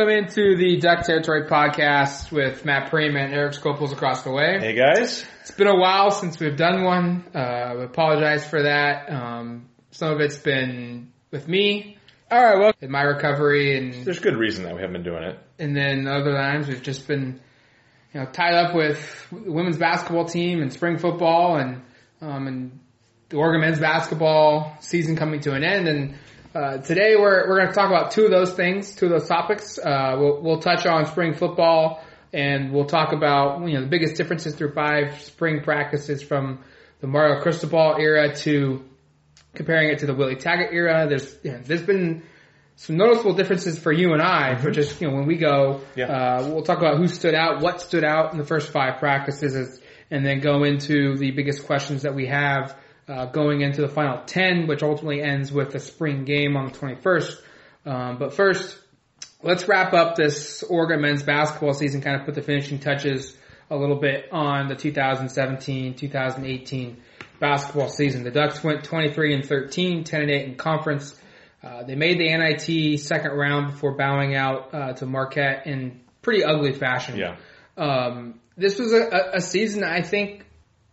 welcome 0.00 0.16
into 0.16 0.56
the 0.56 0.78
Duck 0.78 1.04
Territory 1.04 1.46
podcast 1.46 2.32
with 2.32 2.64
Matt 2.64 2.90
Prehm 2.90 3.22
and 3.22 3.34
Eric 3.34 3.52
Scopels 3.52 3.92
across 3.92 4.22
the 4.22 4.30
way. 4.30 4.58
Hey 4.58 4.72
guys. 4.72 5.26
It's 5.42 5.50
been 5.50 5.66
a 5.66 5.76
while 5.76 6.10
since 6.10 6.40
we've 6.40 6.56
done 6.56 6.84
one. 6.84 7.26
Uh, 7.34 7.38
I 7.38 7.82
apologize 7.84 8.48
for 8.48 8.62
that. 8.62 9.12
Um, 9.12 9.68
some 9.90 10.12
of 10.14 10.20
it's 10.20 10.38
been 10.38 11.12
with 11.30 11.46
me. 11.46 11.98
All 12.30 12.42
right, 12.42 12.58
well, 12.58 12.72
in 12.80 12.90
my 12.90 13.02
recovery, 13.02 13.76
and 13.76 14.06
There's 14.06 14.20
good 14.20 14.38
reason 14.38 14.64
that 14.64 14.74
we 14.74 14.80
haven't 14.80 14.94
been 14.94 15.02
doing 15.02 15.22
it. 15.22 15.38
and 15.58 15.76
then 15.76 16.06
other 16.06 16.32
times 16.32 16.66
we've 16.66 16.82
just 16.82 17.06
been, 17.06 17.38
you 18.14 18.20
know, 18.20 18.26
tied 18.26 18.54
up 18.54 18.74
with 18.74 19.26
the 19.30 19.52
women's 19.52 19.76
basketball 19.76 20.24
team 20.24 20.62
and 20.62 20.72
spring 20.72 20.96
football, 20.96 21.56
and 21.56 21.82
um, 22.22 22.46
and 22.46 22.80
the 23.28 23.36
Oregon 23.36 23.60
men's 23.60 23.80
basketball 23.80 24.78
season 24.80 25.14
coming 25.16 25.40
to 25.40 25.52
an 25.52 25.62
end. 25.62 25.88
And 25.88 26.18
uh, 26.54 26.78
today 26.78 27.14
we're 27.16 27.48
we're 27.48 27.58
going 27.58 27.68
to 27.68 27.74
talk 27.74 27.88
about 27.88 28.10
two 28.10 28.24
of 28.24 28.30
those 28.30 28.52
things, 28.52 28.94
two 28.94 29.06
of 29.06 29.12
those 29.12 29.28
topics. 29.28 29.78
Uh, 29.78 30.16
we'll 30.18 30.42
we'll 30.42 30.58
touch 30.58 30.84
on 30.84 31.06
spring 31.06 31.34
football, 31.34 32.02
and 32.32 32.72
we'll 32.72 32.86
talk 32.86 33.12
about 33.12 33.66
you 33.68 33.74
know 33.74 33.82
the 33.82 33.86
biggest 33.86 34.16
differences 34.16 34.56
through 34.56 34.72
five 34.72 35.20
spring 35.22 35.62
practices 35.62 36.22
from 36.22 36.64
the 37.00 37.06
Mario 37.06 37.40
Cristobal 37.40 37.96
era 38.00 38.34
to 38.38 38.84
comparing 39.54 39.90
it 39.90 40.00
to 40.00 40.06
the 40.06 40.14
Willie 40.14 40.36
Taggart 40.36 40.72
era. 40.72 41.06
There's 41.08 41.36
you 41.44 41.52
know, 41.52 41.60
there's 41.62 41.82
been 41.82 42.24
some 42.74 42.96
noticeable 42.96 43.34
differences 43.34 43.78
for 43.78 43.92
you 43.92 44.12
and 44.12 44.22
I 44.22 44.56
for 44.56 44.72
just 44.72 45.00
you 45.00 45.08
know 45.08 45.14
when 45.14 45.26
we 45.26 45.36
go. 45.36 45.82
Yeah. 45.94 46.06
Uh, 46.06 46.48
we'll 46.48 46.64
talk 46.64 46.78
about 46.78 46.98
who 46.98 47.06
stood 47.06 47.34
out, 47.34 47.62
what 47.62 47.80
stood 47.80 48.02
out 48.02 48.32
in 48.32 48.38
the 48.38 48.46
first 48.46 48.72
five 48.72 48.98
practices, 48.98 49.80
and 50.10 50.26
then 50.26 50.40
go 50.40 50.64
into 50.64 51.16
the 51.16 51.30
biggest 51.30 51.66
questions 51.66 52.02
that 52.02 52.16
we 52.16 52.26
have 52.26 52.76
uh, 53.10 53.26
going 53.26 53.62
into 53.62 53.80
the 53.80 53.88
final 53.88 54.22
ten, 54.26 54.66
which 54.68 54.82
ultimately 54.82 55.22
ends 55.22 55.50
with 55.50 55.74
a 55.74 55.80
spring 55.80 56.24
game 56.24 56.56
on 56.56 56.66
the 56.66 56.72
21st. 56.78 57.40
Um, 57.86 58.18
but 58.18 58.34
first, 58.34 58.78
let's 59.42 59.66
wrap 59.66 59.92
up 59.94 60.14
this 60.16 60.62
Oregon 60.62 61.00
men's 61.00 61.22
basketball 61.24 61.72
season, 61.74 62.02
kind 62.02 62.16
of 62.20 62.26
put 62.26 62.34
the 62.34 62.42
finishing 62.42 62.78
touches 62.78 63.34
a 63.70 63.76
little 63.76 63.96
bit 63.98 64.26
on 64.32 64.68
the 64.68 64.74
2017-2018 64.76 66.96
basketball 67.38 67.88
season. 67.88 68.24
The 68.24 68.30
Ducks 68.30 68.62
went 68.62 68.84
23 68.84 69.34
and 69.34 69.44
13, 69.44 70.04
10 70.04 70.20
and 70.22 70.30
8 70.30 70.44
in 70.48 70.54
conference. 70.56 71.14
Uh, 71.62 71.82
they 71.84 71.94
made 71.94 72.18
the 72.18 72.28
NIT 72.36 72.98
second 73.00 73.32
round 73.32 73.72
before 73.72 73.94
bowing 73.96 74.34
out 74.34 74.74
uh, 74.74 74.92
to 74.94 75.06
Marquette 75.06 75.66
in 75.66 76.00
pretty 76.22 76.44
ugly 76.44 76.72
fashion. 76.72 77.16
Yeah. 77.18 77.36
Um, 77.76 78.40
this 78.56 78.78
was 78.78 78.92
a- 78.92 79.30
a 79.34 79.40
season 79.40 79.84
I 79.84 80.02
think 80.02 80.44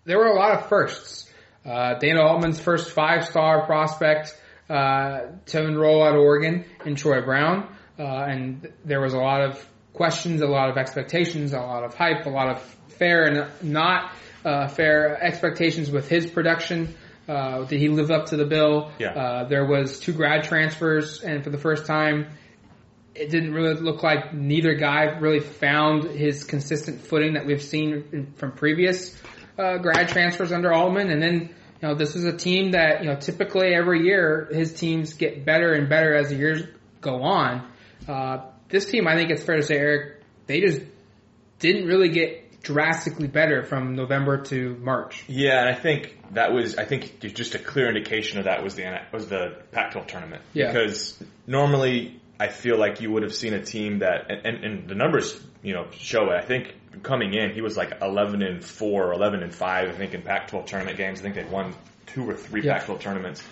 there 0.05 0.17
were 0.17 0.27
a 0.27 0.35
lot 0.35 0.59
of 0.59 0.69
firsts. 0.69 1.29
Uh, 1.67 1.99
Dana 1.99 2.21
Altman's 2.21 2.59
first 2.59 2.91
five-star 2.91 3.65
prospect 3.65 4.33
uh, 4.69 5.21
to 5.47 5.65
enroll 5.65 6.05
at 6.05 6.15
Oregon 6.15 6.65
in 6.85 6.95
Troy 6.95 7.21
Brown, 7.21 7.75
uh, 7.99 8.03
and 8.03 8.71
there 8.85 9.01
was 9.01 9.13
a 9.13 9.17
lot 9.17 9.41
of 9.41 9.67
questions, 9.93 10.41
a 10.41 10.47
lot 10.47 10.69
of 10.69 10.77
expectations, 10.77 11.53
a 11.53 11.59
lot 11.59 11.83
of 11.83 11.93
hype, 11.93 12.25
a 12.25 12.29
lot 12.29 12.49
of 12.49 12.61
fair 12.97 13.23
and 13.23 13.51
not 13.61 14.13
uh, 14.45 14.67
fair 14.67 15.21
expectations 15.21 15.91
with 15.91 16.07
his 16.07 16.25
production. 16.25 16.95
Uh, 17.27 17.65
did 17.65 17.79
he 17.79 17.89
live 17.89 18.11
up 18.11 18.27
to 18.27 18.37
the 18.37 18.45
bill? 18.45 18.91
Yeah. 18.99 19.09
Uh, 19.09 19.43
there 19.49 19.65
was 19.65 19.99
two 19.99 20.13
grad 20.13 20.45
transfers, 20.45 21.21
and 21.21 21.43
for 21.43 21.49
the 21.49 21.57
first 21.57 21.85
time, 21.85 22.29
it 23.13 23.29
didn't 23.29 23.53
really 23.53 23.73
look 23.73 24.03
like 24.03 24.33
neither 24.33 24.75
guy 24.75 25.17
really 25.19 25.39
found 25.39 26.03
his 26.03 26.43
consistent 26.43 27.01
footing 27.01 27.33
that 27.33 27.45
we've 27.45 27.63
seen 27.63 28.05
in, 28.13 28.33
from 28.33 28.51
previous 28.53 29.19
uh, 29.57 29.77
grad 29.77 30.09
transfers 30.09 30.51
under 30.51 30.73
Altman. 30.73 31.09
And 31.09 31.21
then, 31.21 31.33
you 31.81 31.87
know, 31.87 31.95
this 31.95 32.15
is 32.15 32.25
a 32.25 32.35
team 32.35 32.71
that, 32.71 33.03
you 33.03 33.09
know, 33.09 33.15
typically 33.15 33.73
every 33.73 34.03
year 34.03 34.47
his 34.51 34.73
teams 34.73 35.13
get 35.13 35.45
better 35.45 35.73
and 35.73 35.89
better 35.89 36.13
as 36.13 36.29
the 36.29 36.35
years 36.35 36.63
go 37.01 37.23
on. 37.23 37.69
Uh, 38.07 38.45
this 38.69 38.85
team, 38.85 39.07
I 39.07 39.15
think 39.15 39.31
it's 39.31 39.43
fair 39.43 39.57
to 39.57 39.63
say, 39.63 39.75
Eric, 39.75 40.23
they 40.45 40.61
just 40.61 40.81
didn't 41.59 41.87
really 41.87 42.09
get 42.09 42.61
drastically 42.61 43.27
better 43.27 43.63
from 43.63 43.95
November 43.95 44.43
to 44.43 44.75
March. 44.75 45.23
Yeah, 45.27 45.61
and 45.61 45.69
I 45.69 45.79
think 45.79 46.17
that 46.33 46.51
was 46.51 46.75
I 46.77 46.85
think 46.85 47.19
just 47.19 47.55
a 47.55 47.59
clear 47.59 47.87
indication 47.87 48.39
of 48.39 48.45
that 48.45 48.63
was 48.63 48.75
the 48.75 48.99
was 49.13 49.27
the 49.27 49.57
Pac-12 49.71 50.07
tournament. 50.07 50.41
Yeah. 50.53 50.67
Because 50.67 51.21
normally 51.45 52.19
I 52.39 52.49
feel 52.49 52.77
like 52.77 53.01
you 53.01 53.11
would 53.11 53.23
have 53.23 53.33
seen 53.33 53.53
a 53.53 53.63
team 53.63 53.99
that 53.99 54.29
and, 54.29 54.45
and, 54.45 54.63
and 54.65 54.89
the 54.89 54.95
numbers 54.95 55.39
you 55.63 55.73
know 55.73 55.87
show 55.91 56.29
it. 56.31 56.35
I 56.35 56.41
think 56.45 56.75
coming 57.03 57.33
in 57.33 57.51
he 57.53 57.61
was 57.61 57.77
like 57.77 58.01
11 58.01 58.41
and 58.41 58.63
4 58.63 59.13
11 59.13 59.43
and 59.43 59.53
5 59.53 59.89
I 59.89 59.91
think 59.91 60.13
in 60.13 60.21
Pac-12 60.21 60.65
tournament 60.65 60.97
games. 60.97 61.19
I 61.19 61.23
think 61.23 61.35
they'd 61.35 61.51
won 61.51 61.73
two 62.07 62.29
or 62.29 62.33
three 62.33 62.63
Yeah. 62.63 62.77
Pac-12 62.77 62.99
tournaments. 62.99 63.43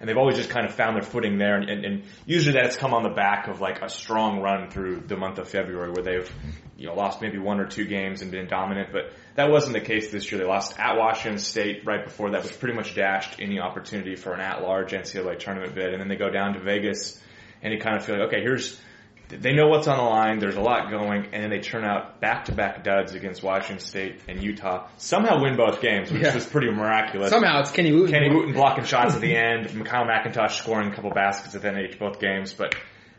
And 0.00 0.08
they've 0.08 0.18
always 0.18 0.36
just 0.36 0.50
kind 0.50 0.66
of 0.66 0.74
found 0.74 0.96
their 0.96 1.02
footing 1.04 1.38
there, 1.38 1.56
and, 1.56 1.70
and, 1.70 1.84
and 1.84 2.02
usually 2.26 2.52
that's 2.52 2.76
come 2.76 2.92
on 2.92 3.04
the 3.04 3.10
back 3.14 3.46
of 3.46 3.60
like 3.60 3.80
a 3.80 3.88
strong 3.88 4.40
run 4.42 4.68
through 4.68 5.04
the 5.06 5.16
month 5.16 5.38
of 5.38 5.48
February, 5.48 5.92
where 5.92 6.02
they've 6.02 6.30
you 6.76 6.88
know 6.88 6.94
lost 6.94 7.22
maybe 7.22 7.38
one 7.38 7.60
or 7.60 7.66
two 7.66 7.86
games 7.86 8.20
and 8.20 8.30
been 8.30 8.48
dominant. 8.48 8.90
But 8.92 9.12
that 9.36 9.50
wasn't 9.50 9.74
the 9.74 9.80
case 9.80 10.10
this 10.10 10.30
year. 10.30 10.40
They 10.40 10.46
lost 10.46 10.78
at 10.78 10.96
Washington 10.98 11.38
State 11.38 11.86
right 11.86 12.04
before 12.04 12.32
that, 12.32 12.42
was 12.42 12.52
pretty 12.52 12.74
much 12.74 12.94
dashed 12.96 13.40
any 13.40 13.60
opportunity 13.60 14.16
for 14.16 14.34
an 14.34 14.40
at-large 14.40 14.90
NCAA 14.92 15.38
tournament 15.38 15.74
bid, 15.76 15.92
and 15.92 16.00
then 16.00 16.08
they 16.08 16.16
go 16.16 16.28
down 16.28 16.54
to 16.54 16.60
Vegas, 16.60 17.18
and 17.64 17.72
you 17.72 17.80
kind 17.80 17.96
of 17.96 18.04
feel 18.04 18.16
like, 18.18 18.28
okay, 18.28 18.40
here's 18.42 18.80
they 19.28 19.52
know 19.54 19.68
what's 19.68 19.88
on 19.88 19.96
the 19.96 20.02
line. 20.04 20.38
There's 20.38 20.54
a 20.56 20.60
lot 20.60 20.90
going, 20.90 21.24
and 21.32 21.42
then 21.42 21.50
they 21.50 21.58
turn 21.60 21.82
out 21.82 22.20
back-to-back 22.20 22.84
duds 22.84 23.14
against 23.14 23.42
Washington 23.42 23.78
State 23.84 24.20
and 24.28 24.40
Utah. 24.40 24.86
Somehow 24.98 25.40
win 25.42 25.56
both 25.56 25.80
games, 25.80 26.12
which 26.12 26.22
Yeah. 26.22 26.34
was 26.34 26.44
pretty 26.46 26.70
miraculous. 26.70 27.30
Somehow 27.30 27.60
it's 27.60 27.72
Kenny 27.72 27.90
Wooten. 27.90 28.12
Kenny 28.12 28.28
Wooten 28.32 28.52
blocking 28.52 28.84
shots 28.84 29.14
at 29.14 29.22
the 29.22 29.34
end, 29.34 29.86
Kyle 29.86 30.04
McIntosh 30.04 30.52
scoring 30.58 30.92
a 30.92 30.94
couple 30.94 31.10
baskets 31.10 31.54
at 31.54 31.62
the 31.62 31.68
end 31.68 31.78
of 31.78 31.98
both 31.98 32.20
games, 32.20 32.52
but 32.52 32.74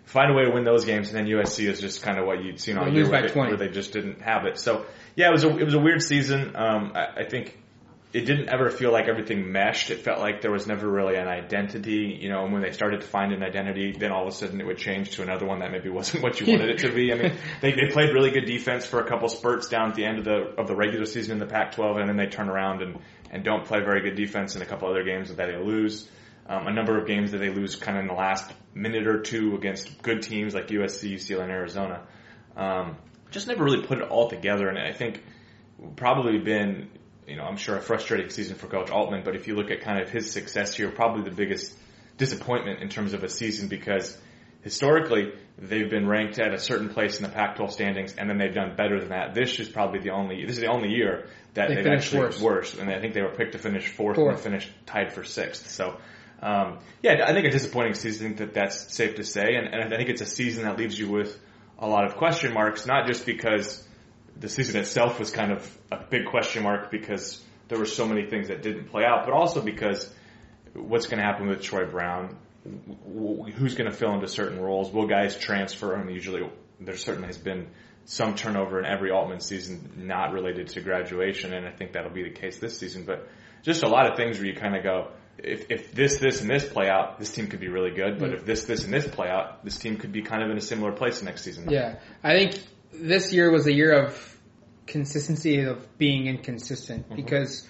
find 0.06 0.30
a 0.32 0.36
way 0.36 0.46
to 0.46 0.52
win 0.52 0.64
those 0.64 0.86
games, 0.86 1.10
and 1.12 1.18
then 1.18 1.26
USC 1.26 1.68
is 1.68 1.82
just 1.82 2.04
kind 2.04 2.20
of 2.20 2.28
what 2.28 2.42
you'd 2.44 2.60
seen 2.60 2.78
all 2.78 2.86
They 2.86 2.92
year 2.92 3.10
where 3.10 3.28
they, 3.28 3.34
where 3.34 3.58
they 3.58 3.70
just 3.70 3.92
didn't 3.92 4.22
have 4.22 4.46
it. 4.46 4.60
So 4.60 4.86
yeah, 5.16 5.30
it 5.30 5.32
was 5.32 5.44
a 5.44 5.58
it 5.58 5.64
was 5.66 5.74
a 5.74 5.80
weird 5.80 6.04
season. 6.04 6.56
Um, 6.56 6.92
I, 6.94 7.22
I 7.22 7.24
think 7.28 7.58
it 8.16 8.26
didn't 8.26 8.48
ever 8.48 8.70
feel 8.70 8.94
like 8.94 9.10
everything 9.10 9.52
meshed. 9.52 9.92
It 9.92 10.00
felt 10.00 10.20
like 10.20 10.42
there 10.42 10.52
was 10.52 10.66
never 10.66 10.90
really 10.90 11.18
an 11.18 11.28
identity. 11.28 12.18
You 12.22 12.30
know, 12.30 12.46
and 12.46 12.54
when 12.54 12.62
they 12.62 12.72
started 12.72 13.02
to 13.02 13.08
find 13.08 13.34
an 13.34 13.44
identity, 13.44 13.92
then 13.92 14.14
all 14.14 14.22
of 14.22 14.30
a 14.30 14.32
sudden 14.32 14.62
it 14.62 14.66
would 14.66 14.78
change 14.78 15.12
to 15.18 15.22
another 15.22 15.46
one 15.46 15.60
that 15.60 15.70
maybe 15.70 15.90
wasn't 16.00 16.24
what 16.24 16.40
you 16.40 16.48
wanted 16.48 16.70
it 16.70 16.78
to 16.80 16.94
be. 16.94 17.12
I 17.12 17.16
mean, 17.16 17.34
they, 17.62 17.74
they 17.74 17.92
played 17.92 18.14
really 18.14 18.32
good 18.32 18.46
defense 18.46 18.86
for 18.86 19.02
a 19.02 19.08
couple 19.08 19.28
spurts 19.28 19.68
down 19.68 19.90
at 19.90 19.96
the 19.96 20.06
end 20.06 20.20
of 20.20 20.24
the 20.24 20.56
of 20.58 20.68
the 20.68 20.76
regular 20.76 21.06
season 21.06 21.34
in 21.34 21.40
the 21.40 21.46
Pac-12, 21.46 22.00
and 22.00 22.08
then 22.08 22.16
they 22.16 22.28
turn 22.28 22.48
around 22.48 22.82
and 22.82 23.00
and 23.32 23.44
don't 23.44 23.66
play 23.66 23.80
very 23.80 24.02
good 24.02 24.16
defense 24.16 24.56
in 24.56 24.62
a 24.62 24.66
couple 24.66 24.90
other 24.90 25.04
games 25.04 25.28
that 25.28 25.36
they 25.36 25.58
lose. 25.58 26.10
Um, 26.48 26.68
a 26.68 26.74
number 26.74 26.98
of 26.98 27.08
games 27.08 27.32
that 27.32 27.40
they 27.40 27.50
lose 27.50 27.76
kind 27.76 27.98
of 27.98 28.04
in 28.04 28.08
the 28.08 28.14
last 28.14 28.50
minute 28.74 29.08
or 29.08 29.22
two 29.22 29.56
against 29.56 30.02
good 30.02 30.22
teams 30.22 30.54
like 30.54 30.68
USC, 30.68 31.16
UCLA, 31.16 31.42
and 31.42 31.52
Arizona. 31.52 32.04
Um, 32.56 32.98
just 33.32 33.48
never 33.48 33.64
really 33.64 33.86
put 33.86 33.98
it 33.98 34.08
all 34.10 34.30
together, 34.30 34.70
and 34.70 34.78
I 34.78 34.94
think 34.94 35.22
probably 35.96 36.38
been, 36.38 36.90
you 37.28 37.36
know, 37.36 37.44
I'm 37.44 37.58
sure 37.58 37.76
a 37.78 37.82
frustrating 37.82 38.30
season 38.30 38.56
for 38.56 38.68
Coach 38.68 38.90
Altman. 38.90 39.24
But 39.24 39.36
if 39.36 39.48
you 39.48 39.56
look 39.56 39.72
at 39.72 39.82
kind 39.82 40.02
of 40.02 40.10
his 40.10 40.32
success 40.32 40.76
here, 40.76 40.90
probably 40.92 41.24
the 41.24 41.36
biggest 41.36 41.74
disappointment 42.18 42.82
in 42.82 42.90
terms 42.90 43.14
of 43.14 43.24
a 43.24 43.30
season 43.30 43.68
because 43.68 44.18
historically 44.62 45.32
they've 45.58 45.90
been 45.90 46.08
ranked 46.08 46.40
at 46.40 46.54
a 46.54 46.60
certain 46.60 46.90
place 46.90 47.18
in 47.18 47.24
the 47.24 47.30
Pac-12 47.30 47.72
standings, 47.72 48.16
and 48.16 48.30
then 48.30 48.38
they've 48.38 48.54
done 48.54 48.76
better 48.76 49.00
than 49.00 49.10
that. 49.10 49.34
This 49.34 49.60
is 49.60 49.70
probably 49.70 50.00
the 50.00 50.12
only 50.12 50.46
this 50.46 50.56
is 50.56 50.62
the 50.62 50.68
only 50.68 50.90
year 50.90 51.28
that 51.54 51.70
They 51.70 51.76
have 51.76 51.88
actually 51.88 52.22
worse. 52.22 52.42
worse, 52.42 52.74
and 52.78 52.90
I 52.90 53.00
think 53.00 53.14
they 53.14 53.22
were 53.22 53.36
picked 53.36 53.54
to 53.54 53.60
finish 53.60 53.88
fourth, 53.88 54.16
Fourth. 54.18 54.36
and 54.36 54.44
finished 54.44 54.72
tied 54.86 55.14
for 55.14 55.24
sixth. 55.24 55.70
So. 55.70 55.98
Um, 56.42 56.80
yeah, 57.02 57.24
I 57.26 57.34
think 57.34 57.48
a 57.48 57.50
disappointing 57.50 57.94
season. 57.94 58.26
I 58.26 58.28
think 58.28 58.38
that 58.40 58.54
that's 58.54 58.94
safe 58.94 59.16
to 59.16 59.24
say, 59.24 59.56
and, 59.56 59.74
and 59.74 59.94
I 59.94 59.98
think 59.98 60.10
it's 60.10 60.22
a 60.22 60.26
season 60.26 60.66
that 60.66 60.78
leaves 60.78 61.00
you 61.00 61.10
with 61.10 61.40
a 61.80 61.88
lot 61.88 62.06
of 62.06 62.18
question 62.18 62.54
marks. 62.54 62.86
Not 62.86 63.08
just 63.08 63.26
because 63.26 63.82
the 64.38 64.50
season 64.50 64.80
itself 64.80 65.20
was 65.20 65.32
kind 65.32 65.52
of 65.52 65.78
a 65.92 65.98
big 65.98 66.26
question 66.26 66.64
mark 66.64 66.92
because 66.92 67.42
there 67.68 67.80
were 67.80 67.86
so 67.86 68.08
many 68.08 68.28
things 68.30 68.50
that 68.50 68.62
didn't 68.62 68.90
play 68.90 69.04
out, 69.04 69.26
but 69.26 69.34
also 69.34 69.62
because 69.62 70.14
what's 70.74 71.08
going 71.08 71.20
to 71.20 71.24
happen 71.24 71.48
with 71.48 71.62
Troy 71.62 71.86
Brown? 71.86 72.38
Who's 73.56 73.76
going 73.76 73.90
to 73.90 73.96
fill 73.96 74.14
into 74.14 74.28
certain 74.28 74.60
roles? 74.60 74.92
Will 74.92 75.08
guys 75.08 75.38
transfer? 75.38 75.96
I 75.96 76.02
And 76.02 76.12
usually, 76.12 76.50
there 76.80 76.98
certainly 76.98 77.28
has 77.28 77.38
been 77.38 77.68
some 78.06 78.36
turnover 78.36 78.80
in 78.80 78.86
every 78.86 79.12
Altman 79.12 79.40
season, 79.40 79.94
not 79.98 80.34
related 80.34 80.70
to 80.70 80.82
graduation, 80.82 81.54
and 81.54 81.68
I 81.68 81.72
think 81.72 81.94
that'll 81.94 82.12
be 82.12 82.24
the 82.24 82.30
case 82.30 82.60
this 82.60 82.78
season. 82.78 83.04
But 83.06 83.28
just 83.64 83.84
a 83.84 83.88
lot 83.88 84.10
of 84.10 84.18
things 84.18 84.38
where 84.38 84.48
you 84.48 84.56
kind 84.56 84.76
of 84.76 84.84
go, 84.84 85.12
if, 85.38 85.66
if 85.70 85.94
this, 85.94 86.20
this, 86.20 86.42
and 86.42 86.50
this 86.50 86.66
play 86.66 86.88
out, 86.88 87.20
this 87.20 87.32
team 87.32 87.48
could 87.48 87.60
be 87.60 87.68
really 87.68 87.92
good. 87.92 88.20
But 88.20 88.30
mm. 88.30 88.34
if 88.36 88.46
this, 88.46 88.66
this, 88.66 88.84
and 88.84 88.94
this 88.94 89.08
play 89.08 89.28
out, 89.28 89.64
this 89.64 89.78
team 89.78 89.98
could 89.98 90.12
be 90.12 90.22
kind 90.22 90.44
of 90.44 90.50
in 90.50 90.58
a 90.58 90.62
similar 90.62 90.92
place 90.92 91.22
next 91.24 91.44
season. 91.44 91.70
Yeah, 91.70 91.96
I 92.24 92.38
think 92.38 92.60
this 93.00 93.34
year 93.34 93.52
was 93.52 93.68
a 93.68 93.74
year 93.74 94.06
of 94.06 94.38
consistency 94.88 95.62
of 95.62 95.98
being 95.98 96.28
inconsistent 96.28 97.16
because 97.16 97.68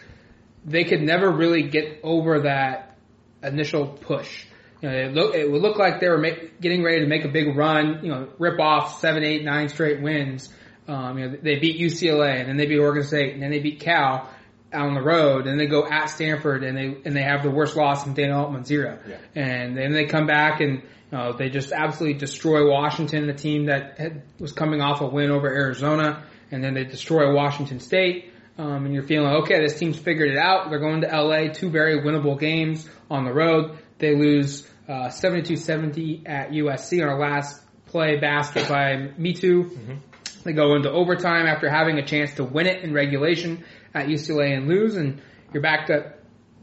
they 0.66 0.84
could 0.84 1.02
never 1.02 1.32
really 1.32 1.70
get 1.70 2.00
over 2.04 2.42
that 2.42 2.98
initial 3.44 3.88
push. 3.88 4.46
You 4.82 4.90
know, 4.90 4.96
it, 4.96 5.14
look, 5.14 5.36
it 5.36 5.50
would 5.50 5.62
look 5.62 5.78
like 5.78 6.00
they 6.00 6.10
were 6.10 6.18
ma- 6.18 6.48
getting 6.60 6.84
ready 6.84 7.00
to 7.00 7.08
make 7.08 7.24
a 7.26 7.30
big 7.30 7.56
run. 7.56 8.00
You 8.04 8.10
know, 8.10 8.30
rip 8.38 8.60
off 8.60 9.00
seven, 9.00 9.24
eight, 9.24 9.44
nine 9.44 9.70
straight 9.70 10.02
wins. 10.02 10.50
Um, 10.88 11.18
you 11.18 11.30
know, 11.30 11.38
they 11.42 11.58
beat 11.58 11.80
UCLA 11.80 12.40
and 12.40 12.50
then 12.50 12.58
they 12.58 12.68
beat 12.68 12.80
Oregon 12.80 13.04
State 13.04 13.34
and 13.34 13.42
then 13.42 13.52
they 13.52 13.60
beat 13.60 13.80
Cal. 13.80 14.30
On 14.76 14.94
the 14.94 15.02
road, 15.02 15.48
and 15.48 15.60
they 15.60 15.68
go 15.68 15.88
at 15.88 16.08
Stanford, 16.08 16.64
and 16.64 16.78
they 16.78 16.98
and 17.06 17.16
they 17.16 17.24
have 17.24 17.42
the 17.44 17.50
worst 17.50 17.76
loss 17.76 18.06
in 18.06 18.14
Dana 18.14 18.40
Altman 18.42 18.64
zero, 18.66 19.00
Yeah. 19.08 19.18
and 19.36 19.76
then 19.78 19.94
they 19.94 20.06
come 20.06 20.28
back 20.28 20.60
and 20.62 20.82
you 21.12 21.18
know, 21.18 21.34
they 21.34 21.50
just 21.50 21.72
absolutely 21.72 22.20
destroy 22.20 22.70
Washington, 22.70 23.28
the 23.28 23.34
team 23.34 23.68
that 23.68 23.98
had, 24.00 24.24
was 24.40 24.52
coming 24.52 24.82
off 24.82 25.02
a 25.02 25.08
win 25.08 25.32
over 25.32 25.48
Arizona, 25.48 26.24
and 26.52 26.64
then 26.64 26.74
they 26.74 26.84
destroy 26.84 27.34
Washington 27.34 27.80
State. 27.80 28.32
Um, 28.58 28.86
and 28.86 28.94
you're 28.94 29.04
feeling 29.04 29.30
okay, 29.44 29.60
this 29.60 29.78
team's 29.78 29.98
figured 30.00 30.30
it 30.32 30.38
out. 30.38 30.70
They're 30.70 30.80
going 30.80 31.02
to 31.02 31.08
LA, 31.08 31.52
two 31.54 31.70
very 31.70 32.02
winnable 32.02 32.40
games 32.40 32.88
on 33.12 33.26
the 33.26 33.34
road. 33.34 33.78
They 34.00 34.16
lose 34.16 34.68
uh, 34.88 35.10
72-70 35.10 36.28
at 36.28 36.52
USC 36.52 37.02
on 37.02 37.10
a 37.10 37.18
last 37.18 37.62
play 37.88 38.18
basket 38.18 38.68
by 38.68 39.10
Metu. 39.20 40.00
They 40.44 40.54
go 40.54 40.76
into 40.76 40.92
overtime 40.92 41.48
after 41.48 41.70
having 41.70 41.98
a 41.98 42.06
chance 42.06 42.34
to 42.36 42.44
win 42.44 42.68
it 42.68 42.84
in 42.84 42.94
regulation 42.94 43.64
at 43.96 44.08
UCLA 44.08 44.56
and 44.56 44.68
lose, 44.68 44.96
and 44.98 45.22
you're 45.54 45.64
back 45.64 45.88
to 45.88 46.14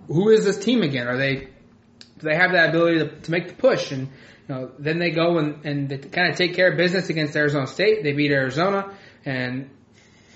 who 0.07 0.29
is 0.29 0.45
this 0.45 0.59
team 0.59 0.83
again? 0.83 1.09
Are 1.09 1.17
they 1.17 1.35
do 1.37 2.29
they 2.29 2.37
have 2.37 2.53
that 2.53 2.69
ability 2.69 2.99
to, 2.99 3.21
to 3.23 3.31
make 3.31 3.49
the 3.49 3.55
push? 3.55 3.91
And 3.91 4.09
you 4.49 4.55
know, 4.55 4.71
then 4.79 4.99
they 4.99 5.11
go 5.11 5.39
and 5.39 5.65
and 5.65 5.89
they 5.89 5.99
kind 5.99 6.31
of 6.31 6.37
take 6.37 6.55
care 6.55 6.71
of 6.71 6.77
business 6.77 7.09
against 7.09 7.35
Arizona 7.35 7.67
State. 7.67 8.03
They 8.03 8.13
beat 8.13 8.31
Arizona, 8.31 8.95
and 9.25 9.71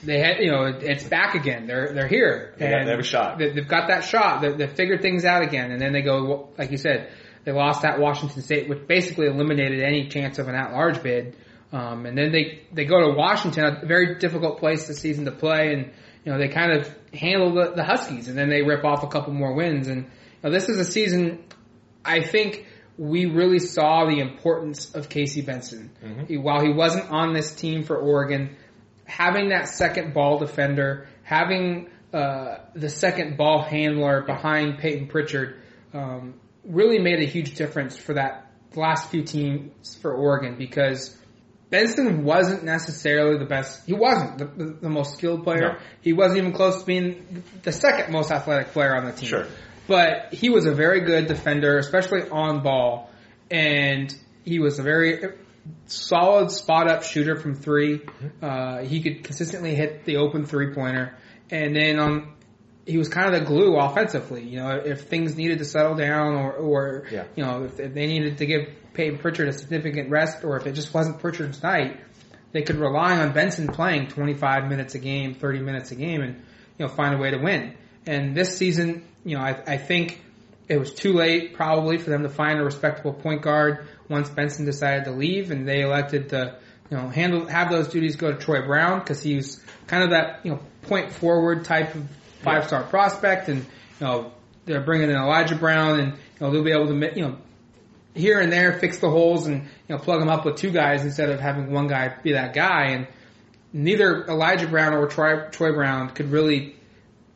they 0.02 0.19
had 0.19 0.38
you 0.40 0.50
know 0.50 0.64
it, 0.64 0.82
it's 0.82 1.04
back 1.04 1.34
again. 1.34 1.66
They're 1.66 1.93
they're 1.93 2.08
here. 2.08 2.54
They, 2.58 2.70
got, 2.70 2.84
they 2.84 2.90
have 2.90 3.00
a 3.00 3.04
shot. 3.04 3.38
They, 3.38 3.50
they've 3.52 3.69
got 3.69 3.88
that 3.88 4.04
shot. 4.04 4.42
They, 4.42 4.52
they've 4.52 4.72
figured 4.72 5.02
things 5.02 5.25
out 5.25 5.42
again, 5.42 5.70
and 5.70 5.81
then 5.81 5.92
they 5.92 6.02
go 6.02 6.50
like 6.58 6.70
you 6.70 6.78
said. 6.78 7.12
They 7.44 7.52
lost 7.52 7.84
at 7.84 8.00
Washington 8.00 8.42
State, 8.42 8.69
which 8.69 8.88
basically 8.88 9.28
eliminated 9.28 9.81
any 9.81 10.08
chance 10.08 10.40
of 10.40 10.49
an 10.49 10.56
at-large 10.56 11.00
bid. 11.00 11.37
Um, 11.72 12.04
and 12.04 12.19
then 12.19 12.32
they 12.32 12.62
they 12.72 12.84
go 12.84 13.00
to 13.08 13.16
Washington, 13.16 13.64
a 13.64 13.87
very 13.87 14.19
difficult 14.19 14.58
place 14.58 14.88
this 14.88 14.99
season 14.99 15.26
to 15.26 15.31
play, 15.31 15.72
and 15.72 15.92
you 16.26 16.32
know 16.32 16.38
they 16.38 16.49
kind 16.49 16.73
of 16.73 16.93
handle 17.14 17.55
the, 17.55 17.73
the 17.76 17.84
Huskies, 17.84 18.28
and 18.28 18.37
then 18.37 18.50
they 18.50 18.62
rip 18.62 18.84
off 18.84 19.05
a 19.05 19.06
couple 19.06 19.32
more 19.32 19.55
wins. 19.55 19.87
And 19.87 20.02
you 20.02 20.11
know, 20.43 20.50
this 20.50 20.69
is 20.69 20.78
a 20.78 20.84
season 20.84 21.44
I 22.05 22.23
think 22.23 22.67
we 22.99 23.26
really 23.26 23.61
saw 23.61 24.06
the 24.06 24.19
importance 24.19 24.94
of 24.94 25.08
Casey 25.08 25.40
Benson. 25.40 25.90
He, 26.28 26.37
while 26.37 26.61
he 26.61 26.73
wasn't 26.73 27.11
on 27.11 27.32
this 27.32 27.55
team 27.55 27.84
for 27.84 27.96
Oregon, 27.96 28.56
having 29.05 29.50
that 29.50 29.69
second 29.69 30.14
ball 30.14 30.38
defender, 30.38 31.06
having 31.23 31.90
uh, 32.12 32.58
the 32.75 32.88
second 32.88 33.37
ball 33.37 33.62
handler 33.62 34.23
behind 34.23 34.78
Payton 34.78 35.06
Pritchard, 35.08 35.61
um, 35.94 36.34
really 36.64 36.99
made 36.99 37.20
a 37.20 37.26
huge 37.26 37.55
difference 37.55 37.96
for 37.96 38.14
that 38.14 38.50
last 38.75 39.11
few 39.11 39.23
teams 39.23 39.94
for 39.96 40.12
Oregon 40.12 40.56
because 40.58 41.17
Benson 41.68 42.24
wasn't 42.24 42.64
necessarily 42.64 43.38
the 43.38 43.44
best. 43.44 43.84
He 43.86 43.92
wasn't 43.92 44.38
the, 44.38 44.44
the, 44.44 44.72
the 44.82 44.88
most 44.88 45.14
skilled 45.14 45.42
player. 45.42 45.74
No. 45.74 45.78
He 46.00 46.12
wasn't 46.12 46.38
even 46.38 46.52
close 46.52 46.80
to 46.80 46.86
being 46.86 47.42
the 47.62 47.72
second 47.72 48.12
most 48.12 48.30
athletic 48.30 48.68
player 48.68 48.94
on 48.96 49.06
the 49.06 49.12
team. 49.12 49.28
Sure. 49.28 49.46
But 49.88 50.32
he 50.32 50.50
was 50.50 50.66
a 50.66 50.72
very 50.72 51.00
good 51.00 51.26
defender, 51.26 51.78
especially 51.78 52.28
on 52.28 52.62
ball, 52.62 53.10
and 53.50 54.14
he 54.44 54.58
was 54.58 54.78
a 54.78 54.82
very 54.82 55.22
solid 55.86 56.50
spot 56.50 56.88
up 56.88 57.02
shooter 57.02 57.36
from 57.36 57.54
3 57.54 58.00
Uh, 58.40 58.78
he 58.82 59.02
could 59.02 59.24
consistently 59.24 59.74
hit 59.74 60.04
the 60.04 60.16
open 60.16 60.46
three 60.46 60.72
pointer, 60.72 61.16
and 61.50 61.74
then 61.74 61.98
on 61.98 62.35
he 62.86 62.98
was 62.98 63.08
kind 63.08 63.34
of 63.34 63.40
the 63.40 63.44
glue 63.46 63.76
offensively. 63.76 64.44
You 64.44 64.60
know, 64.60 64.70
if 64.76 65.02
things 65.02 65.36
needed 65.36 65.58
to 65.58 65.64
settle 65.64 65.96
down, 65.96 66.34
or, 66.36 66.52
or 66.52 67.04
Yeah. 67.10 67.24
you 67.34 67.44
know, 67.44 67.64
if, 67.64 67.80
if 67.80 67.94
they 67.94 68.06
needed 68.06 68.38
to 68.38 68.46
give 68.46 68.68
Payton 68.94 69.18
Pritchard 69.18 69.48
a 69.48 69.52
significant 69.52 70.10
rest, 70.10 70.44
or 70.44 70.56
if 70.56 70.66
it 70.66 70.72
just 70.72 70.94
wasn't 70.94 71.18
Pritchard's 71.18 71.62
night, 71.62 71.98
they 72.52 72.62
could 72.62 72.76
rely 72.76 73.18
on 73.18 73.32
Benson 73.32 73.68
playing 73.68 74.08
25 74.08 74.68
minutes 74.68 74.94
a 74.94 74.98
game, 74.98 75.34
30 75.34 75.58
minutes 75.60 75.90
a 75.90 75.96
game, 75.96 76.22
and 76.22 76.36
you 76.78 76.86
know, 76.86 76.88
find 76.88 77.14
a 77.14 77.18
way 77.18 77.30
to 77.30 77.38
win. 77.38 77.74
And 78.06 78.34
this 78.36 78.56
season, 78.56 79.04
you 79.24 79.36
know, 79.36 79.42
I, 79.42 79.60
I 79.66 79.76
think 79.78 80.22
it 80.68 80.78
was 80.78 80.94
too 80.94 81.12
late 81.12 81.54
probably 81.54 81.98
for 81.98 82.10
them 82.10 82.22
to 82.22 82.28
find 82.28 82.58
a 82.60 82.64
respectable 82.64 83.12
point 83.12 83.42
guard 83.42 83.86
once 84.08 84.30
Benson 84.30 84.64
decided 84.64 85.04
to 85.04 85.10
leave, 85.10 85.50
and 85.50 85.66
they 85.68 85.80
elected 85.82 86.28
to, 86.30 86.56
you 86.90 86.96
know, 86.96 87.08
handle 87.08 87.46
have 87.46 87.70
those 87.70 87.88
duties 87.88 88.14
go 88.16 88.30
to 88.32 88.38
Troy 88.38 88.64
Brown 88.64 89.00
because 89.00 89.20
he 89.22 89.34
was 89.36 89.60
kind 89.88 90.04
of 90.04 90.10
that 90.10 90.40
you 90.44 90.52
know 90.52 90.60
point 90.82 91.10
forward 91.12 91.64
type 91.64 91.94
of 91.96 92.04
five 92.42 92.66
star 92.66 92.82
prospect, 92.84 93.48
and 93.48 93.58
you 93.58 94.06
know 94.06 94.32
they're 94.64 94.84
bringing 94.84 95.10
in 95.10 95.16
Elijah 95.16 95.56
Brown, 95.56 96.00
and 96.00 96.12
you 96.12 96.18
know 96.40 96.50
they'll 96.50 96.64
be 96.64 96.72
able 96.72 96.86
to 96.86 97.16
you 97.16 97.26
know 97.26 97.36
here 98.14 98.40
and 98.40 98.50
there 98.50 98.78
fix 98.78 98.98
the 98.98 99.10
holes 99.10 99.46
and 99.46 99.62
you 99.62 99.94
know 99.94 99.98
plug 99.98 100.20
them 100.20 100.28
up 100.28 100.44
with 100.44 100.56
two 100.56 100.70
guys 100.70 101.04
instead 101.04 101.30
of 101.30 101.40
having 101.40 101.70
one 101.70 101.86
guy 101.86 102.14
be 102.22 102.32
that 102.32 102.54
guy, 102.54 102.90
and 102.90 103.06
neither 103.72 104.24
Elijah 104.26 104.66
Brown 104.66 104.94
or 104.94 105.06
Troy, 105.06 105.48
Troy 105.50 105.72
Brown 105.72 106.10
could 106.10 106.30
really 106.30 106.76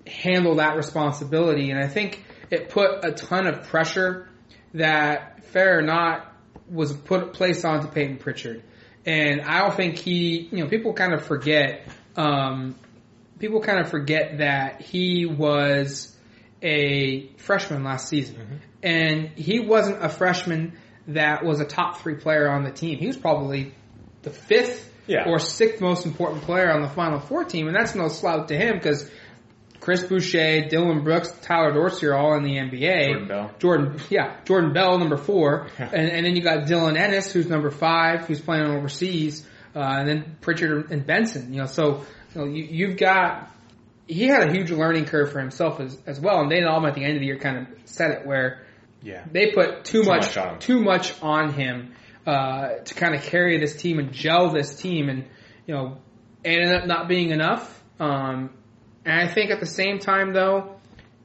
handle 0.07 0.57
that 0.57 0.77
responsibility. 0.77 1.71
And 1.71 1.79
I 1.79 1.87
think 1.87 2.25
it 2.51 2.71
put 2.71 3.05
a 3.05 3.13
ton 3.13 3.47
of 3.47 3.65
pressure 3.65 4.29
that, 4.75 5.45
fair 5.47 5.79
or 5.79 5.83
not, 5.83 6.33
was 6.69 6.93
put 6.93 7.33
placed 7.33 7.65
onto 7.65 7.89
Payton 7.89 8.19
Pritchard. 8.19 8.63
And 9.05 9.43
I 9.43 9.61
don't 9.61 9.75
think 9.75 9.97
he, 9.97 10.49
you 10.51 10.63
know, 10.63 10.69
people 10.69 10.93
kind 10.93 11.13
of 11.13 11.25
forget, 11.25 11.87
um, 12.17 12.77
people 13.41 13.61
kind 13.61 13.81
of 13.81 13.91
forget 13.91 14.39
that 14.39 14.81
he 14.83 15.27
was 15.27 16.15
a 16.63 17.29
freshman 17.39 17.83
last 17.85 18.09
season. 18.09 18.61
And 18.83 19.31
he 19.31 19.61
wasn't 19.61 20.03
a 20.05 20.09
freshman 20.09 20.79
that 21.09 21.45
was 21.45 21.61
a 21.61 21.65
top 21.65 21.99
three 21.99 22.15
player 22.17 22.49
on 22.49 22.63
the 22.65 22.71
team. 22.71 22.99
He 22.99 23.07
was 23.07 23.17
probably 23.17 23.75
the 24.23 24.31
fifth 24.31 24.89
Yeah. 25.07 25.25
or 25.29 25.39
sixth 25.39 25.81
most 25.81 26.07
important 26.07 26.43
player 26.43 26.71
on 26.71 26.83
the 26.83 26.89
Final 26.89 27.19
Four 27.19 27.45
team, 27.45 27.67
and 27.67 27.75
that's 27.75 27.95
no 27.95 28.09
slouch 28.09 28.49
to 28.49 28.57
him 28.57 28.75
because 28.75 29.11
Chris 29.81 30.05
Boucher, 30.05 30.69
Dillon 30.69 31.03
Brooks, 31.03 31.33
Tyler 31.43 31.73
Dorsey 31.73 32.07
are 32.07 32.15
all 32.15 32.35
in 32.37 32.43
the 32.43 32.57
NBA. 32.59 33.07
Jordan 33.07 33.29
Bell. 33.29 33.51
Jordan, 33.59 34.01
yeah, 34.11 34.37
Jordan 34.45 34.73
Bell, 34.75 34.99
number 34.99 35.17
four, 35.17 35.69
and, 35.79 35.93
and 36.11 36.27
then 36.27 36.37
you 36.37 36.43
got 36.43 36.67
Dylan 36.67 36.99
Ennis, 36.99 37.33
who's 37.33 37.49
number 37.49 37.71
five, 37.71 38.27
who's 38.27 38.41
playing 38.41 38.67
overseas, 38.67 39.47
uh, 39.75 39.79
and 39.81 40.07
then 40.09 40.37
Pritchard 40.43 40.91
and 40.93 41.07
Benson. 41.07 41.53
You 41.55 41.61
know, 41.61 41.67
so 41.67 42.05
you 42.35 42.41
know, 42.41 42.47
you, 42.47 42.65
you've 42.65 42.97
got 42.97 43.51
he 44.07 44.27
had 44.27 44.49
a 44.49 44.53
huge 44.53 44.71
learning 44.71 45.05
curve 45.05 45.31
for 45.33 45.39
himself 45.39 45.79
as, 45.81 45.97
as 46.07 46.19
well, 46.19 46.41
and 46.41 46.51
they 46.51 46.63
all 46.65 46.85
at 46.87 46.95
the 46.95 47.05
end 47.05 47.15
of 47.15 47.21
the 47.21 47.27
year 47.27 47.39
kind 47.39 47.59
of 47.59 47.67
said 47.85 48.11
it 48.11 48.27
where 48.27 48.63
Yeah. 49.03 49.25
they 49.31 49.53
put 49.53 49.85
too, 49.85 50.03
much, 50.03 50.23
much 50.23 50.37
on 50.37 50.55
him. 50.55 50.59
too 50.59 50.81
much 50.83 51.23
on 51.23 51.53
him 51.53 51.95
uh, 52.27 52.69
to 52.85 52.95
kind 52.95 53.15
of 53.15 53.23
carry 53.23 53.59
this 53.59 53.77
team 53.77 53.99
and 54.01 54.13
gel 54.13 54.51
this 54.51 54.75
team, 54.81 55.09
and 55.09 55.27
you 55.67 55.75
know, 55.75 55.99
ended 56.45 56.73
up 56.75 56.87
not 56.87 57.09
being 57.09 57.31
enough. 57.31 57.83
Um, 58.01 58.51
and 59.05 59.21
I 59.21 59.33
think 59.33 59.51
at 59.53 59.61
the 59.61 59.67
same 59.67 59.99
time, 60.01 60.33
though, 60.33 60.77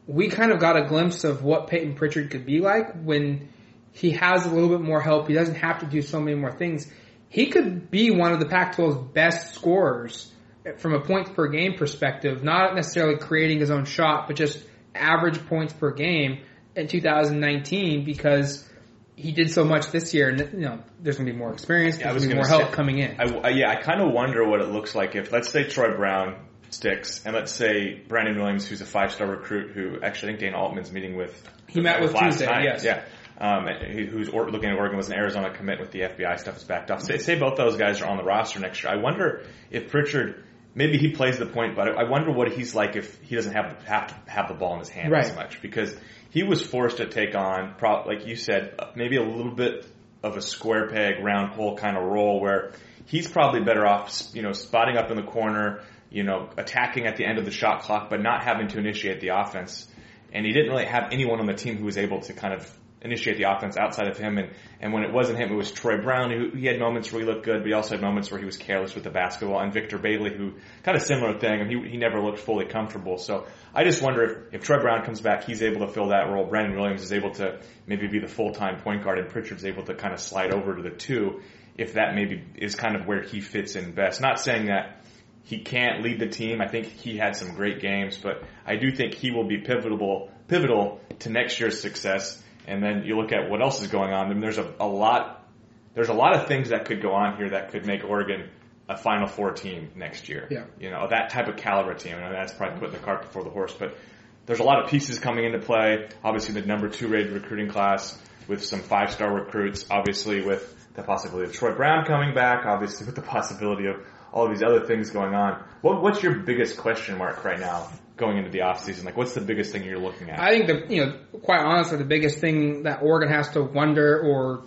we 0.08 0.30
kind 0.30 0.52
of 0.52 0.60
got 0.60 0.78
a 0.78 0.86
glimpse 0.86 1.24
of 1.24 1.44
what 1.44 1.68
Payton 1.68 1.96
Pritchard 1.96 2.30
could 2.30 2.46
be 2.46 2.60
like 2.60 3.02
when 3.04 3.50
he 3.94 4.12
has 4.12 4.46
a 4.46 4.50
little 4.50 4.70
bit 4.70 4.82
more 4.82 5.02
help. 5.02 5.28
He 5.28 5.34
doesn't 5.34 5.56
have 5.56 5.80
to 5.80 5.86
do 5.88 6.02
so 6.04 6.20
many 6.20 6.36
more 6.38 6.52
things. 6.52 6.86
He 7.30 7.48
could 7.48 7.90
be 7.90 8.12
one 8.12 8.32
of 8.32 8.40
the 8.40 8.46
Pac-12's 8.46 9.12
best 9.14 9.56
scorers 9.56 10.32
from 10.78 10.94
a 10.94 11.02
points 11.02 11.30
per 11.32 11.48
game 11.48 11.76
perspective, 11.76 12.44
not 12.44 12.76
necessarily 12.76 13.18
creating 13.18 13.60
his 13.60 13.72
own 13.72 13.86
shot, 13.86 14.28
but 14.28 14.36
just 14.36 14.64
average 14.94 15.46
points 15.48 15.74
per 15.74 15.92
game 15.92 16.42
in 16.76 16.88
2019 16.88 18.06
because 18.06 18.68
he 19.16 19.32
did 19.32 19.52
so 19.52 19.64
much 19.64 19.92
this 19.92 20.14
year, 20.14 20.30
and 20.30 20.40
you 20.54 20.60
know 20.60 20.80
there's 21.00 21.18
going 21.18 21.28
to 21.28 21.32
be 21.32 21.38
more 21.38 21.54
experience, 21.54 21.98
there's 21.98 22.14
was 22.14 22.26
going 22.26 22.38
to 22.38 22.44
be 22.44 22.50
more 22.50 22.60
help 22.60 22.74
coming 22.74 23.00
in. 23.00 23.16
I, 23.20 23.50
yeah, 23.50 23.70
I 23.70 23.76
kind 23.76 24.02
of 24.02 24.12
wonder 24.12 24.46
what 24.46 24.62
it 24.62 24.70
looks 24.70 24.94
like 24.94 25.16
if, 25.16 25.32
let's 25.32 25.50
say, 25.50 25.64
Troy 25.64 25.96
Brown 25.96 26.36
sticks, 26.70 27.26
and 27.26 27.34
let's 27.34 27.52
say 27.52 28.02
Brandon 28.08 28.38
Williams, 28.38 28.68
who's 28.68 28.82
a 28.82 28.86
five-star 28.86 29.28
recruit, 29.28 29.72
who 29.72 30.02
actually 30.02 30.34
I 30.34 30.38
think 30.38 30.40
Dana 30.40 30.58
Altman's 30.58 30.92
meeting 30.92 31.16
with. 31.16 31.50
He 31.68 31.80
met 31.80 32.02
with 32.02 32.14
last 32.14 32.40
Tuesday, 32.40 32.46
night. 32.46 32.64
yes. 32.64 32.84
Yeah. 32.84 33.04
Um, 33.38 33.68
who's 33.68 34.30
looking 34.30 34.70
at 34.70 34.78
Oregon 34.78 34.96
was 34.96 35.10
an 35.10 35.16
Arizona 35.16 35.54
commit 35.54 35.80
with 35.82 35.92
the 35.92 36.02
FBI 36.02 36.40
stuff 36.40 36.56
is 36.56 36.64
backed 36.64 36.90
off. 36.90 37.02
Say, 37.02 37.18
say 37.18 37.38
both 37.38 37.58
those 37.58 37.76
guys 37.76 38.02
are 38.02 38.08
on 38.08 38.16
the 38.16 38.24
roster 38.24 38.60
next 38.60 38.82
year. 38.82 38.94
I 38.94 38.96
wonder 38.96 39.46
if 39.70 39.90
Pritchard, 39.90 40.46
maybe 40.76 40.98
he 40.98 41.12
plays 41.12 41.40
the 41.40 41.46
point, 41.46 41.76
but 41.76 41.98
I, 41.98 42.04
wonder 42.04 42.32
what 42.32 42.52
he's 42.52 42.76
like 42.76 42.96
if 42.96 43.20
he 43.22 43.36
doesn't 43.36 43.54
have 43.54 43.82
have 43.86 44.08
to 44.08 44.32
have 44.32 44.50
the 44.50 44.54
ball 44.54 44.74
in 44.74 44.80
his 44.80 44.90
hand 44.90 45.16
as 45.16 45.34
much 45.36 45.62
because 45.62 45.96
he 46.30 46.44
was 46.44 46.62
forced 46.62 46.98
to 46.98 47.08
take 47.08 47.34
on, 47.34 47.76
like 48.06 48.28
you 48.28 48.36
said, 48.36 48.78
maybe 48.96 49.16
a 49.16 49.24
little 49.24 49.56
bit 49.56 49.88
of 50.22 50.38
a 50.38 50.42
square 50.42 50.90
peg, 50.90 51.24
round 51.24 51.54
hole 51.54 51.78
kind 51.78 51.98
of 51.98 52.04
role 52.04 52.42
where 52.42 52.74
he's 53.06 53.28
probably 53.28 53.62
better 53.62 53.86
off, 53.86 54.22
you 54.34 54.42
know, 54.42 54.52
spotting 54.52 54.98
up 54.98 55.10
in 55.10 55.16
the 55.18 55.24
corner, 55.24 55.82
you 56.10 56.24
know, 56.24 56.50
attacking 56.58 57.08
at 57.08 57.16
the 57.16 57.26
end 57.26 57.38
of 57.38 57.46
the 57.46 57.52
shot 57.52 57.84
clock, 57.84 58.10
but 58.10 58.22
not 58.22 58.44
having 58.44 58.68
to 58.68 58.80
initiate 58.80 59.22
the 59.22 59.30
offense. 59.30 59.88
And 60.34 60.46
he 60.46 60.52
didn't 60.52 60.70
really 60.70 60.86
have 60.86 61.12
anyone 61.12 61.40
on 61.40 61.46
the 61.46 61.54
team 61.54 61.78
who 61.78 61.86
was 61.86 61.98
able 61.98 62.20
to 62.22 62.34
kind 62.34 62.54
of 62.54 62.70
initiate 63.06 63.38
the 63.38 63.44
offense 63.44 63.78
outside 63.78 64.08
of 64.08 64.18
him. 64.18 64.38
And, 64.38 64.50
and 64.82 64.92
when 64.92 65.04
it 65.04 65.14
wasn't 65.14 65.40
him, 65.40 65.52
it 65.52 65.56
was 65.56 65.72
Troy 65.72 66.02
Brown, 66.02 66.32
who 66.32 66.58
he 66.58 66.66
had 66.66 66.80
moments 66.80 67.12
where 67.12 67.22
he 67.22 67.28
looked 67.28 67.46
good, 67.46 67.60
but 67.60 67.68
he 67.68 67.74
also 67.74 67.92
had 67.92 68.02
moments 68.02 68.30
where 68.30 68.40
he 68.40 68.46
was 68.46 68.58
careless 68.58 68.96
with 68.96 69.04
the 69.04 69.10
basketball. 69.10 69.60
And 69.60 69.72
Victor 69.72 69.98
Bailey, 69.98 70.36
who 70.36 70.54
kind 70.84 70.98
of 70.98 71.04
similar 71.04 71.40
thing, 71.40 71.62
and 71.62 71.72
he, 71.72 71.90
he 71.90 71.98
never 71.98 72.20
looked 72.20 72.40
fully 72.40 72.66
comfortable. 72.66 73.18
So 73.18 73.46
I 73.74 73.84
just 73.84 74.02
wonder 74.02 74.24
if, 74.24 74.56
if 74.56 74.64
Troy 74.64 74.82
Brown 74.82 75.06
comes 75.06 75.22
back, 75.22 75.46
he's 75.46 75.62
able 75.62 75.86
to 75.86 75.94
fill 75.94 76.10
that 76.10 76.30
role. 76.30 76.46
Brandon 76.46 76.78
Williams 76.78 77.04
is 77.04 77.14
able 77.14 77.32
to 77.36 77.62
maybe 77.88 78.08
be 78.08 78.20
the 78.20 78.28
full-time 78.28 78.82
point 78.82 79.04
guard, 79.04 79.20
and 79.20 79.30
Pritchard's 79.30 79.66
able 79.66 79.84
to 79.84 79.94
kind 79.96 80.14
of 80.14 80.20
slide 80.20 80.54
over 80.54 80.76
to 80.76 80.82
the 80.82 80.90
two, 80.90 81.42
if 81.78 81.94
that 81.94 82.16
maybe 82.16 82.44
is 82.56 82.76
kind 82.76 82.96
of 82.96 83.06
where 83.06 83.22
he 83.22 83.42
fits 83.42 83.76
in 83.76 83.94
best. 83.94 84.20
Not 84.22 84.40
saying 84.40 84.68
that 84.68 85.04
he 85.44 85.60
can't 85.60 86.02
lead 86.02 86.20
the 86.20 86.28
team. 86.28 86.60
I 86.60 86.68
think 86.68 86.88
he 86.88 87.18
had 87.18 87.36
some 87.36 87.54
great 87.54 87.80
games, 87.80 88.18
but 88.18 88.44
I 88.66 88.78
do 88.78 88.92
think 88.92 89.14
he 89.14 89.30
will 89.30 89.48
be 89.48 89.60
pivotal, 89.60 90.32
pivotal 90.48 91.00
to 91.20 91.30
next 91.30 91.60
year's 91.60 91.80
success. 91.80 92.42
And 92.68 92.84
then 92.84 93.04
you 93.06 93.18
look 93.18 93.32
at 93.32 93.50
what 93.50 93.62
else 93.62 93.82
is 93.82 93.88
going 93.88 94.12
on. 94.12 94.26
I 94.26 94.30
mean, 94.30 94.42
there's 94.42 94.58
a, 94.58 94.74
a 94.80 94.88
lot, 94.88 95.46
there's 95.94 96.10
a 96.10 96.14
lot 96.14 96.36
of 96.36 96.48
things 96.48 96.70
that 96.70 96.86
could 96.86 97.02
go 97.02 97.14
on 97.14 97.38
here 97.38 97.52
that 97.52 97.72
could 97.72 97.86
make 97.86 98.04
Oregon 98.04 98.50
a 98.88 98.98
Final 98.98 99.28
Four 99.28 99.52
team 99.52 99.92
next 99.96 100.30
year. 100.30 100.48
Yeah. 100.50 100.66
You 100.80 100.92
know, 100.92 101.08
that 101.10 101.30
type 101.30 101.48
of 101.48 101.58
caliber 101.58 101.94
team. 101.94 102.20
Know 102.20 102.32
that's 102.32 102.54
probably 102.54 102.80
putting 102.80 102.94
the 102.94 103.06
cart 103.06 103.24
before 103.24 103.44
the 103.44 103.50
horse, 103.50 103.74
but 103.78 103.98
there's 104.46 104.60
a 104.60 104.64
lot 104.64 104.84
of 104.84 104.90
pieces 104.90 105.20
coming 105.20 105.46
into 105.46 105.60
play. 105.60 106.10
Obviously, 106.24 106.60
the 106.60 106.68
number 106.68 106.90
two 106.90 107.08
rated 107.08 107.32
recruiting 107.32 107.70
class 107.70 108.18
with 108.48 108.64
some 108.64 108.82
five 108.82 109.12
star 109.12 109.34
recruits. 109.34 109.86
Obviously, 109.90 110.46
with 110.46 110.72
the 110.94 111.04
possibility 111.04 111.50
of 111.50 111.56
Troy 111.56 111.74
Brown 111.74 112.06
coming 112.06 112.36
back. 112.36 112.66
Obviously, 112.66 113.06
with 113.06 113.16
the 113.16 113.24
possibility 113.24 113.88
of 113.88 114.06
all 114.32 114.46
of 114.46 114.52
these 114.52 114.64
other 114.64 114.86
things 114.86 115.10
going 115.10 115.34
on. 115.34 115.64
What, 115.82 116.02
what's 116.02 116.22
your 116.22 116.36
biggest 116.40 116.78
question 116.78 117.18
mark 117.18 117.44
right 117.44 117.60
now 117.60 117.90
going 118.18 118.38
into 118.38 118.50
the 118.50 118.62
off 118.62 118.84
season? 118.84 119.06
Like, 119.06 119.18
what's 119.18 119.34
the 119.34 119.42
biggest 119.42 119.72
thing 119.72 119.84
you're 119.84 120.00
looking 120.00 120.30
at? 120.30 120.40
I 120.40 120.52
think 120.52 120.68
the 120.68 120.94
you 120.94 121.06
know, 121.06 121.18
quite 121.42 121.62
honestly, 121.62 121.98
the 121.98 122.06
biggest 122.06 122.40
thing 122.40 122.84
that 122.84 123.02
Oregon 123.02 123.30
has 123.30 123.50
to 123.50 123.64
wonder 123.64 124.20
or 124.20 124.64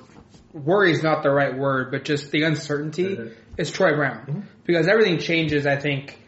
worry 0.53 0.93
is 0.93 1.03
not 1.03 1.23
the 1.23 1.31
right 1.31 1.57
word, 1.57 1.91
but 1.91 2.05
just 2.05 2.31
the 2.31 2.43
uncertainty 2.43 3.17
mm-hmm. 3.17 3.35
is 3.57 3.71
Troy 3.71 3.95
Brown 3.95 4.27
mm-hmm. 4.27 4.41
because 4.65 4.89
everything 4.89 5.19
changes. 5.19 5.67
I 5.67 5.77
think 5.77 6.19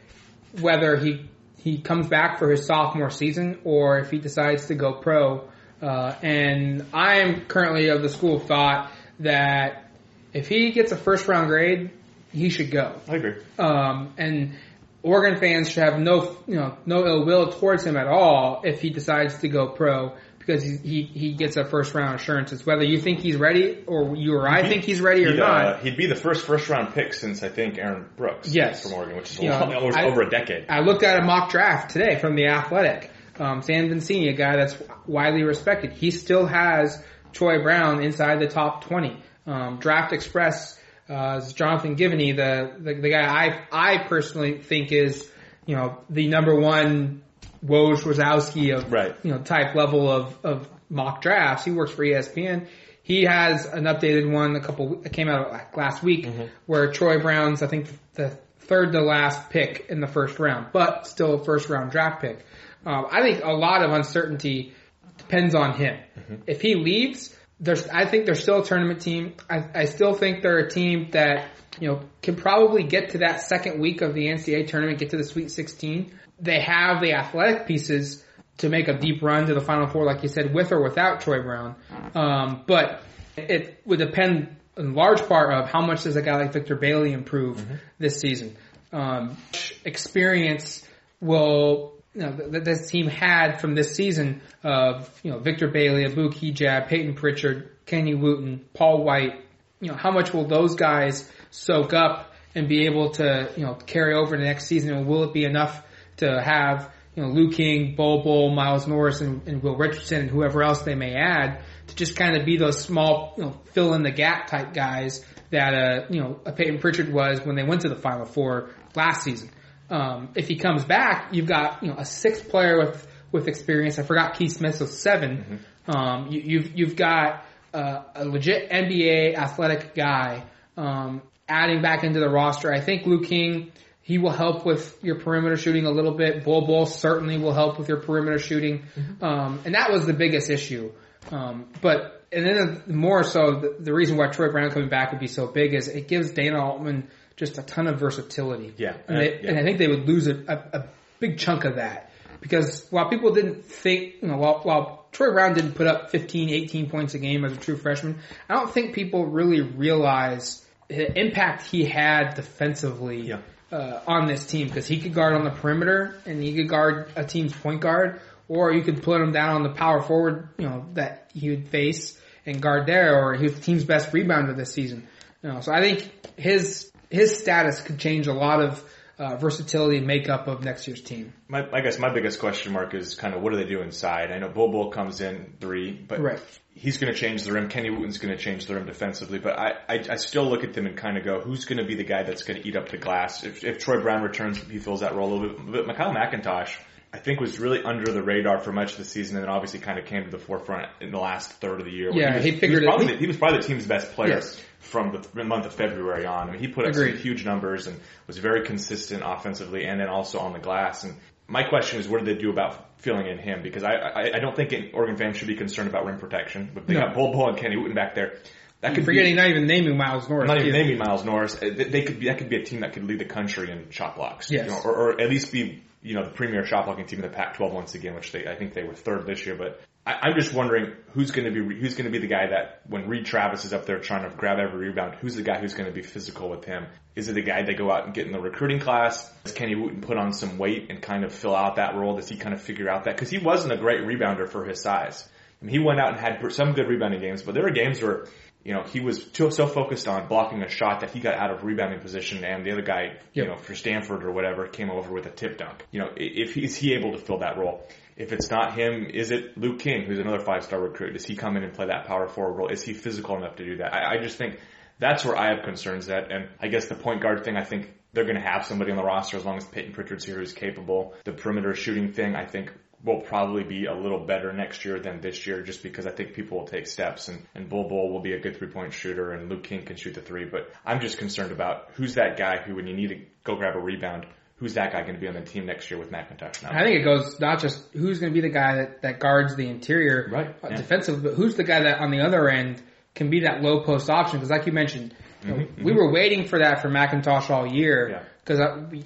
whether 0.61 0.97
he 0.97 1.29
he 1.59 1.79
comes 1.79 2.09
back 2.09 2.39
for 2.39 2.51
his 2.51 2.67
sophomore 2.67 3.11
season 3.11 3.59
or 3.65 3.99
if 3.99 4.11
he 4.11 4.19
decides 4.19 4.67
to 4.67 4.75
go 4.75 4.95
pro. 4.95 5.49
Uh, 5.83 6.15
and 6.23 6.87
I 6.93 7.21
am 7.21 7.43
currently 7.47 7.89
of 7.89 8.03
the 8.03 8.09
school 8.09 8.37
of 8.37 8.45
thought 8.45 8.91
that 9.21 9.91
if 10.33 10.49
he 10.49 10.73
gets 10.73 10.93
a 10.93 10.97
first 10.97 11.29
round 11.29 11.49
grade, 11.49 11.91
he 12.33 12.49
should 12.51 12.71
go. 12.71 13.01
I 13.09 13.17
agree. 13.17 13.35
Um, 13.59 14.15
and 14.17 14.57
Oregon 15.03 15.41
fans 15.41 15.71
should 15.71 15.83
have 15.83 15.99
no, 15.99 16.37
you 16.47 16.57
know, 16.57 16.77
no 16.85 17.07
ill 17.07 17.25
will 17.25 17.53
towards 17.53 17.85
him 17.85 17.97
at 17.97 18.07
all 18.07 18.63
if 18.65 18.81
he 18.81 18.91
decides 18.91 19.39
to 19.39 19.49
go 19.49 19.69
pro 19.69 20.15
because 20.39 20.63
he, 20.63 20.77
he, 20.77 21.03
he 21.03 21.33
gets 21.35 21.57
a 21.57 21.65
first 21.65 21.95
round 21.95 22.21
assurances. 22.21 22.67
Whether 22.67 22.85
you 22.85 22.99
think 22.99 23.21
he's 23.21 23.37
ready 23.37 23.85
or 23.87 24.17
you 24.17 24.35
or 24.35 24.49
I 24.49 24.69
think 24.69 24.85
he's 24.85 25.01
ready 25.01 25.25
or 25.25 25.35
not. 25.35 25.67
Uh, 25.67 25.77
he'd 25.79 25.97
be 25.97 26.07
the 26.07 26.17
first 26.17 26.45
first 26.45 26.69
round 26.69 26.95
pick 26.95 27.15
since 27.15 27.43
I 27.43 27.49
think 27.49 27.79
Aaron 27.79 28.07
Brooks. 28.17 28.49
Yes. 28.49 28.83
From 28.83 28.95
Oregon, 28.95 29.17
which 29.17 29.31
is 29.31 29.41
you 29.41 29.49
know, 29.49 29.61
over, 29.61 29.97
I, 29.97 30.05
over, 30.05 30.23
a 30.23 30.31
decade. 30.31 30.67
I 30.69 30.81
looked 30.81 31.03
at 31.03 31.21
a 31.21 31.25
mock 31.25 31.51
draft 31.51 31.93
today 31.93 32.19
from 32.19 32.37
the 32.37 32.47
Athletic. 32.47 33.11
Um, 33.39 33.63
Sam 33.63 33.89
Vecenie, 33.89 34.29
a 34.29 34.35
guy 34.35 34.57
that's 34.57 34.77
widely 35.07 35.45
respected, 35.45 35.93
he 35.93 36.11
still 36.11 36.47
has 36.47 37.03
Troy 37.33 37.63
Brown 37.63 38.03
inside 38.03 38.41
the 38.41 38.49
top 38.49 38.85
20. 38.85 39.23
Um, 39.47 39.79
draft 39.79 40.13
Express, 40.13 40.79
uh, 41.11 41.41
Jonathan 41.53 41.97
Givony, 41.97 42.35
the, 42.35 42.73
the, 42.79 42.95
the 42.95 43.11
guy 43.11 43.27
I, 43.27 43.63
I 43.73 43.99
personally 44.09 44.59
think 44.59 44.93
is, 44.93 45.29
you 45.67 45.75
know, 45.75 45.99
the 46.09 46.29
number 46.29 46.55
one 46.55 47.23
Woj 47.65 47.99
Rosowski 47.99 48.77
of, 48.77 48.93
right. 48.93 49.15
you 49.23 49.33
know, 49.33 49.39
type 49.39 49.75
level 49.75 50.09
of, 50.11 50.39
of 50.45 50.69
mock 50.89 51.21
drafts. 51.21 51.65
He 51.65 51.73
works 51.73 51.93
for 51.93 52.05
ESPN. 52.05 52.69
He 53.03 53.25
has 53.25 53.67
an 53.67 53.85
updated 53.85 54.31
one 54.31 54.55
a 54.55 54.61
couple, 54.61 55.03
it 55.05 55.13
came 55.13 55.29
out 55.29 55.77
last 55.77 56.03
week 56.03 56.27
mm-hmm. 56.27 56.45
where 56.67 56.93
Troy 56.93 57.19
Brown's, 57.21 57.63
I 57.63 57.67
think, 57.67 57.89
the 58.15 58.31
third 58.61 58.93
to 58.93 59.01
last 59.01 59.51
pick 59.51 59.87
in 59.89 60.01
the 60.01 60.07
first 60.07 60.39
round, 60.39 60.69
but 60.73 61.07
still 61.07 61.35
a 61.35 61.45
first 61.45 61.69
round 61.69 61.91
draft 61.91 62.21
pick. 62.21 62.45
Um, 62.87 63.07
I 63.11 63.21
think 63.23 63.43
a 63.43 63.53
lot 63.53 63.83
of 63.83 63.91
uncertainty 63.91 64.75
depends 65.19 65.55
on 65.55 65.75
him. 65.75 65.99
Mm-hmm. 66.19 66.35
If 66.47 66.63
he 66.63 66.77
leaves, 66.77 67.35
there's, 67.61 67.87
I 67.89 68.07
think 68.07 68.27
they're 68.27 68.35
still 68.35 68.63
a 68.63 68.65
tournament 68.65 69.03
team. 69.03 69.35
I, 69.49 69.65
I 69.75 69.85
still 69.85 70.15
think 70.15 70.43
they're 70.43 70.59
a 70.59 70.71
team 70.71 71.11
that, 71.13 71.51
you 71.79 71.89
know, 71.89 72.01
can 72.23 72.35
probably 72.35 72.85
get 72.85 73.11
to 73.11 73.19
that 73.19 73.43
second 73.43 73.81
week 73.81 74.01
of 74.01 74.15
the 74.15 74.27
NCAA 74.27 74.67
tournament, 74.67 74.99
get 74.99 75.11
to 75.11 75.19
the 75.19 75.25
Sweet 75.25 75.51
16. 75.51 76.13
They 76.41 76.61
have 76.61 77.03
the 77.03 77.13
athletic 77.13 77.67
pieces 77.67 78.25
to 78.59 78.69
make 78.69 78.89
a 78.89 78.99
deep 78.99 79.23
run 79.23 79.47
to 79.47 79.55
the 79.55 79.61
Final 79.61 79.87
Four, 79.87 80.05
like 80.05 80.23
you 80.23 80.29
said, 80.29 80.55
with 80.55 80.73
or 80.73 80.83
without 80.83 81.21
Troy 81.21 81.43
Brown. 81.43 81.77
Um, 82.15 82.65
but 82.67 83.03
it 83.37 83.81
would 83.85 83.99
depend 83.99 84.57
in 84.77 84.95
large 84.95 85.27
part 85.27 85.53
of 85.53 85.69
how 85.69 85.81
much 85.85 86.05
does 86.05 86.17
a 86.17 86.23
guy 86.23 86.37
like 86.37 86.53
Victor 86.53 86.77
Bailey 86.77 87.13
improve 87.13 87.59
mm-hmm. 87.59 87.75
this 87.99 88.19
season. 88.19 88.57
Um, 88.93 89.37
experience 89.85 90.85
will 91.21 92.00
you 92.15 92.23
know, 92.23 92.33
that 92.33 92.65
this 92.65 92.91
team 92.91 93.07
had 93.07 93.61
from 93.61 93.75
this 93.75 93.95
season 93.95 94.41
of, 94.65 95.09
you 95.23 95.31
know, 95.31 95.39
Victor 95.39 95.69
Bailey, 95.69 96.05
Abu 96.05 96.31
Kigab, 96.31 96.89
Payton 96.89 97.15
Pritchard, 97.15 97.71
Kenny 97.87 98.15
Wooten, 98.15 98.65
Paul 98.75 99.05
White, 99.05 99.45
you 99.81 99.89
know, 99.89 99.97
how 99.97 100.11
much 100.11 100.33
will 100.33 100.47
those 100.47 100.75
guys 100.75 101.31
soak 101.51 101.93
up 101.93 102.33
and 102.55 102.69
be 102.69 102.87
able 102.87 103.11
to, 103.13 103.51
you 103.57 103.65
know, 103.65 103.75
carry 103.75 104.15
over 104.15 104.37
the 104.37 104.43
next 104.43 104.67
season? 104.67 104.93
And 104.93 105.07
will 105.07 105.25
it 105.25 105.33
be 105.33 105.45
enough 105.45 105.83
to 106.17 106.41
have, 106.43 106.93
you 107.15 107.23
know, 107.23 107.29
Lou 107.29 107.51
King, 107.51 107.95
Bol 107.95 108.23
Bol, 108.23 108.51
Miles 108.55 108.87
Norris, 108.87 109.21
and, 109.21 109.47
and 109.47 109.63
Will 109.63 109.77
Richardson, 109.77 110.23
and 110.23 110.31
whoever 110.31 110.63
else 110.63 110.83
they 110.83 110.95
may 110.95 111.15
add 111.15 111.63
to 111.87 111.95
just 111.95 112.17
kind 112.17 112.37
of 112.37 112.45
be 112.45 112.57
those 112.57 112.81
small, 112.81 113.35
you 113.37 113.45
know, 113.45 113.61
fill 113.73 113.95
in 113.95 114.03
the 114.03 114.11
gap 114.11 114.49
type 114.49 114.75
guys 114.75 115.25
that, 115.51 115.75
uh, 115.75 116.07
you 116.11 116.21
know, 116.21 116.41
a 116.45 116.53
Payton 116.53 116.79
Pritchard 116.79 117.13
was 117.13 117.41
when 117.41 117.57
they 117.57 117.65
went 117.65 117.83
to 117.83 117.89
the 117.89 117.97
Final 117.97 118.27
Four 118.27 118.71
last 118.95 119.23
season. 119.23 119.51
Um, 119.91 120.31
if 120.37 120.49
he 120.49 120.57
comes 120.57 120.85
back, 120.85 121.31
you've 121.33 121.49
got 121.49 121.83
you 121.83 121.91
know 121.91 121.97
a 121.99 122.05
sixth 122.05 122.49
player 122.49 122.79
with 122.79 123.07
with 123.33 123.49
experience. 123.49 123.99
I 123.99 124.03
forgot 124.03 124.35
Keith 124.39 124.53
Smith, 124.53 124.81
was 124.81 124.99
7 124.99 125.63
mm-hmm. 125.87 125.91
um, 125.91 126.29
you, 126.31 126.41
have 126.41 126.49
you've, 126.49 126.79
you've 126.79 126.97
got 126.97 127.45
uh, 127.73 128.03
a 128.15 128.25
legit 128.25 128.71
NBA 128.71 129.37
athletic 129.37 129.95
guy 129.95 130.45
um, 130.77 131.23
adding 131.49 131.83
back 131.83 132.05
into 132.05 132.21
the 132.21 132.29
roster. 132.29 132.73
I 132.73 132.81
think 132.81 133.07
Lou 133.07 133.23
King 133.23 133.73
he 134.03 134.19
will 134.19 134.33
help 134.33 134.67
with 134.67 134.99
your 135.05 135.21
perimeter 135.21 135.57
shooting 135.57 135.87
a 135.87 135.91
little 135.91 136.15
bit. 136.15 136.43
Bol 136.45 136.67
Bol 136.67 136.87
certainly 136.87 137.39
will 137.39 137.53
help 137.53 137.79
with 137.79 137.89
your 137.89 137.99
perimeter 137.99 138.41
shooting, 138.41 138.83
mm-hmm. 138.99 139.25
um, 139.25 139.61
and 139.65 139.75
that 139.75 139.93
was 139.93 140.05
the 140.05 140.13
biggest 140.13 140.51
issue. 140.51 140.91
Um, 141.31 141.69
but 141.81 142.25
and 142.33 142.45
then 142.47 142.83
more 142.87 143.23
so, 143.23 143.61
the, 143.61 143.77
the, 143.79 143.93
reason 143.93 144.17
why 144.17 144.29
Troy 144.29 144.51
Brown 144.51 144.71
coming 144.71 144.89
back 144.89 145.13
would 145.13 145.21
be 145.21 145.27
so 145.27 145.47
big 145.47 145.75
is 145.75 145.87
it 145.89 146.09
gives 146.09 146.31
Dana 146.31 146.61
Altman 146.61 147.09
just 147.41 147.57
a 147.57 147.63
ton 147.63 147.89
of 147.89 147.99
versatility. 147.99 148.75
Yeah. 148.77 148.97
And, 149.09 149.19
they, 149.19 149.41
yeah. 149.41 149.49
and 149.49 149.59
I 149.59 149.63
think 149.63 149.79
they 149.79 149.89
would 149.89 150.07
lose 150.07 150.29
a, 150.29 150.37
a, 150.47 150.79
a, 150.79 150.85
big 151.19 151.39
chunk 151.39 151.65
of 151.67 151.77
that 151.77 152.11
because 152.41 152.87
while 152.89 153.11
people 153.11 153.33
didn't 153.35 153.65
think, 153.67 154.23
you 154.23 154.29
know, 154.29 154.39
while, 154.39 154.61
while 154.63 155.07
Troy 155.13 155.33
Brown 155.33 155.53
didn't 155.53 155.73
put 155.73 155.87
up 155.87 156.11
15, 156.11 156.49
18 156.49 156.89
points 156.89 157.13
a 157.15 157.19
game 157.19 157.45
as 157.45 157.53
a 157.53 157.57
true 157.57 157.77
freshman, 157.77 158.21
I 158.49 158.55
don't 158.55 158.73
think 158.73 158.95
people 158.95 159.27
really 159.27 159.61
realize 159.61 160.65
the 160.89 161.19
impact 161.19 161.67
he 161.67 161.85
had 161.85 162.35
defensively 162.35 163.23
yeah. 163.23 163.41
uh, 163.71 164.01
on 164.07 164.27
this 164.27 164.47
team 164.47 164.69
because 164.69 164.87
he 164.87 165.01
could 165.01 165.13
guard 165.13 165.35
on 165.35 165.45
the 165.45 165.51
perimeter 165.51 166.19
and 166.25 166.43
he 166.43 166.55
could 166.55 166.69
guard 166.69 167.11
a 167.17 167.25
team's 167.25 167.53
point 167.53 167.81
guard 167.81 168.21
or 168.49 168.73
you 168.73 168.83
could 168.83 169.03
put 169.03 169.21
him 169.21 169.33
down 169.33 169.57
on 169.57 169.63
the 169.63 169.71
power 169.75 170.01
forward, 170.03 170.49
you 170.59 170.67
know, 170.67 170.87
that 170.95 171.31
he 171.35 171.51
would 171.51 171.69
face 171.69 172.19
and 172.47 172.63
guard 172.63 172.87
there 172.87 173.23
or 173.23 173.35
he 173.35 173.43
was 173.43 173.55
the 173.55 173.61
team's 173.61 173.85
best 173.85 174.11
rebounder 174.13 174.57
this 174.57 174.73
season. 174.73 175.07
You 175.43 175.53
know, 175.53 175.61
so 175.61 175.73
I 175.73 175.81
think 175.81 176.11
his 176.39 176.90
his 177.11 177.39
status 177.39 177.81
could 177.81 177.99
change 177.99 178.27
a 178.27 178.33
lot 178.33 178.63
of 178.63 178.85
uh, 179.21 179.37
versatility 179.37 179.99
and 179.99 180.07
makeup 180.07 180.49
of 180.49 180.65
next 180.65 180.89
year's 180.89 181.03
team. 181.03 181.35
My, 181.47 181.69
I 181.73 181.83
guess 181.83 181.99
my 181.99 182.13
biggest 182.13 182.41
question 182.41 182.73
mark 182.73 182.95
is 182.95 183.15
kind 183.15 183.35
of 183.35 183.43
what 183.43 183.53
do 183.53 183.59
they 183.59 183.69
do 183.69 183.83
inside? 183.83 184.33
I 184.33 184.39
know 184.39 184.49
Bol 184.49 184.73
Bol 184.73 184.91
comes 184.91 185.21
in 185.21 185.57
three, 185.61 185.93
but 185.93 186.21
right. 186.21 186.41
he's 186.75 186.97
going 186.97 187.13
to 187.13 187.19
change 187.19 187.43
the 187.43 187.53
rim. 187.53 187.69
Kenny 187.69 187.91
Wooten's 187.91 188.17
going 188.17 188.35
to 188.35 188.43
change 188.43 188.65
the 188.65 188.77
rim 188.77 188.87
defensively, 188.87 189.39
but 189.39 189.59
I, 189.59 189.73
I, 189.89 190.05
I 190.13 190.17
still 190.17 190.49
look 190.49 190.65
at 190.65 190.73
them 190.73 190.87
and 190.87 190.97
kind 190.97 191.19
of 191.19 191.25
go, 191.25 191.41
who's 191.41 191.67
going 191.67 191.79
to 191.79 191.85
be 191.85 191.97
the 191.97 192.05
guy 192.05 192.23
that's 192.23 192.45
going 192.45 192.63
to 192.63 192.67
eat 192.67 192.77
up 192.77 192.89
the 192.89 192.97
glass? 192.97 193.45
If, 193.45 193.63
if 193.63 193.79
Troy 193.79 194.01
Brown 194.01 194.23
returns, 194.23 194.59
he 194.59 194.79
fills 194.79 195.01
that 195.01 195.15
role 195.15 195.31
a 195.31 195.35
little 195.35 195.49
bit. 195.49 195.71
But 195.71 195.87
Mikhail 195.87 196.15
McIntosh, 196.15 196.75
I 197.13 197.19
think 197.19 197.41
was 197.41 197.59
really 197.59 197.83
under 197.83 198.11
the 198.11 198.23
radar 198.23 198.61
for 198.61 198.73
much 198.73 198.93
of 198.93 198.99
the 198.99 199.05
season, 199.05 199.37
and 199.37 199.45
then 199.45 199.51
obviously 199.51 199.81
kind 199.81 199.99
of 199.99 200.07
came 200.07 200.25
to 200.25 200.31
the 200.31 200.39
forefront 200.39 200.87
in 201.03 201.11
the 201.11 201.19
last 201.19 201.51
third 201.61 201.81
of 201.81 201.85
the 201.85 201.93
year. 201.93 202.11
Yeah, 202.15 202.31
he, 202.31 202.35
was, 202.37 202.45
he 202.45 202.51
figured 202.53 202.83
he 202.83 202.87
was, 202.87 202.97
probably, 202.97 203.15
it. 203.15 203.21
He 203.21 203.27
was 203.27 203.37
probably 203.37 203.59
the 203.59 203.67
team's 203.67 203.87
best 203.87 204.13
player 204.13 204.37
yes. 204.37 204.59
From 204.81 205.23
the 205.35 205.45
month 205.45 205.67
of 205.67 205.75
February 205.75 206.25
on. 206.25 206.49
I 206.49 206.53
mean, 206.53 206.61
he 206.61 206.69
put 206.69 206.87
up 206.87 206.93
Agreed. 206.93 207.13
some 207.13 207.23
huge 207.23 207.45
numbers 207.45 207.87
and 207.87 208.01
was 208.27 208.39
very 208.39 208.65
consistent 208.65 209.23
offensively, 209.25 209.85
and 209.85 210.01
then 210.01 210.09
also 210.09 210.39
on 210.39 210.53
the 210.55 210.59
glass. 210.59 211.05
And 211.05 211.15
my 211.47 211.65
question 211.65 212.01
is, 212.01 212.09
what 212.09 212.25
do 212.25 212.25
they 212.25 212.41
do 212.41 212.51
about 212.51 212.99
filling 212.99 213.27
in 213.27 213.39
him? 213.39 213.63
Because 213.63 213.85
I 213.85 213.93
I, 213.93 214.37
I 214.37 214.39
don't 214.41 214.57
think 214.57 214.73
Oregon 214.95 215.17
fans 215.17 215.37
should 215.37 215.49
be 215.49 215.55
concerned 215.55 215.89
about 215.89 216.07
rim 216.07 216.19
protection, 216.19 216.71
but 216.73 216.87
they 216.87 216.95
no. 216.95 217.01
got 217.01 217.15
Bol 217.15 217.49
and 217.49 217.59
Kenny 217.59 217.77
Wooten 217.77 217.95
back 217.95 218.15
there. 218.15 218.39
That 218.81 218.95
could 218.95 219.05
forgetting 219.05 219.35
be, 219.35 219.37
not 219.37 219.51
even 219.51 219.67
naming 219.67 219.99
Miles 219.99 220.27
Norris. 220.31 220.49
Not 220.49 220.63
even 220.63 220.73
naming 220.73 220.97
Miles 220.97 221.23
Norris. 221.23 221.55
Uh, 221.57 221.71
they 221.77 222.03
could 222.03 222.19
be 222.19 222.27
that 222.29 222.39
could 222.39 222.49
be 222.49 222.57
a 222.57 222.65
team 222.65 222.81
that 222.81 222.95
could 222.95 223.05
lead 223.05 223.19
the 223.19 223.27
country 223.27 223.71
in 223.71 223.91
shot 223.91 224.17
blocks. 224.17 224.51
Yes. 224.51 224.65
You 224.65 224.73
know, 224.73 224.81
or, 224.83 224.95
or 224.95 225.21
at 225.21 225.29
least 225.29 225.53
be 225.53 225.83
you 226.03 226.15
know, 226.15 226.25
the 226.25 226.31
premier 226.31 226.65
shot 226.65 226.87
blocking 226.87 227.07
team 227.07 227.23
in 227.23 227.31
the 227.31 227.37
Pac-12 227.37 227.73
once 227.73 227.95
again, 227.95 228.15
which 228.15 228.33
they, 228.33 228.47
I 228.47 228.57
think 228.57 228.73
they 228.73 228.85
were 228.85 228.95
third 228.95 229.27
this 229.27 229.45
year. 229.45 229.55
But 229.55 229.81
I, 230.07 230.29
am 230.29 230.35
just 230.35 230.55
wondering 230.55 230.93
who's 231.13 231.31
going 231.31 231.53
to 231.53 231.65
be 231.65 231.79
who's 231.79 231.95
going 231.95 232.07
to 232.07 232.11
be 232.11 232.19
the 232.19 232.33
guy 232.33 232.47
that 232.49 232.81
when 232.87 233.09
Reid 233.09 233.27
Travis 233.27 233.65
is 233.65 233.73
up 233.73 233.85
there 233.85 233.99
trying 233.99 234.29
to 234.29 234.35
grab 234.35 234.59
every 234.59 234.89
rebound, 234.89 235.17
who's 235.21 235.35
the 235.35 235.43
guy 235.43 235.61
who's 235.61 235.75
going 235.75 235.89
to 235.89 235.95
be 235.95 236.03
physical 236.03 236.49
with 236.49 236.65
him? 236.65 236.87
Is 237.15 237.29
it 237.29 237.35
the 237.35 237.43
guy 237.43 237.63
they 237.63 237.75
go 237.75 237.91
out 237.91 238.07
and 238.07 238.15
get 238.15 238.27
in 238.27 238.33
the 238.33 238.41
recruiting 238.41 238.81
class? 238.81 239.31
Does 239.45 239.53
Kenny 239.53 239.75
Wooten 239.75 240.01
put 240.01 240.17
on 240.17 240.33
some 240.33 240.59
weight 240.59 240.91
and 240.91 241.03
kind 241.03 241.25
of 241.25 241.35
fill 241.35 241.55
out 241.55 241.77
that 241.77 241.97
role? 241.97 242.17
Does 242.17 242.29
he 242.29 242.37
kind 242.37 242.55
of 242.55 242.63
figure 242.63 242.89
out 242.89 243.05
that 243.05 243.17
because 243.17 243.31
he 243.31 243.39
wasn't 243.39 243.75
a 243.75 243.77
great 243.77 244.01
rebounder 244.01 244.49
for 244.49 244.65
his 244.65 244.81
size? 244.81 245.29
I 245.61 245.67
mean, 245.67 245.75
he 245.75 245.79
went 245.79 246.01
out 246.01 246.11
and 246.11 246.19
had 246.19 246.53
some 246.53 246.73
good 246.73 246.89
rebounding 246.89 247.21
games, 247.21 247.43
but 247.43 247.53
there 247.55 247.63
were 247.63 247.71
games 247.71 248.01
where 248.01 248.27
you 248.65 248.75
know, 248.75 248.83
he 248.83 249.01
was 249.01 249.25
too, 249.25 249.51
so 249.51 249.67
focused 249.67 250.07
on 250.07 250.29
blocking 250.29 250.63
a 250.63 250.69
shot 250.69 251.01
that 251.01 251.11
he 251.11 251.21
got 251.21 251.35
out 251.35 251.51
of 251.51 251.65
rebounding 251.65 252.01
position, 252.01 252.45
and 252.45 252.65
the 252.65 252.73
other 252.73 252.83
guy, 252.83 253.19
you 253.33 253.47
know, 253.47 253.57
for 253.57 253.75
Stanford 253.75 254.25
or 254.25 254.33
whatever, 254.33 254.67
came 254.67 254.91
over 254.91 255.13
with 255.13 255.27
a 255.27 255.31
tip 255.31 255.59
dunk. 255.59 255.85
You 255.91 256.01
know, 256.01 256.11
if 256.17 256.55
he's 256.55 256.77
he 256.77 256.95
able 256.95 257.13
to 257.13 257.19
fill 257.19 257.39
that 257.39 257.57
role? 257.57 257.87
If 258.17 258.33
it's 258.33 258.51
not 258.51 258.75
him, 258.75 259.07
is 259.07 259.31
it 259.31 259.57
Luke 259.57 259.79
King, 259.79 260.05
who's 260.05 260.19
another 260.19 260.41
five 260.41 260.65
star 260.65 260.79
recruit? 260.79 261.15
Does 261.15 261.25
he 261.25 261.37
come 261.37 261.57
in 261.57 261.65
and 261.65 261.73
play 261.73 261.87
that 261.87 262.07
power 262.07 262.29
forward 262.29 262.59
role? 262.59 262.69
Is 262.69 262.83
he 262.83 262.93
physical 262.93 263.37
enough 263.37 263.57
to 263.57 263.65
do 263.65 263.77
that? 263.79 263.95
I, 263.95 264.17
I 264.17 264.23
just 264.23 264.37
think 264.37 264.61
that's 264.99 265.25
where 265.25 265.37
I 265.37 265.55
have 265.55 265.65
concerns 265.65 266.09
at, 266.11 266.31
and 266.31 266.49
I 266.61 266.69
guess 266.69 266.87
the 266.87 266.97
point 266.97 267.23
guard 267.23 267.45
thing, 267.45 267.57
I 267.57 267.65
think 267.65 267.95
they're 268.13 268.25
going 268.25 268.37
to 268.37 268.47
have 268.47 268.67
somebody 268.67 268.91
on 268.91 268.99
the 268.99 269.05
roster 269.05 269.39
as 269.39 269.45
long 269.45 269.57
as 269.57 269.65
Payton 269.65 269.93
Pritchard's 269.93 270.25
here 270.25 270.37
who's 270.37 270.53
capable. 270.53 271.15
The 271.25 271.33
perimeter 271.33 271.75
shooting 271.75 272.13
thing, 272.13 272.35
I 272.37 272.45
think 272.45 272.73
will 273.05 273.21
probably 273.21 273.65
be 273.65 273.87
a 273.87 273.95
little 273.95 274.27
better 274.27 274.53
next 274.53 274.85
year 274.85 275.01
than 275.01 275.21
this 275.21 275.47
year 275.47 275.63
just 275.63 275.83
because 275.83 276.07
I 276.07 276.11
think 276.11 276.35
people 276.35 276.59
will 276.59 276.67
take 276.67 276.87
steps 276.87 277.29
and, 277.29 277.47
and 277.55 277.69
Bol 277.69 277.89
Bol 277.89 278.13
will 278.13 278.21
be 278.21 278.33
a 278.35 278.39
good 278.41 278.57
three 278.59 278.69
point 278.69 278.93
shooter 278.93 279.33
and 279.33 279.49
Luke 279.49 279.65
King 279.65 279.85
can 279.85 279.97
shoot 279.97 280.15
the 280.15 280.21
three. 280.21 280.45
But 280.45 280.71
I'm 280.85 281.01
just 281.01 281.17
concerned 281.19 281.51
about 281.53 281.91
who's 281.95 282.15
that 282.15 282.37
guy 282.37 282.59
who 282.59 282.75
when 282.75 282.87
you 282.87 282.95
need 282.95 283.09
to 283.09 283.21
go 283.45 283.57
grab 283.57 283.75
a 283.75 283.81
rebound, 283.81 284.27
who's 284.57 284.75
that 284.75 284.93
guy 284.93 285.01
going 285.01 285.15
to 285.15 285.21
be 285.21 285.29
on 285.29 285.35
the 285.35 285.41
team 285.41 285.65
next 285.65 285.91
year 285.91 285.99
with 285.99 286.11
McIntosh 286.11 286.63
now? 286.63 286.71
I 286.73 286.85
think 286.85 287.01
it 287.01 287.05
goes 287.05 287.41
not 287.41 287.61
just 287.61 287.83
who's 287.95 288.19
going 288.19 288.33
to 288.33 288.35
be 288.35 288.47
the 288.47 288.53
guy 288.53 288.77
that, 288.77 289.01
that 289.03 289.19
guards 289.19 289.57
the 289.57 289.67
interior 289.67 290.29
Right, 290.31 290.49
uh, 290.63 290.69
yeah. 290.71 290.77
defensive, 290.77 291.23
but 291.23 291.35
who's 291.35 291.57
the 291.57 291.65
guy 291.65 291.83
that 291.85 292.01
on 292.01 292.11
the 292.11 292.21
other 292.21 292.49
end 292.51 292.83
can 293.15 293.31
be 293.31 293.41
that 293.41 293.63
low 293.63 293.83
post 293.83 294.11
option. 294.11 294.39
Because 294.39 294.51
like 294.51 294.67
you 294.67 294.73
mentioned, 294.73 295.15
you 295.43 295.51
know, 295.57 295.67
we 295.83 295.93
were 295.93 296.13
waiting 296.13 296.47
for 296.47 296.59
that 296.59 296.83
for 296.83 296.91
McIntosh 296.91 297.49
all 297.49 297.67
year 297.67 298.11
Mm-hmm, 298.11 298.13
Yeah. 298.13 298.23
because 298.45 298.91
we, 298.91 299.05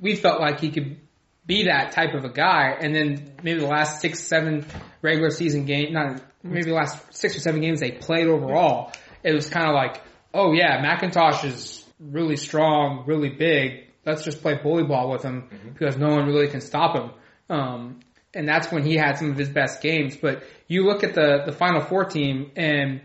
we 0.00 0.16
felt 0.16 0.40
like 0.40 0.58
he 0.58 0.70
could 0.70 0.98
be 1.46 1.64
that 1.64 1.92
type 1.92 2.14
of 2.14 2.24
a 2.24 2.28
guy. 2.28 2.76
And 2.80 2.94
then 2.94 3.32
maybe 3.42 3.60
the 3.60 3.66
last 3.66 4.00
six, 4.00 4.20
seven 4.20 4.66
regular 5.02 5.30
season 5.30 5.64
game, 5.64 5.92
not 5.92 6.20
maybe 6.42 6.70
the 6.70 6.74
last 6.74 7.14
six 7.14 7.36
or 7.36 7.40
seven 7.40 7.60
games 7.60 7.80
they 7.80 7.92
played 7.92 8.26
overall, 8.26 8.92
it 9.22 9.32
was 9.32 9.48
kind 9.48 9.68
of 9.68 9.74
like, 9.74 10.02
oh 10.34 10.52
yeah, 10.52 10.82
McIntosh 10.84 11.44
is 11.44 11.84
really 12.00 12.36
strong, 12.36 13.04
really 13.06 13.30
big. 13.30 13.84
Let's 14.04 14.24
just 14.24 14.42
play 14.42 14.58
bully 14.62 14.84
ball 14.84 15.10
with 15.10 15.22
him 15.22 15.48
because 15.72 15.96
no 15.96 16.08
one 16.08 16.26
really 16.26 16.48
can 16.48 16.60
stop 16.60 16.96
him. 16.96 17.10
Um, 17.48 18.00
and 18.34 18.48
that's 18.48 18.70
when 18.70 18.84
he 18.84 18.96
had 18.96 19.18
some 19.18 19.30
of 19.30 19.38
his 19.38 19.48
best 19.48 19.80
games. 19.80 20.16
But 20.16 20.44
you 20.68 20.84
look 20.84 21.02
at 21.02 21.14
the, 21.14 21.42
the 21.46 21.52
Final 21.52 21.80
Four 21.80 22.04
team 22.04 22.52
and 22.54 23.00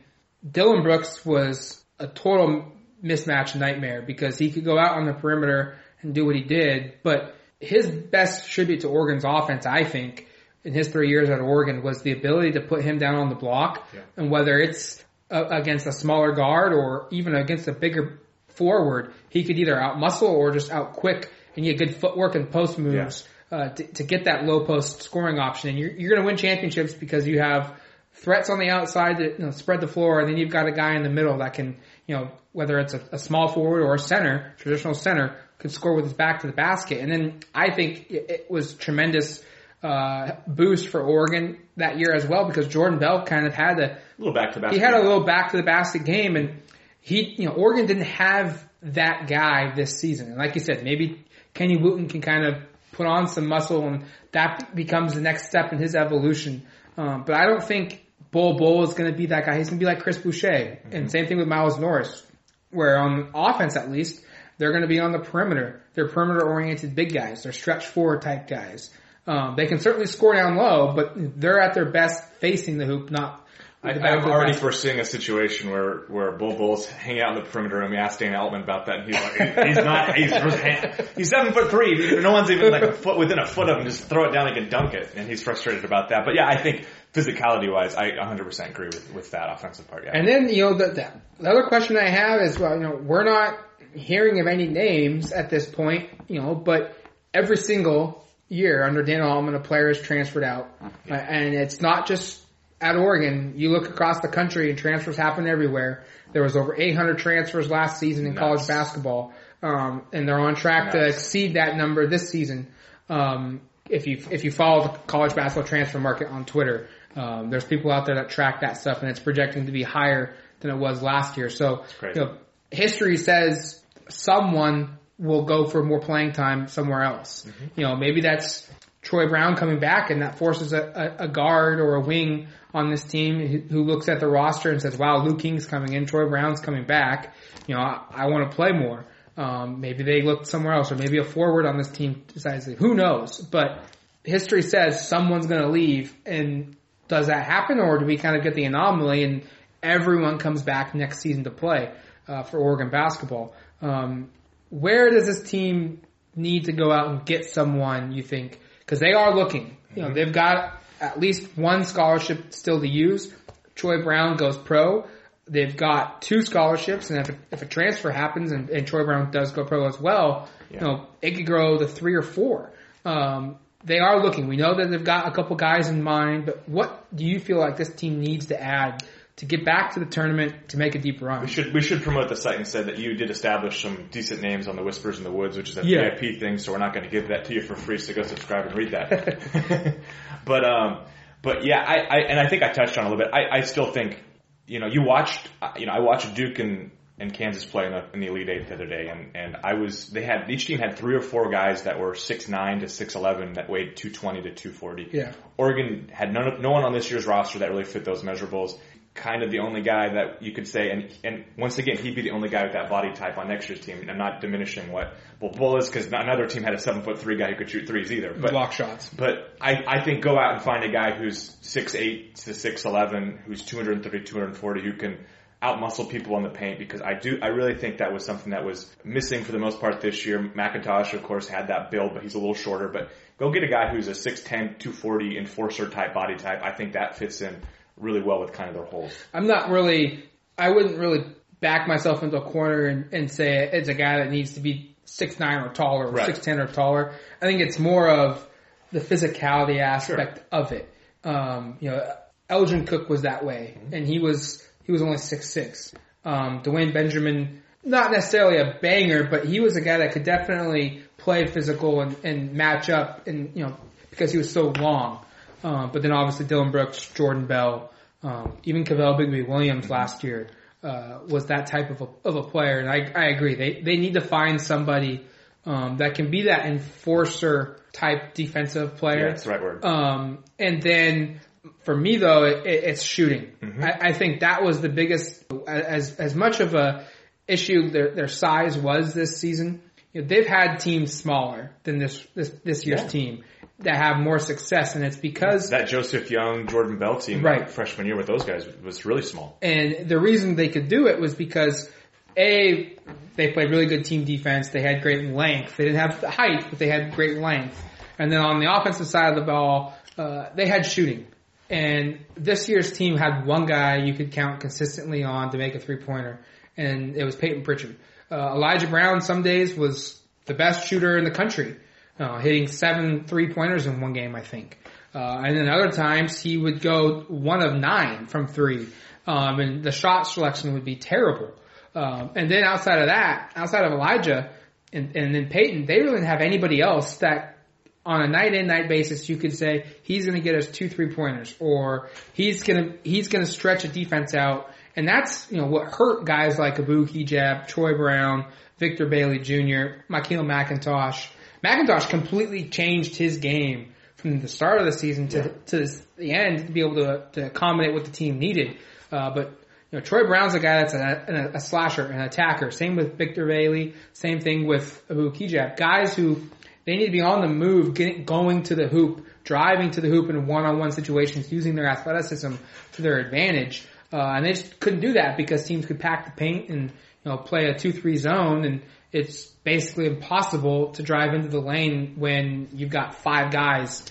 Dillon 0.49 0.83
Brooks 0.83 1.25
was 1.25 1.83
a 1.99 2.07
total 2.07 2.71
mismatch 3.03 3.55
nightmare 3.55 4.01
because 4.01 4.37
he 4.37 4.51
could 4.51 4.65
go 4.65 4.77
out 4.77 4.97
on 4.97 5.05
the 5.05 5.13
perimeter 5.13 5.77
and 6.01 6.13
do 6.13 6.25
what 6.25 6.35
he 6.35 6.43
did, 6.43 6.95
but 7.03 7.35
his 7.61 7.89
best 7.89 8.49
tribute 8.49 8.81
to 8.81 8.87
Oregon's 8.89 9.23
offense, 9.25 9.65
I 9.65 9.83
think, 9.83 10.27
in 10.63 10.73
his 10.73 10.89
three 10.89 11.09
years 11.09 11.29
at 11.29 11.39
Oregon 11.39 11.83
was 11.83 12.01
the 12.01 12.11
ability 12.11 12.51
to 12.53 12.61
put 12.61 12.83
him 12.83 12.97
down 12.97 13.15
on 13.15 13.29
the 13.29 13.35
block, 13.35 13.87
Yeah. 13.93 14.01
and 14.17 14.29
whether 14.31 14.57
it's 14.59 15.03
uh, 15.31 15.45
against 15.49 15.87
a 15.87 15.91
smaller 15.91 16.33
guard 16.33 16.73
or 16.73 17.07
even 17.11 17.35
against 17.35 17.67
a 17.67 17.71
bigger 17.73 18.19
forward, 18.49 19.13
he 19.29 19.43
could 19.43 19.57
either 19.57 19.79
out 19.79 19.97
muscle 19.99 20.27
or 20.27 20.51
just 20.51 20.71
out 20.71 20.93
quick 20.93 21.31
and 21.55 21.65
get 21.65 21.77
good 21.77 21.95
footwork 21.95 22.35
and 22.35 22.51
post 22.51 22.77
moves 22.77 23.27
uh, 23.51 23.69
to, 23.69 23.83
to 23.93 24.03
get 24.03 24.25
that 24.25 24.43
low 24.45 24.65
post 24.65 25.01
scoring 25.01 25.39
option. 25.39 25.69
And 25.69 25.79
you're, 25.79 25.91
you're 25.91 26.09
going 26.09 26.21
to 26.21 26.27
win 26.27 26.37
championships 26.37 26.93
because 26.93 27.25
you 27.27 27.39
have 27.39 27.79
threats 28.13 28.49
on 28.49 28.59
the 28.59 28.69
outside 28.69 29.17
that 29.19 29.39
you 29.39 29.45
know, 29.45 29.51
spread 29.51 29.79
the 29.81 29.87
floor, 29.87 30.19
and 30.19 30.29
then 30.29 30.37
you've 30.37 30.51
got 30.51 30.67
a 30.67 30.71
guy 30.71 30.95
in 30.95 31.03
the 31.03 31.09
middle 31.09 31.37
that 31.37 31.53
can, 31.53 31.77
you 32.07 32.15
know, 32.15 32.29
whether 32.51 32.77
it's 32.79 32.93
a, 32.93 33.01
a 33.13 33.17
small 33.19 33.47
forward 33.47 33.81
or 33.81 33.95
a 33.95 33.99
center, 33.99 34.53
traditional 34.57 34.93
center, 34.93 35.37
can 35.61 35.69
score 35.69 35.95
with 35.95 36.05
his 36.05 36.13
back 36.13 36.41
to 36.41 36.47
the 36.47 36.53
basket. 36.53 36.99
And 36.99 37.11
then 37.11 37.39
I 37.53 37.71
think 37.71 38.09
it, 38.09 38.25
it 38.29 38.51
was 38.51 38.73
tremendous 38.73 39.43
uh, 39.83 40.31
boost 40.47 40.89
for 40.89 41.01
Oregon 41.01 41.59
that 41.77 41.97
year 41.97 42.13
as 42.13 42.27
well 42.27 42.45
because 42.45 42.67
Jordan 42.67 42.99
Bell 42.99 43.25
kind 43.25 43.47
of 43.47 43.53
had 43.53 43.79
a 43.79 43.91
a 43.93 43.99
little 44.17 44.33
back 44.33 44.53
to 44.53 44.59
back. 44.59 44.73
he 44.73 44.79
had 44.79 44.93
a 44.93 45.01
little 45.01 45.23
back 45.23 45.51
to 45.51 45.57
the 45.57 45.63
basket 45.63 46.03
game, 46.03 46.35
and 46.35 46.61
he, 46.99 47.35
you 47.37 47.45
know, 47.45 47.53
Oregon 47.53 47.85
didn't 47.85 48.05
have 48.05 48.67
that 48.83 49.27
guy 49.27 49.73
this 49.75 49.99
season. 49.99 50.27
And 50.27 50.37
like 50.37 50.55
you 50.55 50.61
said, 50.61 50.83
maybe 50.83 51.23
Kenny 51.53 51.77
Wooten 51.77 52.07
can 52.07 52.21
kind 52.21 52.45
of 52.45 52.55
put 52.91 53.05
on 53.05 53.27
some 53.27 53.47
muscle, 53.47 53.87
and 53.87 54.05
that 54.31 54.75
becomes 54.75 55.13
the 55.13 55.21
next 55.21 55.47
step 55.47 55.71
in 55.71 55.79
his 55.79 55.95
evolution. 55.95 56.63
Um, 56.97 57.23
but 57.25 57.35
I 57.35 57.45
don't 57.45 57.63
think 57.63 58.05
Bol 58.31 58.57
Bol 58.57 58.83
is 58.83 58.93
going 58.93 59.11
to 59.11 59.17
be 59.17 59.27
that 59.27 59.45
guy. 59.45 59.57
He's 59.57 59.69
going 59.69 59.79
to 59.79 59.83
be 59.83 59.91
like 59.91 60.01
Chris 60.01 60.17
Boucher, 60.17 60.79
and 60.91 61.11
same 61.11 61.27
thing 61.27 61.37
with 61.37 61.47
Miles 61.47 61.79
Norris, 61.79 62.23
where 62.71 62.97
on 62.97 63.31
offense 63.33 63.75
at 63.75 63.91
least 63.91 64.23
they're 64.61 64.69
going 64.69 64.83
to 64.83 64.87
be 64.87 64.99
on 64.99 65.11
the 65.11 65.17
perimeter. 65.17 65.81
They're 65.95 66.07
perimeter 66.07 66.45
oriented 66.45 66.93
big 66.93 67.11
guys. 67.11 67.41
They're 67.41 67.51
stretch 67.51 67.87
forward 67.87 68.21
type 68.21 68.47
guys. 68.47 68.91
Um, 69.25 69.55
they 69.57 69.65
can 69.65 69.79
certainly 69.79 70.05
score 70.05 70.35
down 70.35 70.55
low, 70.55 70.93
but 70.95 71.13
they're 71.15 71.59
at 71.59 71.73
their 71.73 71.89
best 71.89 72.23
facing 72.33 72.77
the 72.77 72.85
hoop, 72.85 73.09
not. 73.09 73.47
I, 73.83 73.93
I'm 73.93 74.23
already 74.23 74.51
basket. 74.51 74.61
foreseeing 74.61 74.99
a 74.99 75.05
situation 75.05 75.71
where 75.71 76.01
where 76.09 76.33
Bol 76.33 76.55
Bol's 76.55 76.85
hanging 76.85 77.23
out 77.23 77.35
in 77.35 77.43
the 77.43 77.49
perimeter, 77.49 77.81
and 77.81 77.89
we 77.89 77.97
asked 77.97 78.19
Dan 78.19 78.35
Altman 78.35 78.61
about 78.61 78.85
that, 78.85 78.99
and 78.99 79.05
he's 79.07 79.15
like, 79.15 79.67
he's 79.67 79.75
not, 79.77 80.15
he's 80.15 81.07
he's 81.15 81.29
seven 81.29 81.53
foot 81.53 81.71
three. 81.71 82.21
No 82.21 82.31
one's 82.31 82.51
even 82.51 82.71
like 82.71 82.83
a 82.83 82.93
foot 82.93 83.17
within 83.17 83.39
a 83.39 83.47
foot 83.47 83.67
of 83.67 83.79
him. 83.79 83.85
Just 83.85 84.09
throw 84.09 84.29
it 84.29 84.31
down, 84.31 84.47
he 84.47 84.53
can 84.53 84.69
dunk 84.69 84.93
it, 84.93 85.13
and 85.15 85.27
he's 85.27 85.41
frustrated 85.41 85.85
about 85.85 86.09
that. 86.09 86.23
But 86.23 86.35
yeah, 86.35 86.47
I 86.47 86.61
think 86.61 86.85
physicality 87.13 87.73
wise, 87.73 87.95
I 87.95 88.11
100% 88.11 88.69
agree 88.69 88.87
with 88.93 89.11
with 89.11 89.31
that 89.31 89.51
offensive 89.51 89.89
part. 89.89 90.03
Yeah, 90.05 90.11
And 90.13 90.27
then, 90.27 90.49
you 90.49 90.69
know, 90.69 90.77
the, 90.77 90.93
the, 90.93 91.11
the 91.39 91.49
other 91.49 91.63
question 91.63 91.97
I 91.97 92.09
have 92.09 92.41
is, 92.41 92.59
well, 92.59 92.75
you 92.75 92.83
know, 92.83 92.95
we're 92.95 93.23
not 93.23 93.57
hearing 93.93 94.39
of 94.39 94.47
any 94.47 94.67
names 94.67 95.31
at 95.31 95.49
this 95.49 95.67
point, 95.67 96.09
you 96.27 96.41
know, 96.41 96.55
but 96.55 96.95
every 97.33 97.57
single 97.57 98.25
year 98.47 98.85
under 98.85 99.03
Dan 99.03 99.21
Altman, 99.21 99.55
a 99.55 99.59
player 99.59 99.89
is 99.89 100.01
transferred 100.01 100.43
out. 100.43 100.69
Uh, 101.09 101.13
and 101.13 101.53
it's 101.53 101.81
not 101.81 102.07
just 102.07 102.41
at 102.79 102.95
Oregon. 102.95 103.53
You 103.55 103.69
look 103.69 103.89
across 103.89 104.19
the 104.21 104.27
country 104.27 104.69
and 104.69 104.77
transfers 104.77 105.15
happen 105.15 105.47
everywhere. 105.47 106.03
There 106.33 106.43
was 106.43 106.55
over 106.55 106.75
800 106.75 107.19
transfers 107.19 107.69
last 107.69 107.99
season 107.99 108.25
in 108.25 108.35
college 108.35 108.67
basketball. 108.67 109.33
Um, 109.63 110.03
and 110.11 110.27
they're 110.27 110.39
on 110.39 110.55
track 110.55 110.91
to 110.91 111.07
exceed 111.07 111.55
that 111.55 111.77
number 111.77 112.07
this 112.07 112.29
season. 112.29 112.67
Um, 113.09 113.61
if 113.89 114.07
you 114.07 114.23
if 114.31 114.43
you 114.43 114.51
follow 114.51 114.83
the 114.83 114.97
college 114.99 115.35
basketball 115.35 115.67
transfer 115.67 115.99
market 115.99 116.29
on 116.29 116.45
Twitter, 116.45 116.87
um, 117.15 117.49
there's 117.49 117.65
people 117.65 117.91
out 117.91 118.05
there 118.05 118.15
that 118.15 118.29
track 118.29 118.61
that 118.61 118.77
stuff, 118.77 119.01
and 119.01 119.09
it's 119.09 119.19
projecting 119.19 119.65
to 119.65 119.71
be 119.71 119.83
higher 119.83 120.35
than 120.61 120.71
it 120.71 120.77
was 120.77 121.01
last 121.01 121.37
year. 121.37 121.49
So, 121.49 121.83
you 122.01 122.21
know, 122.21 122.37
history 122.71 123.17
says 123.17 123.80
someone 124.09 124.97
will 125.17 125.45
go 125.45 125.65
for 125.67 125.83
more 125.83 125.99
playing 125.99 126.33
time 126.33 126.67
somewhere 126.67 127.03
else. 127.03 127.45
You 127.75 127.83
know, 127.85 127.95
maybe 127.95 128.21
that's 128.21 128.67
Troy 129.01 129.27
Brown 129.27 129.55
coming 129.55 129.79
back, 129.79 130.09
and 130.09 130.21
that 130.21 130.37
forces 130.37 130.73
a, 130.73 131.15
a, 131.19 131.25
a 131.25 131.27
guard 131.27 131.79
or 131.79 131.95
a 131.95 132.01
wing 132.01 132.47
on 132.73 132.89
this 132.89 133.03
team 133.03 133.39
who, 133.47 133.59
who 133.59 133.83
looks 133.83 134.07
at 134.09 134.19
the 134.19 134.27
roster 134.27 134.71
and 134.71 134.81
says, 134.81 134.97
"Wow, 134.97 135.23
Luke 135.23 135.39
King's 135.39 135.65
coming 135.65 135.93
in, 135.93 136.05
Troy 136.05 136.27
Brown's 136.27 136.59
coming 136.59 136.85
back. 136.85 137.35
You 137.67 137.75
know, 137.75 137.81
I, 137.81 138.05
I 138.11 138.25
want 138.27 138.49
to 138.49 138.55
play 138.55 138.71
more." 138.71 139.05
Um, 139.37 139.79
maybe 139.79 140.03
they 140.03 140.21
look 140.21 140.45
somewhere 140.45 140.73
else, 140.73 140.91
or 140.91 140.95
maybe 140.95 141.17
a 141.17 141.23
forward 141.23 141.65
on 141.65 141.77
this 141.77 141.89
team 141.89 142.23
decides. 142.33 142.65
Who 142.65 142.93
knows? 142.93 143.39
But 143.39 143.83
history 144.23 144.61
says 144.61 145.07
someone's 145.07 145.47
going 145.47 145.61
to 145.61 145.69
leave, 145.69 146.13
and 146.25 146.75
does 147.07 147.27
that 147.27 147.45
happen, 147.45 147.79
or 147.79 147.97
do 147.99 148.05
we 148.05 148.17
kind 148.17 148.35
of 148.35 148.43
get 148.43 148.55
the 148.55 148.65
anomaly 148.65 149.23
and 149.23 149.43
everyone 149.83 150.37
comes 150.37 150.61
back 150.61 150.93
next 150.93 151.19
season 151.19 151.43
to 151.43 151.51
play 151.51 151.91
uh, 152.27 152.43
for 152.43 152.59
Oregon 152.59 152.89
basketball? 152.89 153.55
Um, 153.81 154.29
where 154.69 155.09
does 155.09 155.25
this 155.25 155.49
team 155.49 156.01
need 156.35 156.65
to 156.65 156.71
go 156.71 156.91
out 156.91 157.09
and 157.09 157.25
get 157.25 157.45
someone? 157.45 158.11
You 158.11 158.23
think 158.23 158.59
because 158.79 158.99
they 158.99 159.13
are 159.13 159.35
looking. 159.35 159.77
You 159.95 160.03
know, 160.03 160.13
they've 160.13 160.31
got 160.31 160.81
at 160.99 161.19
least 161.19 161.57
one 161.57 161.83
scholarship 161.83 162.53
still 162.53 162.79
to 162.79 162.87
use. 162.87 163.33
Troy 163.75 164.01
Brown 164.03 164.37
goes 164.37 164.57
pro. 164.57 165.07
They've 165.47 165.75
got 165.75 166.21
two 166.21 166.43
scholarships, 166.43 167.09
and 167.09 167.19
if 167.19 167.29
a, 167.29 167.37
if 167.51 167.61
a 167.61 167.65
transfer 167.65 168.11
happens 168.11 168.51
and, 168.51 168.69
and 168.69 168.87
Troy 168.87 169.03
Brown 169.03 169.31
does 169.31 169.51
go 169.51 169.65
pro 169.65 169.87
as 169.87 169.99
well, 169.99 170.47
you 170.69 170.79
know, 170.79 171.07
it 171.21 171.31
could 171.35 171.45
grow 171.45 171.77
to 171.77 171.87
three 171.87 172.15
or 172.15 172.21
four. 172.21 172.71
Um, 173.03 173.57
they 173.83 173.99
are 173.99 174.21
looking. 174.21 174.47
We 174.47 174.57
know 174.57 174.75
that 174.75 174.91
they've 174.91 175.03
got 175.03 175.27
a 175.27 175.31
couple 175.31 175.55
guys 175.55 175.89
in 175.89 176.03
mind, 176.03 176.45
but 176.45 176.69
what 176.69 177.07
do 177.13 177.25
you 177.25 177.39
feel 177.39 177.57
like 177.57 177.75
this 177.77 177.89
team 177.89 178.19
needs 178.19 178.47
to 178.47 178.61
add 178.61 179.03
to 179.41 179.47
get 179.47 179.65
back 179.65 179.95
to 179.95 179.99
the 179.99 180.05
tournament 180.05 180.69
to 180.69 180.77
make 180.77 180.93
a 180.93 180.99
deep 180.99 181.19
run? 181.19 181.41
We 181.41 181.47
should 181.47 181.73
we 181.73 181.81
should 181.81 182.03
promote 182.03 182.29
the 182.29 182.35
site 182.35 182.57
and 182.57 182.67
say 182.67 182.83
that 182.83 182.99
you 182.99 183.15
did 183.15 183.31
establish 183.31 183.81
some 183.81 184.07
decent 184.11 184.39
names 184.41 184.67
on 184.67 184.75
the 184.75 184.83
Whispers 184.83 185.17
in 185.17 185.23
the 185.23 185.31
Woods, 185.31 185.57
which 185.57 185.69
is 185.71 185.77
a 185.79 185.83
Yeah. 185.83 186.11
VIP 186.15 186.39
thing. 186.39 186.59
So 186.59 186.71
we're 186.71 186.77
not 186.77 186.93
going 186.93 187.05
to 187.05 187.09
give 187.11 187.29
that 187.29 187.45
to 187.45 187.53
you 187.55 187.61
for 187.61 187.75
free. 187.75 187.97
So 187.97 188.13
go 188.13 188.21
subscribe 188.21 188.67
and 188.67 188.77
read 188.77 188.91
that. 188.91 189.97
but 190.45 190.63
um, 190.63 191.05
but 191.41 191.65
yeah, 191.65 191.79
I, 191.81 191.95
I 191.97 192.17
and 192.29 192.39
I 192.39 192.47
think 192.47 192.61
I 192.61 192.71
touched 192.71 192.97
on 192.99 193.05
it 193.05 193.07
a 193.07 193.09
little 193.11 193.25
bit. 193.25 193.33
I, 193.33 193.57
I 193.57 193.61
still 193.61 193.91
think 193.91 194.23
you 194.67 194.79
know 194.79 194.87
you 194.87 195.01
watched 195.03 195.49
you 195.77 195.87
know 195.87 195.93
I 195.93 195.99
watched 196.01 196.35
Duke 196.35 196.59
and 196.59 196.91
and 197.17 197.33
Kansas 197.33 197.65
play 197.65 197.85
in 197.85 197.91
the, 197.91 198.03
in 198.13 198.19
the 198.19 198.27
Elite 198.27 198.49
Eight 198.49 198.67
the 198.67 198.75
other 198.75 198.85
day, 198.85 199.07
and 199.11 199.35
and 199.35 199.57
I 199.63 199.73
was 199.73 200.07
they 200.09 200.23
had 200.23 200.49
each 200.51 200.67
team 200.67 200.77
had 200.77 200.97
three 200.97 201.15
or 201.15 201.21
four 201.21 201.49
guys 201.51 201.83
that 201.83 201.99
were 201.99 202.13
six 202.13 202.47
nine 202.47 202.81
to 202.81 202.87
six 202.87 203.15
eleven 203.15 203.53
that 203.53 203.69
weighed 203.71 203.95
two 203.95 204.11
twenty 204.11 204.43
to 204.43 204.53
two 204.53 204.71
forty. 204.71 205.09
Yeah. 205.11 205.33
Oregon 205.57 206.09
had 206.13 206.31
none 206.31 206.47
of, 206.47 206.59
no 206.59 206.69
one 206.69 206.83
on 206.83 206.93
this 206.93 207.09
year's 207.09 207.25
roster 207.25 207.59
that 207.59 207.71
really 207.71 207.85
fit 207.85 208.05
those 208.05 208.21
measurables. 208.21 208.77
Kind 209.13 209.43
of 209.43 209.51
the 209.51 209.59
only 209.59 209.81
guy 209.81 210.13
that 210.13 210.41
you 210.41 210.53
could 210.53 210.67
say, 210.67 210.89
and 210.89 211.13
and 211.25 211.43
once 211.57 211.77
again, 211.77 211.97
he'd 211.97 212.15
be 212.15 212.21
the 212.21 212.31
only 212.31 212.47
guy 212.47 212.63
with 212.63 212.73
that 212.73 212.89
body 212.89 213.11
type 213.11 213.37
on 213.37 213.49
next 213.49 213.67
year's 213.67 213.81
team. 213.81 213.99
And 213.99 214.09
I'm 214.09 214.17
not 214.17 214.39
diminishing 214.39 214.89
what 214.89 215.13
well 215.41 215.51
Bull 215.51 215.77
is 215.77 215.89
because 215.89 216.07
another 216.07 216.47
team 216.47 216.63
had 216.63 216.73
a 216.73 216.79
seven 216.79 217.01
foot 217.01 217.19
three 217.19 217.37
guy 217.37 217.49
who 217.49 217.55
could 217.57 217.69
shoot 217.69 217.87
threes 217.87 218.09
either. 218.11 218.33
But 218.33 218.51
Block 218.51 218.71
shots. 218.71 219.09
but 219.09 219.55
I, 219.59 219.83
I 219.85 220.03
think 220.03 220.23
go 220.23 220.39
out 220.39 220.53
and 220.53 220.61
find 220.61 220.85
a 220.85 220.91
guy 220.91 221.11
who's 221.11 221.57
six 221.59 221.93
eight 221.93 222.35
to 222.35 222.53
six 222.53 222.85
eleven, 222.85 223.39
who's 223.45 223.63
230, 223.65 224.23
240, 224.23 224.81
who 224.81 224.93
can 224.93 225.17
outmuscle 225.61 226.09
people 226.09 226.35
on 226.35 226.43
the 226.43 226.49
paint 226.49 226.79
because 226.79 227.01
I 227.01 227.13
do 227.13 227.37
I 227.41 227.47
really 227.47 227.75
think 227.75 227.99
that 227.99 228.11
was 228.11 228.25
something 228.25 228.51
that 228.51 228.65
was 228.65 228.89
missing 229.03 229.43
for 229.43 229.51
the 229.51 229.59
most 229.59 229.79
part 229.79 230.01
this 230.01 230.25
year. 230.25 230.39
McIntosh, 230.39 231.13
of 231.13 231.23
course, 231.23 231.47
had 231.47 231.67
that 231.67 231.91
build, 231.91 232.13
but 232.13 232.23
he's 232.23 232.33
a 232.33 232.39
little 232.39 232.55
shorter. 232.55 232.87
But 232.87 233.09
go 233.37 233.51
get 233.51 233.63
a 233.63 233.67
guy 233.67 233.91
who's 233.91 234.07
a 234.07 234.11
6'10", 234.11 234.79
240 234.79 235.37
enforcer 235.37 235.87
type 235.87 236.13
body 236.13 236.35
type. 236.35 236.61
I 236.63 236.71
think 236.71 236.93
that 236.93 237.17
fits 237.17 237.41
in 237.41 237.61
really 238.01 238.21
well 238.21 238.41
with 238.41 238.51
kind 238.53 238.69
of 238.69 238.75
their 238.75 238.85
holes. 238.85 239.13
I'm 239.33 239.47
not 239.47 239.69
really. 239.69 240.23
I 240.57 240.69
wouldn't 240.69 240.97
really 240.97 241.23
back 241.59 241.87
myself 241.87 242.23
into 242.23 242.37
a 242.37 242.41
corner 242.41 242.85
and, 242.87 243.13
and 243.13 243.31
say 243.31 243.69
it's 243.71 243.87
a 243.87 243.93
guy 243.93 244.17
that 244.19 244.31
needs 244.31 244.55
to 244.55 244.59
be 244.59 244.95
six 245.05 245.39
nine 245.39 245.59
or 245.63 245.69
taller, 245.69 246.07
or 246.07 246.11
Right. 246.11 246.25
six 246.25 246.39
ten 246.39 246.59
or 246.59 246.67
taller. 246.67 247.13
I 247.41 247.45
think 247.45 247.61
it's 247.61 247.79
more 247.79 248.09
of 248.09 248.45
the 248.91 248.99
physicality 248.99 249.79
aspect 249.79 250.43
of 250.51 250.71
it. 250.71 250.91
Um, 251.23 251.77
you 251.79 251.91
know, 251.91 252.13
Elgin 252.49 252.85
Cook 252.85 253.09
was 253.09 253.21
that 253.21 253.45
way, 253.45 253.77
and 253.91 254.05
he 254.07 254.19
was 254.19 254.67
he 254.85 254.91
was 254.91 255.01
only 255.01 255.17
six 255.17 255.49
six. 255.49 255.93
Um, 256.25 256.61
Dwayne 256.63 256.93
Benjamin, 256.93 257.61
not 257.83 258.11
necessarily 258.11 258.57
a 258.57 258.77
banger, 258.81 259.23
but 259.23 259.45
he 259.45 259.59
was 259.59 259.75
a 259.75 259.81
guy 259.81 259.97
that 259.99 260.11
could 260.11 260.23
definitely 260.23 261.03
play 261.17 261.45
physical 261.47 262.01
and, 262.01 262.15
and 262.23 262.53
match 262.53 262.89
up, 262.89 263.27
and 263.27 263.55
you 263.55 263.65
know 263.65 263.77
because 264.09 264.31
he 264.31 264.37
was 264.37 264.51
so 264.51 264.69
long. 264.79 265.23
Um, 265.63 265.91
but 265.93 266.01
then 266.01 266.11
obviously 266.11 266.47
Dillon 266.47 266.71
Brooks, 266.71 267.07
Jordan 267.13 267.45
Bell, 267.45 267.90
um, 268.23 268.57
even 268.63 268.83
Kavell 268.83 269.17
Bigby 269.19 269.47
Williams 269.47 269.89
last 269.89 270.23
year 270.23 270.49
uh, 270.83 271.19
was 271.27 271.47
that 271.47 271.67
type 271.67 271.89
of 271.89 272.01
a, 272.01 272.07
of 272.27 272.35
a 272.35 272.43
player, 272.43 272.79
and 272.79 272.89
I, 272.89 273.11
I 273.19 273.25
agree. 273.29 273.55
They 273.55 273.81
they 273.81 273.97
need 273.97 274.13
to 274.15 274.21
find 274.21 274.61
somebody 274.61 275.25
um, 275.65 275.97
that 275.97 276.15
can 276.15 276.31
be 276.31 276.43
that 276.43 276.65
enforcer 276.65 277.77
type 277.93 278.33
defensive 278.33 278.97
player. 278.97 279.19
Yeah, 279.19 279.27
that's 279.29 279.43
the 279.43 279.49
right 279.49 279.61
word. 279.61 279.85
Um, 279.85 280.43
and 280.57 280.81
then 280.81 281.39
for 281.83 281.95
me 281.95 282.17
though, 282.17 282.43
it, 282.45 282.65
it, 282.65 282.83
it's 282.85 283.03
shooting. 283.03 283.51
I, 283.81 284.09
I 284.09 284.13
think 284.13 284.39
that 284.41 284.63
was 284.63 284.81
the 284.81 284.89
biggest, 284.89 285.43
as 285.67 286.15
as 286.15 286.35
much 286.35 286.59
of 286.59 286.73
a 286.73 287.05
issue 287.47 287.89
their 287.89 288.13
their 288.15 288.27
size 288.27 288.77
was 288.77 289.13
this 289.13 289.37
season. 289.37 289.81
You 290.13 290.21
know, 290.21 290.27
they've 290.27 290.47
had 290.47 290.77
teams 290.77 291.13
smaller 291.13 291.71
than 291.83 291.97
this 291.99 292.25
this 292.35 292.49
this 292.63 292.85
year's 292.85 293.01
Yeah. 293.01 293.07
team 293.07 293.43
that 293.81 293.95
have 293.97 294.17
more 294.17 294.39
success, 294.39 294.95
and 294.95 295.03
it's 295.03 295.17
because 295.17 295.69
that 295.69 295.87
Joseph 295.87 296.29
Young, 296.29 296.67
Jordan 296.67 296.97
Bell 296.97 297.19
team, 297.19 297.41
Right. 297.43 297.69
freshman 297.69 298.07
year 298.07 298.15
with 298.15 298.27
those 298.27 298.43
guys 298.45 298.65
was 298.83 299.05
really 299.05 299.23
small. 299.23 299.57
And 299.61 300.07
the 300.07 300.19
reason 300.19 300.55
they 300.55 300.69
could 300.69 300.87
do 300.87 301.07
it 301.07 301.19
was 301.19 301.33
because 301.33 301.89
a 302.37 302.95
they 303.35 303.51
played 303.51 303.69
really 303.71 303.85
good 303.87 304.05
team 304.05 304.23
defense. 304.25 304.69
They 304.69 304.81
had 304.81 305.01
great 305.01 305.25
length. 305.25 305.77
They 305.77 305.85
didn't 305.85 305.99
have 305.99 306.21
the 306.21 306.29
height, 306.29 306.65
but 306.69 306.79
they 306.79 306.87
had 306.89 307.13
great 307.15 307.37
length. 307.37 307.81
And 308.19 308.31
then 308.31 308.39
on 308.39 308.59
the 308.59 308.73
offensive 308.73 309.07
side 309.07 309.29
of 309.29 309.35
the 309.35 309.45
ball, 309.45 309.97
uh, 310.17 310.49
they 310.55 310.67
had 310.67 310.85
shooting. 310.85 311.27
And 311.69 312.19
this 312.35 312.67
year's 312.67 312.91
team 312.91 313.15
had 313.17 313.45
one 313.45 313.65
guy 313.65 314.03
you 314.03 314.13
could 314.13 314.31
count 314.33 314.59
consistently 314.59 315.23
on 315.23 315.51
to 315.51 315.57
make 315.57 315.73
a 315.73 315.79
three 315.79 315.97
pointer, 315.97 316.39
and 316.75 317.15
it 317.15 317.23
was 317.23 317.35
Payton 317.35 317.63
Pritchard. 317.63 317.95
Uh, 318.29 318.53
Elijah 318.53 318.87
Brown 318.87 319.21
some 319.21 319.41
days 319.41 319.75
was 319.75 320.21
the 320.45 320.53
best 320.53 320.87
shooter 320.87 321.17
in 321.17 321.23
the 321.23 321.31
country, 321.31 321.77
uh, 322.21 322.39
hitting 322.39 322.67
seven 322.67 323.25
three 323.25 323.51
pointers 323.51 323.87
in 323.87 323.99
one 323.99 324.13
game, 324.13 324.35
I 324.35 324.41
think. 324.41 324.77
Uh, 325.13 325.41
and 325.45 325.57
then 325.57 325.67
other 325.67 325.91
times 325.91 326.39
he 326.39 326.55
would 326.55 326.79
go 326.79 327.21
one 327.27 327.61
of 327.61 327.73
nine 327.73 328.27
from 328.27 328.47
three, 328.47 328.87
um, 329.27 329.59
and 329.59 329.83
the 329.83 329.91
shot 329.91 330.27
selection 330.27 330.73
would 330.73 330.85
be 330.85 330.95
terrible. 330.95 331.51
Um, 331.93 332.31
and 332.35 332.49
then 332.49 332.63
outside 332.63 332.99
of 332.99 333.07
that, 333.07 333.51
outside 333.55 333.83
of 333.83 333.91
Elijah 333.91 334.51
and, 334.93 335.15
and 335.17 335.35
then 335.35 335.49
Payton, 335.49 335.85
they 335.85 335.95
really 335.95 336.11
didn't 336.11 336.27
have 336.27 336.41
anybody 336.41 336.81
else 336.81 337.17
that 337.17 337.57
on 338.05 338.21
a 338.21 338.27
night 338.27 338.53
in 338.53 338.67
night 338.67 338.89
basis 338.89 339.29
you 339.29 339.37
could 339.37 339.55
say 339.55 339.85
he's 340.03 340.25
going 340.25 340.37
to 340.37 340.43
get 340.43 340.55
us 340.55 340.67
two 340.67 340.89
three 340.89 341.13
pointers 341.13 341.55
or 341.59 342.09
he's 342.33 342.63
going 342.63 342.83
to 342.83 342.97
he's 343.03 343.27
going 343.27 343.45
to 343.45 343.51
stretch 343.51 343.83
a 343.83 343.87
defense 343.87 344.33
out. 344.33 344.69
And 344.95 345.07
that's 345.07 345.51
you 345.51 345.57
know 345.57 345.67
what 345.67 345.93
hurt 345.93 346.25
guys 346.25 346.57
like 346.57 346.79
Abu 346.79 347.05
Kigab, 347.07 347.67
Troy 347.67 347.95
Brown, 347.95 348.45
Victor 348.77 349.07
Bailey 349.07 349.39
Jr., 349.39 350.03
Michael 350.07 350.43
McIntosh. 350.43 351.27
McIntosh 351.63 352.09
completely 352.09 352.69
changed 352.69 353.15
his 353.15 353.37
game 353.37 353.93
from 354.15 354.39
the 354.39 354.47
start 354.47 354.79
of 354.79 354.85
the 354.85 354.91
season 354.91 355.27
to 355.29 355.49
to 355.67 355.87
the 356.17 356.31
end 356.31 356.67
to 356.67 356.71
be 356.71 356.81
able 356.81 356.95
to 356.95 357.25
to 357.33 357.45
accommodate 357.47 357.93
what 357.93 358.05
the 358.05 358.11
team 358.11 358.39
needed. 358.39 358.77
Uh, 359.11 359.31
but 359.33 359.57
you 359.91 359.99
know, 359.99 360.05
Troy 360.05 360.25
Brown's 360.25 360.55
a 360.55 360.59
guy 360.59 360.77
that's 360.79 360.93
a, 360.93 361.25
a, 361.27 361.57
a 361.57 361.59
slasher, 361.59 362.05
an 362.05 362.21
attacker. 362.21 362.71
Same 362.71 362.95
with 362.95 363.17
Victor 363.17 363.45
Bailey. 363.45 363.93
Same 364.13 364.39
thing 364.39 364.65
with 364.65 365.03
Abu 365.09 365.31
Kigab. 365.31 365.75
Guys 365.75 366.15
who 366.15 366.41
they 366.85 366.95
need 366.95 367.07
to 367.07 367.11
be 367.11 367.21
on 367.21 367.41
the 367.41 367.47
move, 367.47 367.93
getting 367.93 368.23
going 368.23 368.63
to 368.63 368.75
the 368.75 368.87
hoop, 368.87 369.25
driving 369.43 369.91
to 369.91 370.01
the 370.01 370.07
hoop 370.07 370.29
in 370.29 370.47
one-on-one 370.47 370.91
situations, 370.91 371.51
using 371.51 371.75
their 371.75 371.87
athleticism 371.87 372.53
to 372.93 373.01
their 373.01 373.19
advantage. 373.19 373.85
Uh, 374.13 374.33
and 374.35 374.45
they 374.45 374.53
just 374.53 374.79
couldn't 374.79 374.99
do 374.99 375.13
that 375.13 375.37
because 375.37 375.65
teams 375.65 375.85
could 375.85 375.99
pack 375.99 376.25
the 376.25 376.31
paint 376.31 376.69
and 376.69 376.91
you 377.23 377.31
know 377.31 377.37
play 377.37 377.65
a 377.65 377.77
two-three 377.77 378.17
zone, 378.17 378.65
and 378.65 378.81
it's 379.11 379.45
basically 379.63 380.07
impossible 380.07 380.91
to 380.93 381.03
drive 381.03 381.33
into 381.33 381.49
the 381.49 381.59
lane 381.59 382.15
when 382.17 382.69
you've 382.73 382.89
got 382.89 383.15
five 383.15 383.51
guys 383.51 384.05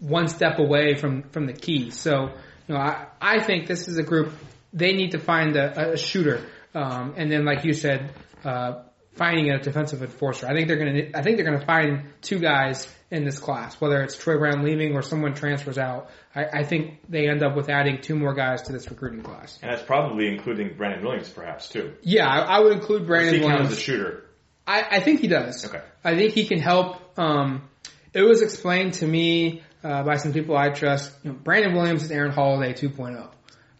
one 0.00 0.28
step 0.28 0.58
away 0.58 0.94
from 0.94 1.22
from 1.30 1.46
the 1.46 1.52
key. 1.52 1.90
So 1.90 2.30
you 2.66 2.74
know, 2.74 2.80
I 2.80 3.06
I 3.20 3.40
think 3.40 3.66
this 3.66 3.88
is 3.88 3.98
a 3.98 4.02
group 4.02 4.32
they 4.72 4.92
need 4.92 5.12
to 5.12 5.18
find 5.18 5.56
a, 5.56 5.92
a 5.92 5.96
shooter, 5.96 6.46
um, 6.74 7.14
and 7.16 7.30
then 7.30 7.44
like 7.44 7.64
you 7.64 7.72
said, 7.72 8.12
uh, 8.44 8.82
finding 9.14 9.50
a 9.50 9.58
defensive 9.58 10.02
enforcer. 10.02 10.46
I 10.46 10.54
think 10.54 10.68
they're 10.68 10.78
gonna 10.78 11.10
I 11.14 11.22
think 11.22 11.36
they're 11.36 11.46
gonna 11.46 11.64
find 11.64 12.10
two 12.22 12.38
guys 12.38 12.86
in 13.10 13.24
this 13.24 13.38
class, 13.38 13.80
whether 13.80 14.02
it's 14.02 14.16
Troy 14.16 14.36
Brown 14.38 14.64
leaving 14.64 14.94
or 14.94 15.02
someone 15.02 15.34
transfers 15.34 15.78
out. 15.78 16.10
I, 16.34 16.46
I 16.60 16.62
think 16.64 17.00
they 17.08 17.28
end 17.28 17.42
up 17.42 17.54
with 17.54 17.68
adding 17.68 18.00
two 18.00 18.16
more 18.16 18.34
guys 18.34 18.62
to 18.62 18.72
this 18.72 18.90
recruiting 18.90 19.22
class. 19.22 19.58
And 19.62 19.70
that's 19.70 19.82
probably 19.82 20.28
including 20.28 20.76
Brandon 20.76 21.04
Williams, 21.04 21.28
perhaps 21.28 21.68
too. 21.68 21.94
Yeah, 22.02 22.26
I, 22.26 22.56
I 22.56 22.60
would 22.60 22.72
include 22.72 23.02
Does 23.02 23.06
Brandon 23.06 23.34
he 23.34 23.40
Williams. 23.40 23.70
as 23.70 23.78
a 23.78 23.80
shooter? 23.80 24.24
I, 24.66 24.82
I 24.90 25.00
think 25.00 25.20
he 25.20 25.28
does. 25.28 25.64
Okay. 25.66 25.82
I 26.02 26.16
think 26.16 26.32
he 26.32 26.46
can 26.46 26.58
help. 26.58 26.96
Um, 27.18 27.68
it 28.12 28.22
was 28.22 28.42
explained 28.42 28.94
to 28.94 29.06
me 29.06 29.62
uh, 29.84 30.02
by 30.02 30.16
some 30.16 30.32
people 30.32 30.56
I 30.56 30.70
trust. 30.70 31.12
You 31.22 31.30
know, 31.30 31.36
Brandon 31.36 31.74
Williams 31.74 32.02
is 32.02 32.10
Aaron 32.10 32.32
Holiday 32.32 32.72
2.0. 32.72 33.28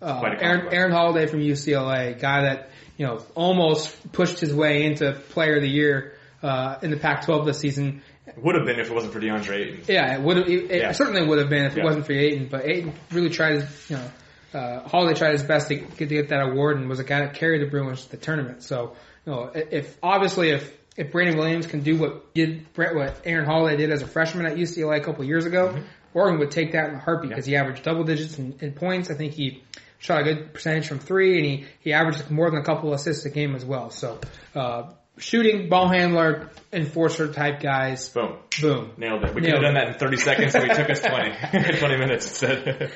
Uh, 0.00 0.22
Aaron. 0.40 0.72
Aaron 0.72 0.92
Holiday 0.92 1.26
from 1.26 1.40
UCLA, 1.40 2.20
guy 2.20 2.42
that 2.42 2.70
you 2.96 3.06
know 3.06 3.24
almost 3.34 4.12
pushed 4.12 4.38
his 4.38 4.54
way 4.54 4.84
into 4.84 5.12
Player 5.30 5.56
of 5.56 5.62
the 5.62 5.68
Year 5.68 6.12
uh, 6.42 6.76
in 6.82 6.90
the 6.90 6.98
Pac-12 6.98 7.46
this 7.46 7.58
season. 7.58 8.02
Would 8.42 8.54
have 8.54 8.66
been 8.66 8.78
if 8.78 8.90
it 8.90 8.94
wasn't 8.94 9.12
for 9.12 9.20
DeAndre 9.20 9.50
Ayton. 9.56 9.80
Yeah, 9.88 10.14
it 10.16 10.20
would 10.20 10.36
have. 10.36 10.48
It, 10.48 10.70
Yeah. 10.70 10.92
certainly 10.92 11.26
would 11.26 11.38
have 11.38 11.48
been 11.48 11.64
if 11.64 11.72
it 11.76 11.78
Yeah. 11.78 11.84
wasn't 11.84 12.06
for 12.06 12.12
Ayton. 12.12 12.48
But 12.50 12.66
Ayton 12.66 12.92
really 13.12 13.30
tried 13.30 13.54
his, 13.62 13.90
you 13.90 13.96
know, 13.96 14.58
uh, 14.58 14.88
Holiday 14.88 15.18
tried 15.18 15.32
his 15.32 15.42
best 15.42 15.68
to 15.68 15.76
get, 15.76 15.96
to 15.98 16.06
get 16.06 16.28
that 16.28 16.42
award 16.42 16.78
and 16.78 16.88
was 16.88 17.00
a 17.00 17.04
guy 17.04 17.20
that 17.20 17.34
carried 17.34 17.62
the 17.62 17.66
Bruins 17.70 18.04
to 18.04 18.10
the 18.10 18.16
tournament. 18.16 18.62
So, 18.62 18.94
you 19.26 19.32
know, 19.32 19.50
if 19.54 19.96
obviously 20.02 20.50
if 20.50 20.72
if 20.96 21.12
Brandon 21.12 21.36
Williams 21.36 21.66
can 21.66 21.80
do 21.80 21.96
what 21.98 22.32
did 22.34 22.72
Brett 22.72 22.94
what 22.94 23.20
Aaron 23.24 23.44
Holiday 23.44 23.76
did 23.76 23.90
as 23.90 24.00
a 24.02 24.06
freshman 24.06 24.46
at 24.46 24.56
UCLA 24.56 24.96
a 24.98 25.00
couple 25.00 25.24
years 25.24 25.44
ago, 25.44 25.74
Oregon 26.14 26.38
would 26.38 26.50
take 26.50 26.72
that 26.72 26.88
in 26.88 26.94
a 26.94 26.98
heartbeat 26.98 27.30
because 27.30 27.44
he 27.44 27.56
averaged 27.56 27.82
double 27.82 28.04
digits 28.04 28.38
in, 28.38 28.54
in 28.60 28.72
points. 28.72 29.10
I 29.10 29.14
think 29.14 29.32
he 29.34 29.62
shot 29.98 30.20
a 30.22 30.24
good 30.24 30.54
percentage 30.54 30.86
from 30.88 30.98
three, 30.98 31.36
and 31.36 31.44
he 31.46 31.66
he 31.80 31.92
averaged 31.92 32.30
more 32.30 32.50
than 32.50 32.58
a 32.60 32.64
couple 32.64 32.94
assists 32.94 33.24
a 33.26 33.30
game 33.30 33.54
as 33.54 33.64
well. 33.64 33.90
So, 33.90 34.18
uh, 34.54 34.84
shooting, 35.18 35.68
ball 35.68 35.88
handler, 35.88 36.50
enforcer 36.72 37.32
type 37.32 37.60
guys. 37.60 38.08
Boom. 38.10 38.36
Boom. 38.60 38.92
Nailed 38.96 39.24
it. 39.24 39.34
We 39.34 39.40
could 39.42 39.52
have 39.52 39.62
done 39.62 39.74
that 39.74 39.88
in 39.88 39.94
30 39.94 40.16
seconds 40.18 40.54
and 40.54 40.68
we 40.68 40.74
took 40.74 40.90
us 40.90 41.00
20. 41.00 41.78
20 41.78 41.96
minutes 41.98 42.26
instead. 42.26 42.90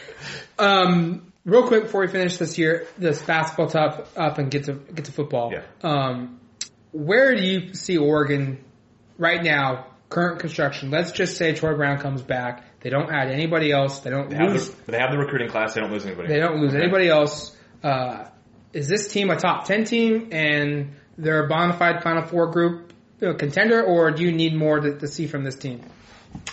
Um, 0.58 1.32
real 1.44 1.66
quick 1.66 1.84
before 1.84 2.02
we 2.02 2.08
finish 2.08 2.36
this 2.36 2.58
year, 2.58 2.86
this 2.98 3.22
basketball 3.22 3.68
top 3.68 4.08
up 4.16 4.38
and 4.38 4.50
get 4.50 4.64
to 4.64 4.74
get 4.74 5.06
to 5.06 5.12
football. 5.12 5.52
Yeah. 5.52 5.62
Um, 5.82 6.40
where 6.92 7.34
do 7.36 7.42
you 7.42 7.74
see 7.74 7.96
Oregon 7.98 8.64
right 9.18 9.42
now? 9.42 9.86
Current 10.08 10.40
construction. 10.40 10.90
Let's 10.90 11.12
just 11.12 11.36
say 11.36 11.54
Troy 11.54 11.76
Brown 11.76 11.98
comes 11.98 12.20
back. 12.20 12.64
They 12.80 12.90
don't 12.90 13.12
add 13.12 13.30
anybody 13.30 13.70
else. 13.70 14.00
They 14.00 14.10
don't 14.10 14.28
They 14.28 14.36
have, 14.36 14.52
lose. 14.52 14.70
the, 14.70 14.92
they 14.92 14.98
have 14.98 15.12
the 15.12 15.18
recruiting 15.18 15.48
class. 15.48 15.74
They 15.74 15.80
don't 15.80 15.92
lose 15.92 16.04
anybody. 16.04 16.26
They 16.28 16.40
don't 16.40 16.60
lose 16.60 16.74
Okay. 16.74 16.82
anybody 16.82 17.08
else. 17.08 17.56
Uh, 17.84 18.24
is 18.72 18.88
this 18.88 19.12
team 19.12 19.30
a 19.30 19.36
top 19.36 19.64
ten 19.66 19.84
team 19.84 20.28
and 20.32 20.94
they're 21.18 21.44
a 21.44 21.48
bona 21.48 21.76
fide 21.76 22.02
Final 22.02 22.26
Four 22.26 22.48
group 22.48 22.92
you 23.20 23.28
know, 23.28 23.34
contender, 23.34 23.82
or 23.82 24.10
do 24.10 24.22
you 24.22 24.32
need 24.32 24.54
more 24.54 24.80
to, 24.80 24.98
to 24.98 25.06
see 25.06 25.26
from 25.26 25.44
this 25.44 25.56
team? 25.56 25.82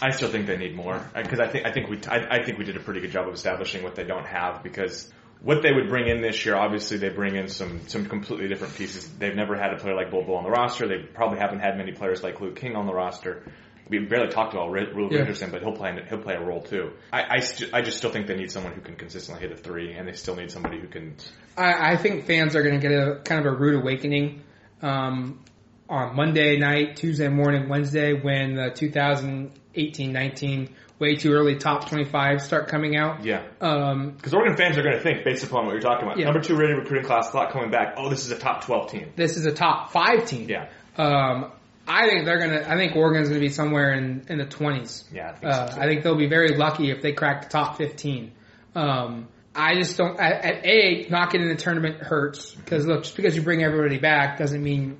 I 0.01 0.11
still 0.11 0.29
think 0.29 0.47
they 0.47 0.57
need 0.57 0.75
more 0.75 0.95
uh, 0.95 1.21
because 1.21 1.39
I 1.39 1.47
think 1.47 1.65
I 1.65 1.71
think 1.71 1.89
we 1.89 1.99
I, 2.07 2.37
I 2.39 2.43
think 2.43 2.57
we 2.57 2.65
did 2.65 2.77
a 2.77 2.79
pretty 2.79 2.99
good 2.99 3.11
job 3.11 3.27
of 3.27 3.33
establishing 3.33 3.83
what 3.83 3.95
they 3.95 4.03
don't 4.03 4.25
have 4.25 4.63
because 4.63 5.11
what 5.41 5.61
they 5.61 5.71
would 5.71 5.87
bring 5.87 6.07
in 6.07 6.21
this 6.21 6.45
year, 6.45 6.55
obviously 6.55 6.97
they 6.97 7.09
bring 7.09 7.35
in 7.35 7.47
some 7.47 7.87
some 7.87 8.05
completely 8.05 8.47
different 8.47 8.75
pieces. 8.75 9.07
They've 9.07 9.35
never 9.35 9.55
had 9.55 9.73
a 9.73 9.77
player 9.77 9.95
like 9.95 10.11
Bobo 10.11 10.33
on 10.33 10.43
the 10.43 10.49
roster. 10.49 10.87
They 10.87 10.97
probably 10.97 11.39
haven't 11.39 11.59
had 11.59 11.77
many 11.77 11.91
players 11.91 12.23
like 12.23 12.41
Luke 12.41 12.55
King 12.55 12.75
on 12.75 12.87
the 12.87 12.93
roster. 12.93 13.43
We 13.89 13.99
barely 13.99 14.29
talked 14.29 14.53
about 14.53 14.69
Rule 14.71 15.09
Yeah. 15.11 15.19
Richardson, 15.19 15.51
but 15.51 15.61
he'll 15.61 15.71
play 15.75 15.97
he'll 16.09 16.17
play 16.19 16.35
a 16.35 16.41
role 16.41 16.61
too. 16.61 16.91
I 17.13 17.37
I, 17.37 17.39
st- 17.39 17.73
I 17.73 17.81
just 17.81 17.97
still 17.97 18.11
think 18.11 18.27
they 18.27 18.35
need 18.35 18.51
someone 18.51 18.73
who 18.73 18.81
can 18.81 18.95
consistently 18.95 19.41
hit 19.47 19.51
a 19.57 19.61
three, 19.61 19.93
and 19.93 20.07
they 20.07 20.13
still 20.13 20.35
need 20.35 20.51
somebody 20.51 20.79
who 20.79 20.87
can. 20.87 21.15
I, 21.57 21.93
I 21.93 21.97
think 21.97 22.25
fans 22.25 22.55
are 22.55 22.63
going 22.63 22.79
to 22.79 22.87
get 22.87 22.91
a 22.97 23.21
kind 23.23 23.45
of 23.45 23.53
a 23.53 23.55
rude 23.55 23.75
awakening 23.81 24.41
um, 24.81 25.39
on 25.89 26.15
Monday 26.15 26.57
night, 26.57 26.97
Tuesday 26.97 27.29
morning, 27.29 27.69
Wednesday 27.69 28.13
when 28.13 28.55
the 28.55 29.51
18, 29.75 30.11
19, 30.11 30.75
way 30.99 31.15
too 31.15 31.31
early 31.31 31.55
top 31.55 31.87
25 31.87 32.41
start 32.41 32.67
coming 32.67 32.95
out. 32.95 33.23
Yeah. 33.23 33.43
Um, 33.61 34.11
Because 34.11 34.33
Oregon 34.33 34.57
fans 34.57 34.77
are 34.77 34.83
going 34.83 34.95
to 34.95 35.01
think, 35.01 35.23
based 35.23 35.43
upon 35.43 35.65
what 35.65 35.73
you're 35.73 35.81
talking 35.81 36.05
about, 36.05 36.17
Yeah. 36.17 36.25
number 36.25 36.41
two 36.41 36.55
rated 36.55 36.77
recruiting 36.77 37.05
class, 37.05 37.29
thought 37.29 37.51
coming 37.51 37.69
back, 37.71 37.93
oh, 37.97 38.09
this 38.09 38.25
is 38.25 38.31
a 38.31 38.37
top 38.37 38.65
12 38.65 38.91
team. 38.91 39.11
this 39.15 39.37
is 39.37 39.45
a 39.45 39.51
top 39.53 39.91
five 39.91 40.25
team. 40.25 40.49
Yeah. 40.49 40.69
Um, 40.97 41.51
I 41.87 42.09
think 42.09 42.25
they're 42.25 42.39
gonna. 42.39 42.65
I 42.67 42.75
think 42.75 42.95
Oregon's 42.95 43.29
gonna 43.29 43.39
be 43.39 43.49
somewhere 43.49 43.93
in 43.93 44.25
in 44.27 44.37
the 44.37 44.45
twenties. 44.45 45.05
Yeah, 45.11 45.29
I 45.29 45.33
think 45.33 45.45
Uh, 45.45 45.67
so. 45.71 45.81
I 45.81 45.85
think 45.87 46.03
they'll 46.03 46.17
be 46.17 46.27
very 46.27 46.57
lucky 46.57 46.91
if 46.91 47.01
they 47.01 47.13
crack 47.13 47.43
the 47.43 47.49
top 47.49 47.77
fifteen. 47.77 48.33
Um, 48.75 49.27
I 49.55 49.75
just 49.75 49.97
don't. 49.97 50.19
At, 50.19 50.45
at 50.45 50.65
a, 50.65 51.07
not 51.09 51.31
getting 51.31 51.49
in 51.49 51.55
the 51.55 51.61
tournament 51.61 51.97
hurts 52.01 52.53
because 52.53 52.85
look, 52.85 53.03
just 53.03 53.15
because 53.15 53.35
you 53.35 53.41
bring 53.41 53.63
everybody 53.63 53.97
back 53.97 54.37
doesn't 54.37 54.61
mean 54.61 54.99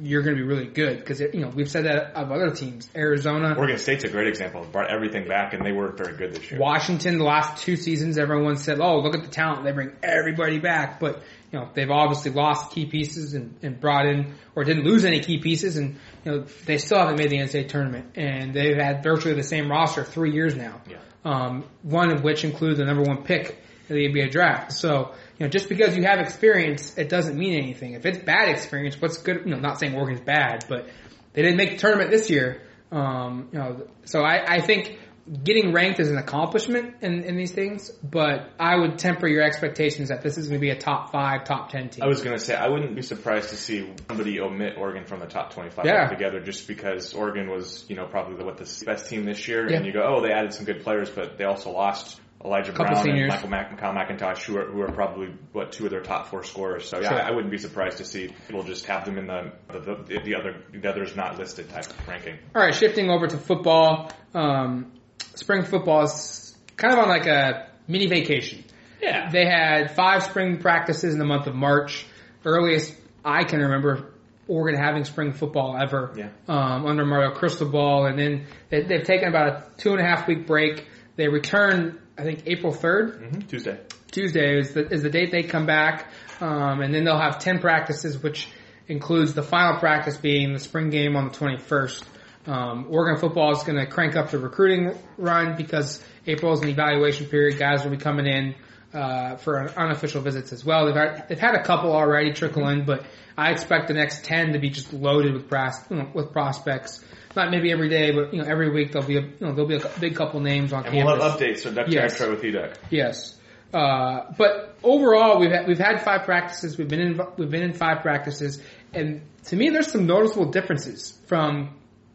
you're 0.00 0.22
going 0.22 0.34
to 0.34 0.42
be 0.42 0.48
really 0.48 0.66
good. 0.66 0.98
Because 0.98 1.20
you 1.20 1.40
know 1.40 1.48
we've 1.48 1.70
said 1.70 1.84
that 1.84 2.14
of 2.16 2.32
other 2.32 2.50
teams. 2.50 2.88
Arizona, 2.96 3.54
Oregon 3.56 3.78
State's 3.78 4.04
a 4.04 4.08
great 4.08 4.28
example. 4.28 4.64
Brought 4.70 4.90
everything 4.90 5.28
back, 5.28 5.52
and 5.52 5.64
they 5.64 5.72
weren't 5.72 5.98
very 5.98 6.16
good 6.16 6.34
this 6.34 6.50
year. 6.50 6.58
Washington, 6.60 7.18
the 7.18 7.24
last 7.24 7.62
two 7.62 7.76
seasons, 7.76 8.16
everyone 8.16 8.56
said, 8.56 8.78
"Oh, 8.80 9.00
look 9.00 9.14
at 9.14 9.22
the 9.22 9.30
talent; 9.30 9.64
they 9.64 9.72
bring 9.72 9.92
everybody 10.02 10.58
back." 10.58 10.98
But 10.98 11.22
you 11.52 11.58
know, 11.58 11.68
they've 11.74 11.90
obviously 11.90 12.30
lost 12.30 12.72
key 12.72 12.86
pieces 12.86 13.34
and, 13.34 13.54
and 13.62 13.78
brought 13.78 14.06
in, 14.06 14.34
or 14.56 14.64
didn't 14.64 14.84
lose 14.84 15.04
any 15.04 15.20
key 15.20 15.38
pieces, 15.38 15.76
and 15.76 15.98
you 16.24 16.32
know, 16.32 16.44
they 16.64 16.78
still 16.78 16.98
haven't 16.98 17.18
made 17.18 17.30
the 17.30 17.36
NCAA 17.36 17.68
tournament, 17.68 18.12
and 18.16 18.54
they've 18.54 18.76
had 18.76 19.02
virtually 19.02 19.34
the 19.34 19.42
same 19.42 19.70
roster 19.70 20.02
three 20.02 20.32
years 20.32 20.56
now. 20.56 20.80
Yeah. 20.88 20.96
Um, 21.24 21.64
one 21.82 22.10
of 22.10 22.24
which 22.24 22.44
includes 22.44 22.78
the 22.78 22.84
number 22.84 23.02
one 23.02 23.22
pick 23.22 23.62
in 23.88 23.96
the 23.96 24.08
NBA 24.08 24.30
draft. 24.30 24.72
So, 24.72 25.14
you 25.38 25.46
know, 25.46 25.48
just 25.48 25.68
because 25.68 25.96
you 25.96 26.04
have 26.04 26.18
experience, 26.18 26.96
it 26.96 27.08
doesn't 27.08 27.36
mean 27.36 27.54
anything. 27.62 27.92
If 27.92 28.06
it's 28.06 28.18
bad 28.18 28.48
experience, 28.48 29.00
what's 29.00 29.18
good? 29.18 29.42
You 29.44 29.52
know, 29.52 29.58
not 29.58 29.78
saying 29.78 29.94
Oregon's 29.94 30.22
bad, 30.22 30.64
but 30.68 30.88
they 31.34 31.42
didn't 31.42 31.58
make 31.58 31.72
the 31.72 31.76
tournament 31.76 32.10
this 32.10 32.30
year. 32.30 32.62
Um, 32.90 33.48
you 33.52 33.58
know, 33.58 33.86
so 34.04 34.22
I, 34.22 34.56
I 34.56 34.60
think 34.60 34.98
getting 35.42 35.72
ranked 35.72 36.00
is 36.00 36.10
an 36.10 36.18
accomplishment 36.18 36.96
in, 37.02 37.22
in 37.24 37.36
these 37.36 37.52
things, 37.52 37.90
but 38.02 38.50
I 38.58 38.76
would 38.76 38.98
temper 38.98 39.28
your 39.28 39.42
expectations 39.42 40.08
that 40.08 40.22
this 40.22 40.36
is 40.38 40.48
going 40.48 40.58
to 40.58 40.60
be 40.60 40.70
a 40.70 40.78
top 40.78 41.12
five, 41.12 41.44
top 41.44 41.70
ten 41.70 41.88
team. 41.90 42.02
I 42.02 42.06
was 42.08 42.22
going 42.22 42.36
to 42.36 42.42
say, 42.42 42.54
I 42.54 42.68
wouldn't 42.68 42.94
be 42.96 43.02
surprised 43.02 43.50
to 43.50 43.56
see 43.56 43.92
somebody 44.08 44.40
omit 44.40 44.74
Oregon 44.76 45.04
from 45.04 45.20
the 45.20 45.26
top 45.26 45.52
25 45.54 45.84
Yeah. 45.84 46.04
altogether 46.04 46.40
just 46.40 46.66
because 46.66 47.14
Oregon 47.14 47.48
was, 47.50 47.84
you 47.88 47.96
know, 47.96 48.06
probably 48.06 48.36
the, 48.36 48.44
what 48.44 48.56
the 48.58 48.84
best 48.84 49.08
team 49.08 49.24
this 49.24 49.46
year. 49.46 49.70
Yeah. 49.70 49.76
And 49.76 49.86
you 49.86 49.92
go, 49.92 50.02
oh, 50.04 50.20
they 50.22 50.32
added 50.32 50.52
some 50.54 50.64
good 50.64 50.82
players, 50.82 51.08
but 51.10 51.38
they 51.38 51.44
also 51.44 51.70
lost 51.70 52.20
Elijah 52.44 52.72
Brown 52.72 52.96
seniors. 52.96 53.20
and 53.20 53.28
Michael 53.28 53.48
Mac- 53.50 53.78
Kyle 53.78 53.94
McIntosh, 53.94 54.42
who 54.42 54.58
are, 54.58 54.66
who 54.66 54.80
are 54.82 54.90
probably, 54.90 55.28
what, 55.52 55.70
two 55.70 55.84
of 55.84 55.92
their 55.92 56.00
top 56.02 56.26
four 56.26 56.42
scorers. 56.42 56.88
So, 56.88 56.98
yeah, 57.00 57.10
Sure. 57.10 57.22
I, 57.22 57.28
I 57.28 57.30
wouldn't 57.30 57.52
be 57.52 57.58
surprised 57.58 57.98
to 57.98 58.04
see 58.04 58.34
people 58.48 58.64
just 58.64 58.86
have 58.86 59.04
them 59.04 59.16
in 59.18 59.28
the, 59.28 59.52
the, 59.68 59.78
the, 59.78 60.20
the 60.24 60.34
other, 60.34 60.56
the 60.72 60.88
others 60.88 61.14
not 61.14 61.38
listed 61.38 61.68
type 61.70 61.86
of 61.86 62.08
ranking. 62.08 62.38
All 62.56 62.62
right, 62.62 62.74
shifting 62.74 63.10
over 63.10 63.28
to 63.28 63.38
football. 63.38 64.10
Um, 64.34 64.90
spring 65.34 65.64
football 65.64 66.02
is 66.04 66.56
kind 66.76 66.94
of 66.94 67.00
on 67.00 67.08
like 67.08 67.26
a 67.26 67.68
mini 67.88 68.06
vacation. 68.06 68.64
Yeah. 69.00 69.30
They 69.30 69.44
had 69.46 69.94
five 69.94 70.22
spring 70.22 70.58
practices 70.58 71.12
in 71.12 71.18
the 71.18 71.24
month 71.24 71.46
of 71.46 71.54
March. 71.54 72.06
Earliest 72.44 72.94
I 73.24 73.44
can 73.44 73.60
remember 73.60 74.12
Oregon 74.48 74.80
having 74.80 75.04
spring 75.04 75.32
football 75.32 75.76
ever. 75.80 76.12
Yeah. 76.16 76.30
Um, 76.48 76.86
under 76.86 77.04
Mario 77.04 77.30
Cristobal, 77.34 78.06
and 78.06 78.18
then 78.18 78.46
they, 78.68 78.82
they've 78.82 79.04
taken 79.04 79.28
about 79.28 79.48
a 79.48 79.64
two 79.78 79.92
and 79.92 80.00
a 80.00 80.04
half 80.04 80.26
week 80.26 80.46
break. 80.46 80.86
They 81.16 81.28
return, 81.28 82.00
I 82.18 82.22
think, 82.22 82.42
April 82.46 82.72
3rd. 82.72 83.32
hmm 83.34 83.40
Tuesday. 83.40 83.78
Tuesday 84.10 84.58
is 84.58 84.74
the, 84.74 84.86
is 84.92 85.02
the 85.02 85.08
date 85.10 85.30
they 85.30 85.42
come 85.42 85.64
back, 85.66 86.12
um, 86.40 86.80
and 86.82 86.92
then 86.92 87.04
they'll 87.04 87.18
have 87.18 87.38
ten 87.38 87.60
practices, 87.60 88.22
which 88.22 88.46
includes 88.88 89.32
the 89.32 89.42
final 89.42 89.78
practice 89.78 90.16
being 90.18 90.52
the 90.52 90.58
spring 90.58 90.90
game 90.90 91.16
on 91.16 91.28
the 91.28 91.30
21st. 91.34 92.04
Um, 92.46 92.86
Oregon 92.90 93.20
football 93.20 93.52
is 93.52 93.62
going 93.62 93.78
to 93.78 93.86
crank 93.86 94.16
up 94.16 94.30
the 94.30 94.38
recruiting 94.38 94.98
run 95.16 95.56
because 95.56 96.02
April 96.26 96.52
is 96.54 96.60
an 96.60 96.68
evaluation 96.68 97.26
period. 97.26 97.58
Guys 97.58 97.84
will 97.84 97.92
be 97.92 97.96
coming 97.98 98.26
in 98.26 98.54
uh, 98.92 99.36
for 99.36 99.68
unofficial 99.78 100.20
visits 100.22 100.52
as 100.52 100.64
well. 100.64 100.86
They've 100.86 100.94
had, 100.96 101.28
they've 101.28 101.38
had 101.38 101.54
a 101.54 101.62
couple 101.62 101.92
already 101.92 102.32
trickle 102.32 102.66
in, 102.68 102.84
but 102.84 103.04
I 103.38 103.52
expect 103.52 103.88
the 103.88 103.94
next 103.94 104.24
ten 104.24 104.52
to 104.54 104.58
be 104.58 104.70
just 104.70 104.92
loaded 104.92 105.34
with 105.34 105.48
pros, 105.48 105.74
you 105.88 105.96
know, 105.96 106.10
with 106.14 106.32
prospects. 106.32 107.02
Not 107.34 107.50
maybe 107.50 107.72
every 107.72 107.88
day, 107.88 108.10
but 108.10 108.34
you 108.34 108.42
know 108.42 108.46
every 108.48 108.70
week 108.70 108.92
there'll 108.92 109.08
be 109.08 109.16
a 109.16 109.22
you 109.22 109.32
know 109.40 109.52
there'll 109.54 109.66
be 109.68 109.76
a 109.76 109.90
big 110.00 110.16
couple 110.16 110.40
names 110.40 110.72
on 110.74 110.84
And 110.84 110.94
campus. 110.94 111.12
we'll 111.18 111.30
have 111.30 111.40
updates, 111.40 111.74
duck 111.74 111.86
Yes. 111.88 112.20
with. 112.20 112.78
Yes. 112.90 113.38
Uh, 113.72 114.30
but 114.36 114.76
overall, 114.82 115.40
we've 115.40 115.50
had, 115.50 115.66
we've 115.66 115.78
had 115.78 116.02
five 116.02 116.24
practices. 116.24 116.76
We've 116.76 116.88
been 116.88 117.00
in 117.00 117.20
we've 117.38 117.50
been 117.50 117.62
in 117.62 117.72
five 117.72 118.02
practices, 118.02 118.62
and 118.92 119.22
to 119.44 119.56
me, 119.56 119.70
there's 119.70 119.90
some 119.90 120.04
noticeable 120.06 120.50
differences 120.50 121.18
from 121.26 121.70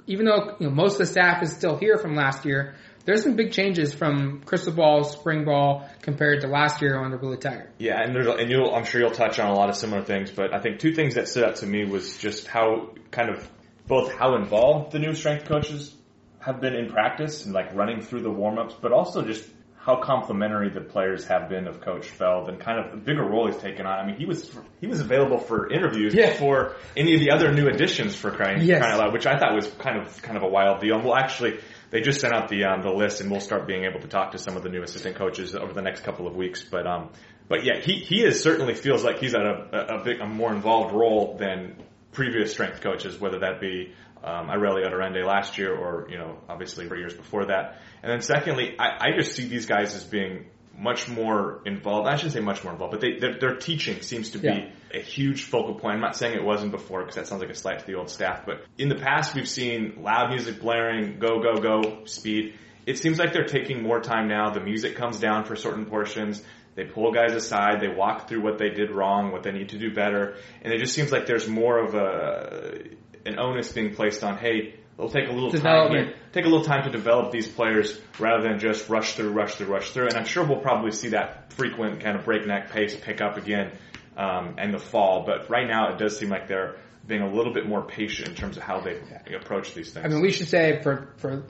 even 0.07 0.25
though 0.25 0.55
you 0.59 0.67
know 0.67 0.73
most 0.73 0.93
of 0.93 0.99
the 0.99 1.05
staff 1.05 1.43
is 1.43 1.51
still 1.51 1.77
here 1.77 1.97
from 1.97 2.15
last 2.15 2.45
year. 2.45 2.75
There's 3.05 3.23
some 3.23 3.37
big 3.37 3.53
changes 3.53 3.93
from 3.93 4.41
Cristobal, 4.41 5.05
spring 5.05 5.45
ball 5.45 5.89
compared 6.01 6.41
to 6.41 6.47
last 6.47 6.81
year 6.81 7.01
under 7.01 7.15
Willie 7.15 7.37
Taggart. 7.37 7.69
Yeah, 7.77 8.01
and 8.01 8.13
there's 8.13 8.27
and 8.27 8.49
you'll 8.49 8.73
I'm 8.73 8.83
sure 8.83 8.99
you'll 8.99 9.11
touch 9.11 9.39
on 9.39 9.49
a 9.49 9.53
lot 9.53 9.69
of 9.69 9.75
similar 9.75 10.03
things, 10.03 10.29
but 10.31 10.53
I 10.53 10.59
think 10.59 10.79
two 10.79 10.93
things 10.93 11.15
that 11.15 11.29
stood 11.29 11.45
out 11.45 11.57
to 11.57 11.65
me 11.65 11.85
was 11.85 12.17
just 12.17 12.47
how 12.47 12.93
kind 13.11 13.29
of 13.29 13.49
both 13.87 14.13
how 14.13 14.35
involved 14.35 14.91
the 14.91 14.99
new 14.99 15.13
strength 15.13 15.45
coaches 15.45 15.95
have 16.39 16.59
been 16.59 16.75
in 16.75 16.89
practice 16.89 17.45
and 17.45 17.53
like 17.53 17.73
running 17.73 18.01
through 18.01 18.21
the 18.21 18.31
warm 18.31 18.57
ups, 18.57 18.75
but 18.81 18.91
also 18.91 19.21
just 19.21 19.47
how 19.87 19.95
complimentary 19.95 20.69
the 20.69 20.81
players 20.81 21.25
have 21.25 21.47
been 21.47 21.65
of 21.65 21.79
Coach 21.79 22.07
Feld 22.09 22.49
and 22.49 22.59
kind 22.59 22.77
of 22.77 22.91
the 22.91 22.97
bigger 22.97 23.23
role 23.23 23.47
he's 23.47 23.55
taken 23.57 23.85
on. 23.85 23.97
I 23.97 24.05
mean, 24.05 24.17
he 24.17 24.25
was 24.25 24.51
he 24.81 24.85
was 24.87 24.99
available 24.99 25.39
for 25.39 25.71
interviews 25.71 26.13
Yeah. 26.13 26.31
before 26.31 26.75
any 26.97 27.13
of 27.15 27.21
the 27.21 27.31
other 27.31 27.53
new 27.53 27.67
additions 27.69 28.13
for 28.13 28.29
crying, 28.29 28.61
Yes. 28.61 28.79
crying 28.79 28.93
out 28.95 28.99
loud, 28.99 29.13
which 29.13 29.25
I 29.25 29.37
thought 29.39 29.55
was 29.55 29.65
kind 29.79 29.97
of 29.97 30.21
kind 30.21 30.35
of 30.37 30.43
a 30.43 30.47
wild 30.49 30.81
deal. 30.81 30.95
And 30.95 31.05
we'll 31.05 31.15
actually 31.15 31.59
they 31.89 32.01
just 32.01 32.19
sent 32.19 32.33
out 32.33 32.49
the 32.49 32.65
um, 32.65 32.81
the 32.81 32.91
list, 32.91 33.21
and 33.21 33.31
we'll 33.31 33.39
start 33.39 33.65
being 33.65 33.85
able 33.85 34.01
to 34.01 34.07
talk 34.09 34.33
to 34.33 34.37
some 34.37 34.57
of 34.57 34.63
the 34.63 34.69
new 34.69 34.83
assistant 34.83 35.15
coaches 35.15 35.55
over 35.55 35.71
the 35.71 35.81
next 35.81 36.01
couple 36.01 36.27
of 36.27 36.35
weeks. 36.35 36.61
But 36.69 36.85
um, 36.85 37.09
but 37.47 37.63
yeah, 37.63 37.79
he 37.79 37.93
he 37.93 38.25
is 38.25 38.43
certainly 38.43 38.73
feels 38.73 39.05
like 39.05 39.19
he's 39.19 39.33
at 39.35 39.41
a 39.41 39.69
a, 39.71 39.99
a 40.01 40.03
big 40.03 40.19
a 40.19 40.27
more 40.27 40.53
involved 40.53 40.93
role 40.93 41.37
than 41.39 41.77
previous 42.11 42.51
strength 42.51 42.81
coaches, 42.81 43.17
whether 43.21 43.39
that 43.39 43.61
be 43.61 43.93
um, 44.23 44.47
Irele 44.47 44.85
Oderinde 44.85 45.25
last 45.25 45.57
year 45.57 45.75
or 45.75 46.07
you 46.09 46.17
know 46.17 46.37
obviously 46.49 46.87
for 46.87 46.95
years 46.97 47.13
before 47.13 47.45
that. 47.47 47.79
And 48.03 48.11
then 48.11 48.21
secondly, 48.21 48.75
I, 48.79 49.09
I 49.09 49.17
just 49.17 49.35
see 49.35 49.47
these 49.47 49.65
guys 49.65 49.95
as 49.95 50.03
being 50.03 50.45
much 50.77 51.07
more 51.09 51.61
involved. 51.65 52.07
I 52.07 52.15
shouldn't 52.17 52.33
say 52.33 52.39
much 52.39 52.63
more 52.63 52.71
involved, 52.71 52.91
but 52.91 53.01
they, 53.01 53.17
their, 53.19 53.39
their 53.39 53.55
teaching 53.55 54.01
seems 54.03 54.31
to 54.31 54.37
be 54.37 54.47
Yeah. 54.47 54.69
a 54.93 55.01
huge 55.01 55.45
focal 55.45 55.73
point. 55.73 55.95
I'm 55.95 56.01
not 56.01 56.15
saying 56.15 56.35
it 56.35 56.43
wasn't 56.43 56.71
before 56.71 56.99
because 57.01 57.15
that 57.15 57.25
sounds 57.27 57.41
like 57.41 57.49
a 57.49 57.55
slight 57.55 57.79
to 57.79 57.85
the 57.87 57.95
old 57.95 58.11
staff, 58.11 58.45
but 58.45 58.63
in 58.77 58.87
the 58.87 58.95
past 58.95 59.33
we've 59.33 59.49
seen 59.49 60.03
loud 60.03 60.29
music 60.29 60.61
blaring, 60.61 61.17
go, 61.17 61.41
go, 61.41 61.55
go, 61.59 62.05
speed. 62.05 62.53
It 62.85 62.99
seems 62.99 63.17
like 63.17 63.33
they're 63.33 63.45
taking 63.47 63.81
more 63.81 63.99
time 64.01 64.27
now. 64.27 64.51
The 64.51 64.59
music 64.61 64.95
comes 64.95 65.19
down 65.19 65.45
for 65.45 65.55
certain 65.55 65.85
portions. 65.87 66.43
They 66.75 66.83
pull 66.85 67.11
guys 67.11 67.33
aside. 67.33 67.81
They 67.81 67.87
walk 67.89 68.29
through 68.29 68.43
what 68.43 68.59
they 68.59 68.69
did 68.69 68.91
wrong, 68.91 69.31
what 69.31 69.41
they 69.41 69.51
need 69.51 69.69
to 69.69 69.79
do 69.79 69.91
better. 69.93 70.35
And 70.61 70.71
it 70.71 70.77
just 70.77 70.93
seems 70.93 71.11
like 71.11 71.25
there's 71.25 71.47
more 71.47 71.83
of 71.83 71.95
a, 71.95 72.83
an 73.27 73.39
onus 73.39 73.71
being 73.71 73.93
placed 73.93 74.23
on, 74.23 74.37
hey, 74.37 74.75
it'll 74.97 75.09
take 75.09 75.29
a 75.29 75.31
little 75.31 75.51
time 75.51 75.91
here 75.91 76.13
take 76.37 76.45
a 76.45 76.49
little 76.49 76.65
time 76.65 76.83
to 76.83 76.91
develop 76.91 77.31
these 77.31 77.47
players 77.47 77.99
rather 78.19 78.47
than 78.47 78.59
just 78.59 78.89
rush 78.89 79.15
through, 79.15 79.31
rush 79.31 79.55
through, 79.55 79.67
rush 79.67 79.91
through. 79.91 80.07
And 80.07 80.15
I'm 80.15 80.25
sure 80.25 80.45
we'll 80.45 80.61
probably 80.61 80.91
see 80.91 81.09
that 81.09 81.51
frequent 81.53 82.01
kind 82.01 82.17
of 82.17 82.25
breakneck 82.25 82.71
pace 82.71 82.95
pick 82.95 83.21
up 83.21 83.37
again 83.37 83.71
um, 84.15 84.57
in 84.59 84.71
the 84.71 84.79
fall. 84.79 85.23
But 85.25 85.49
right 85.49 85.67
now, 85.67 85.93
it 85.93 85.97
does 85.97 86.17
seem 86.17 86.29
like 86.29 86.47
they're 86.47 86.75
being 87.07 87.21
a 87.21 87.31
little 87.31 87.53
bit 87.53 87.67
more 87.67 87.83
patient 87.83 88.29
in 88.29 88.35
terms 88.35 88.57
of 88.57 88.63
how 88.63 88.81
they 88.81 88.99
approach 89.33 89.73
these 89.73 89.91
things. 89.91 90.05
I 90.05 90.09
mean, 90.09 90.21
we 90.21 90.31
should 90.31 90.47
say 90.47 90.81
for 90.83 91.13
for 91.17 91.43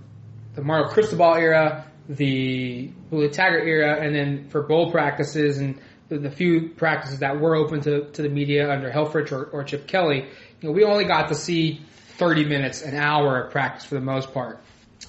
the 0.55 0.61
Mario 0.61 0.87
Cristobal 0.87 1.35
era, 1.35 1.91
the 2.07 2.91
Willie 3.09 3.29
Taggart 3.29 3.67
era, 3.67 3.99
and 3.99 4.15
then 4.15 4.49
for 4.49 4.63
bowl 4.63 4.91
practices 4.91 5.57
and 5.57 5.81
the, 6.09 6.17
the 6.17 6.31
few 6.31 6.69
practices 6.69 7.19
that 7.19 7.39
were 7.39 7.55
open 7.55 7.81
to, 7.81 8.09
to 8.11 8.21
the 8.21 8.29
media 8.29 8.71
under 8.71 8.91
Helfrich 8.91 9.31
or, 9.31 9.45
or 9.45 9.63
Chip 9.63 9.87
Kelly, 9.87 10.25
you 10.61 10.69
know, 10.69 10.71
we 10.71 10.83
only 10.83 11.05
got 11.05 11.29
to 11.29 11.35
see 11.35 11.81
30 12.17 12.45
minutes, 12.45 12.81
an 12.81 12.95
hour 12.95 13.41
of 13.41 13.51
practice 13.51 13.85
for 13.85 13.95
the 13.95 14.01
most 14.01 14.33
part. 14.33 14.59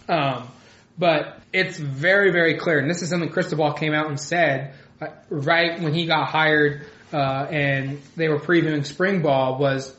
Um, 0.09 0.49
but 0.99 1.41
it's 1.53 1.79
very, 1.79 2.31
very 2.31 2.59
clear, 2.59 2.79
and 2.79 2.91
this 2.91 3.03
is 3.03 3.11
something 3.11 3.31
Cristobal 3.31 3.73
came 3.73 3.95
out 3.95 4.09
and 4.09 4.21
said 4.21 4.75
uh, 5.01 5.09
right 5.31 5.81
when 5.81 5.95
he 5.95 6.07
got 6.07 6.29
hired, 6.29 6.87
uh, 7.13 7.47
and 7.51 8.03
they 8.17 8.29
were 8.29 8.39
previewing 8.39 8.85
spring 8.85 9.23
ball 9.23 9.59
was 9.59 9.95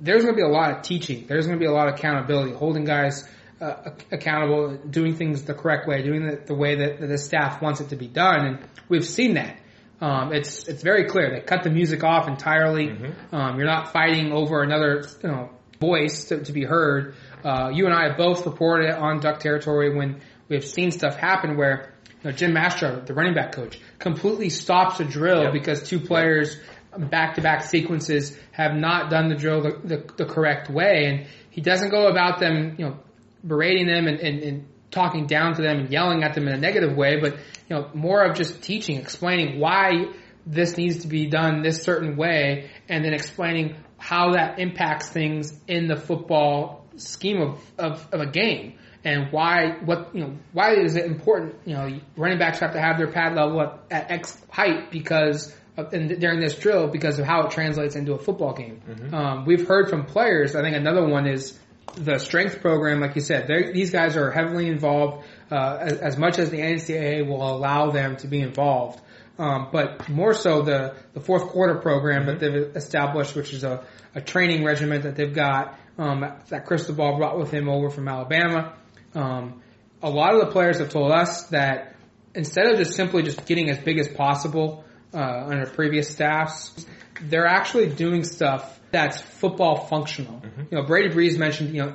there's 0.00 0.22
going 0.22 0.34
to 0.34 0.36
be 0.36 0.44
a 0.44 0.48
lot 0.48 0.70
of 0.70 0.82
teaching. 0.82 1.26
There's 1.26 1.46
going 1.46 1.58
to 1.58 1.62
be 1.62 1.68
a 1.68 1.72
lot 1.72 1.88
of 1.88 1.94
accountability, 1.94 2.52
holding 2.52 2.84
guys 2.84 3.28
uh, 3.60 3.90
accountable, 4.10 4.76
doing 4.76 5.16
things 5.16 5.42
the 5.42 5.54
correct 5.54 5.86
way, 5.86 6.02
doing 6.02 6.22
it 6.22 6.46
the 6.46 6.54
way 6.54 6.76
that, 6.76 7.00
that 7.00 7.06
the 7.06 7.18
staff 7.18 7.60
wants 7.60 7.80
it 7.80 7.90
to 7.90 7.96
be 7.96 8.06
done, 8.06 8.46
and 8.46 8.58
we've 8.88 9.06
seen 9.06 9.34
that. 9.34 9.58
Um, 10.00 10.32
it's 10.32 10.68
it's 10.68 10.82
very 10.82 11.06
clear. 11.08 11.30
They 11.30 11.40
cut 11.40 11.64
the 11.64 11.70
music 11.70 12.04
off 12.04 12.28
entirely. 12.28 12.88
Um, 13.32 13.56
you're 13.56 13.66
not 13.66 13.92
fighting 13.92 14.32
over 14.32 14.62
another 14.62 15.04
you 15.22 15.28
know 15.28 15.50
voice 15.80 16.26
to, 16.26 16.44
to 16.44 16.52
be 16.52 16.64
heard. 16.64 17.14
Uh, 17.44 17.70
you 17.72 17.86
and 17.86 17.94
I 17.94 18.08
have 18.08 18.16
both 18.16 18.46
reported 18.46 18.90
on 18.90 19.20
Duck 19.20 19.40
territory 19.40 19.94
when 19.96 20.20
we've 20.48 20.64
seen 20.64 20.90
stuff 20.90 21.16
happen 21.16 21.56
where 21.56 21.94
you 22.22 22.30
know, 22.30 22.36
Jim 22.36 22.52
Mastro, 22.52 23.00
the 23.00 23.14
running 23.14 23.34
back 23.34 23.52
coach, 23.52 23.78
completely 23.98 24.50
stops 24.50 24.98
a 25.00 25.04
drill 25.04 25.44
Yep. 25.44 25.52
because 25.52 25.88
two 25.88 26.00
players 26.00 26.56
back 26.96 27.34
to 27.36 27.40
back 27.40 27.62
sequences 27.62 28.36
have 28.52 28.74
not 28.74 29.10
done 29.10 29.28
the 29.28 29.36
drill 29.36 29.62
the, 29.62 29.80
the, 29.84 30.12
the 30.16 30.24
correct 30.24 30.68
way, 30.70 31.06
and 31.06 31.26
he 31.50 31.60
doesn't 31.60 31.90
go 31.90 32.08
about 32.08 32.40
them, 32.40 32.74
you 32.78 32.86
know, 32.86 32.98
berating 33.46 33.86
them 33.86 34.06
and, 34.08 34.18
and, 34.20 34.42
and 34.42 34.66
talking 34.90 35.26
down 35.26 35.54
to 35.54 35.62
them 35.62 35.78
and 35.80 35.90
yelling 35.90 36.22
at 36.22 36.34
them 36.34 36.48
in 36.48 36.54
a 36.54 36.58
negative 36.58 36.96
way, 36.96 37.20
but 37.20 37.34
you 37.68 37.76
know, 37.76 37.90
more 37.94 38.24
of 38.24 38.36
just 38.36 38.62
teaching, 38.62 38.96
explaining 38.96 39.60
why 39.60 40.06
this 40.46 40.76
needs 40.76 41.02
to 41.02 41.08
be 41.08 41.26
done 41.26 41.62
this 41.62 41.82
certain 41.82 42.16
way, 42.16 42.70
and 42.88 43.04
then 43.04 43.12
explaining 43.12 43.76
how 43.98 44.32
that 44.32 44.58
impacts 44.58 45.08
things 45.08 45.52
in 45.66 45.88
the 45.88 45.96
football 45.96 46.86
scheme 46.96 47.40
of, 47.40 47.72
of, 47.78 48.08
of 48.12 48.20
a 48.20 48.26
game 48.26 48.78
and 49.04 49.30
why 49.32 49.76
what 49.84 50.14
you 50.14 50.20
know 50.20 50.36
why 50.52 50.74
is 50.74 50.96
it 50.96 51.04
important 51.04 51.54
you 51.64 51.74
know 51.74 52.00
running 52.16 52.38
backs 52.38 52.58
have 52.58 52.72
to 52.72 52.80
have 52.80 52.98
their 52.98 53.06
pad 53.06 53.34
level 53.36 53.60
at, 53.60 53.80
at 53.90 54.10
X 54.10 54.36
height 54.50 54.90
because 54.90 55.54
of, 55.76 55.94
in, 55.94 56.08
during 56.18 56.40
this 56.40 56.58
drill 56.58 56.88
because 56.88 57.18
of 57.18 57.24
how 57.24 57.46
it 57.46 57.52
translates 57.52 57.94
into 57.94 58.12
a 58.12 58.18
football 58.18 58.52
game. 58.52 58.82
Mm-hmm. 58.86 59.14
Um, 59.14 59.44
we've 59.44 59.66
heard 59.66 59.88
from 59.88 60.04
players. 60.04 60.56
I 60.56 60.62
think 60.62 60.76
another 60.76 61.06
one 61.06 61.26
is 61.26 61.58
the 61.94 62.18
strength 62.18 62.60
program. 62.60 63.00
Like 63.00 63.14
you 63.14 63.20
said, 63.20 63.48
these 63.72 63.90
guys 63.90 64.16
are 64.16 64.30
heavily 64.30 64.68
involved 64.68 65.24
uh, 65.50 65.78
as, 65.80 65.92
as, 65.98 66.16
much 66.16 66.38
as 66.38 66.50
the 66.50 66.58
NCAA 66.58 67.26
will 67.26 67.42
allow 67.42 67.90
them 67.90 68.16
to 68.18 68.26
be 68.26 68.40
involved. 68.40 69.00
Um, 69.38 69.68
but 69.70 70.08
more 70.08 70.34
so 70.34 70.62
the 70.62 70.96
the 71.14 71.20
fourth 71.20 71.48
quarter 71.48 71.76
program 71.76 72.26
mm-hmm. 72.26 72.38
that 72.38 72.40
they've 72.40 72.76
established, 72.76 73.36
which 73.36 73.52
is 73.52 73.62
a, 73.62 73.84
a 74.14 74.20
training 74.20 74.64
regiment 74.64 75.04
that 75.04 75.14
they've 75.14 75.32
got 75.32 75.78
um, 75.96 76.26
that 76.48 76.66
Cristobal 76.66 77.16
brought 77.16 77.38
with 77.38 77.50
him 77.50 77.68
over 77.68 77.88
from 77.90 78.08
Alabama. 78.08 78.74
Um, 79.14 79.62
a 80.02 80.10
lot 80.10 80.34
of 80.34 80.40
the 80.40 80.52
players 80.52 80.78
have 80.78 80.90
told 80.90 81.12
us 81.12 81.44
that 81.48 81.94
instead 82.34 82.66
of 82.66 82.78
just 82.78 82.94
simply 82.94 83.22
just 83.22 83.46
getting 83.46 83.70
as 83.70 83.78
big 83.78 83.98
as 83.98 84.08
possible 84.08 84.84
uh, 85.14 85.18
under 85.18 85.66
previous 85.66 86.08
staffs, 86.08 86.86
they're 87.22 87.46
actually 87.46 87.88
doing 87.88 88.24
stuff 88.24 88.77
that's 88.90 89.20
football 89.20 89.86
functional. 89.86 90.40
Mm-hmm. 90.40 90.62
You 90.70 90.78
know, 90.78 90.82
Brady 90.84 91.12
Breeze 91.12 91.38
mentioned, 91.38 91.74
you 91.74 91.84
know, 91.84 91.94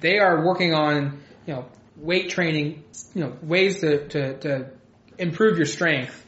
they 0.00 0.18
are 0.18 0.44
working 0.44 0.74
on, 0.74 1.20
you 1.46 1.54
know, 1.54 1.66
weight 1.96 2.30
training, 2.30 2.84
you 3.14 3.22
know, 3.22 3.36
ways 3.42 3.80
to, 3.80 4.06
to, 4.08 4.38
to 4.38 4.70
improve 5.18 5.56
your 5.56 5.66
strength 5.66 6.24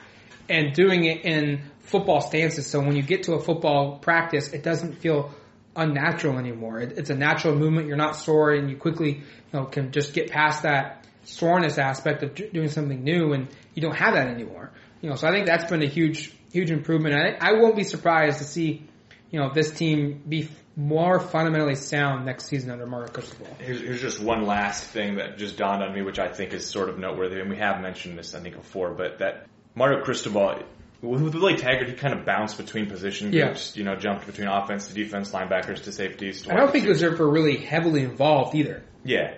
and 0.48 0.74
doing 0.74 1.04
it 1.04 1.24
in 1.24 1.62
football 1.80 2.20
stances. 2.20 2.66
So 2.66 2.80
when 2.80 2.96
you 2.96 3.02
get 3.02 3.24
to 3.24 3.34
a 3.34 3.38
football 3.40 3.98
practice, 3.98 4.52
it 4.52 4.62
doesn't 4.62 4.94
feel 4.98 5.32
unnatural 5.76 6.38
anymore. 6.38 6.80
It, 6.80 6.98
it's 6.98 7.10
a 7.10 7.14
natural 7.14 7.54
movement. 7.54 7.86
You're 7.86 7.96
not 7.96 8.16
sore 8.16 8.52
and 8.52 8.70
you 8.70 8.76
quickly, 8.76 9.12
you 9.12 9.22
know, 9.52 9.64
can 9.64 9.92
just 9.92 10.12
get 10.12 10.30
past 10.30 10.64
that 10.64 11.06
soreness 11.24 11.78
aspect 11.78 12.22
of 12.22 12.34
doing 12.34 12.68
something 12.68 13.04
new 13.04 13.32
and 13.32 13.48
you 13.74 13.82
don't 13.82 13.96
have 13.96 14.14
that 14.14 14.28
anymore. 14.28 14.70
You 15.00 15.10
know, 15.10 15.16
so 15.16 15.28
I 15.28 15.32
think 15.32 15.46
that's 15.46 15.70
been 15.70 15.82
a 15.82 15.88
huge, 15.88 16.32
huge 16.52 16.70
improvement. 16.70 17.14
I, 17.14 17.50
I 17.50 17.52
won't 17.54 17.76
be 17.76 17.84
surprised 17.84 18.38
to 18.38 18.44
see, 18.44 18.82
you 19.30 19.38
know, 19.38 19.52
this 19.52 19.70
team 19.70 20.22
be 20.28 20.48
more 20.76 21.20
fundamentally 21.20 21.74
sound 21.74 22.24
next 22.26 22.46
season 22.46 22.70
under 22.70 22.86
Mario 22.86 23.08
Cristobal. 23.08 23.46
Here's, 23.58 23.80
here's 23.80 24.00
just 24.00 24.20
one 24.20 24.46
last 24.46 24.84
thing 24.84 25.16
that 25.16 25.38
just 25.38 25.56
dawned 25.56 25.82
on 25.82 25.94
me, 25.94 26.02
which 26.02 26.18
I 26.18 26.28
think 26.28 26.52
is 26.52 26.66
sort 26.66 26.88
of 26.88 26.98
noteworthy, 26.98 27.40
and 27.40 27.50
we 27.50 27.56
have 27.58 27.80
mentioned 27.80 28.18
this, 28.18 28.34
I 28.34 28.40
think, 28.40 28.56
before, 28.56 28.90
but 28.92 29.18
that 29.18 29.46
Mario 29.74 30.02
Cristobal 30.04 30.62
with 31.02 31.34
Willie 31.34 31.56
Taggart, 31.56 31.88
he 31.88 31.94
kind 31.94 32.18
of 32.18 32.26
bounced 32.26 32.58
between 32.58 32.86
position 32.86 33.30
groups. 33.30 33.74
Yeah. 33.74 33.78
You 33.78 33.84
know, 33.84 33.96
jumped 33.96 34.26
between 34.26 34.48
offense 34.48 34.88
to 34.88 34.94
defense, 34.94 35.30
linebackers 35.30 35.84
to 35.84 35.92
safeties. 35.92 36.42
To 36.42 36.52
I 36.52 36.56
don't 36.56 36.70
think 36.70 36.84
he 36.84 36.90
was 36.90 37.02
ever 37.02 37.26
really 37.26 37.56
heavily 37.56 38.02
involved 38.02 38.54
either. 38.54 38.82
Yeah, 39.02 39.34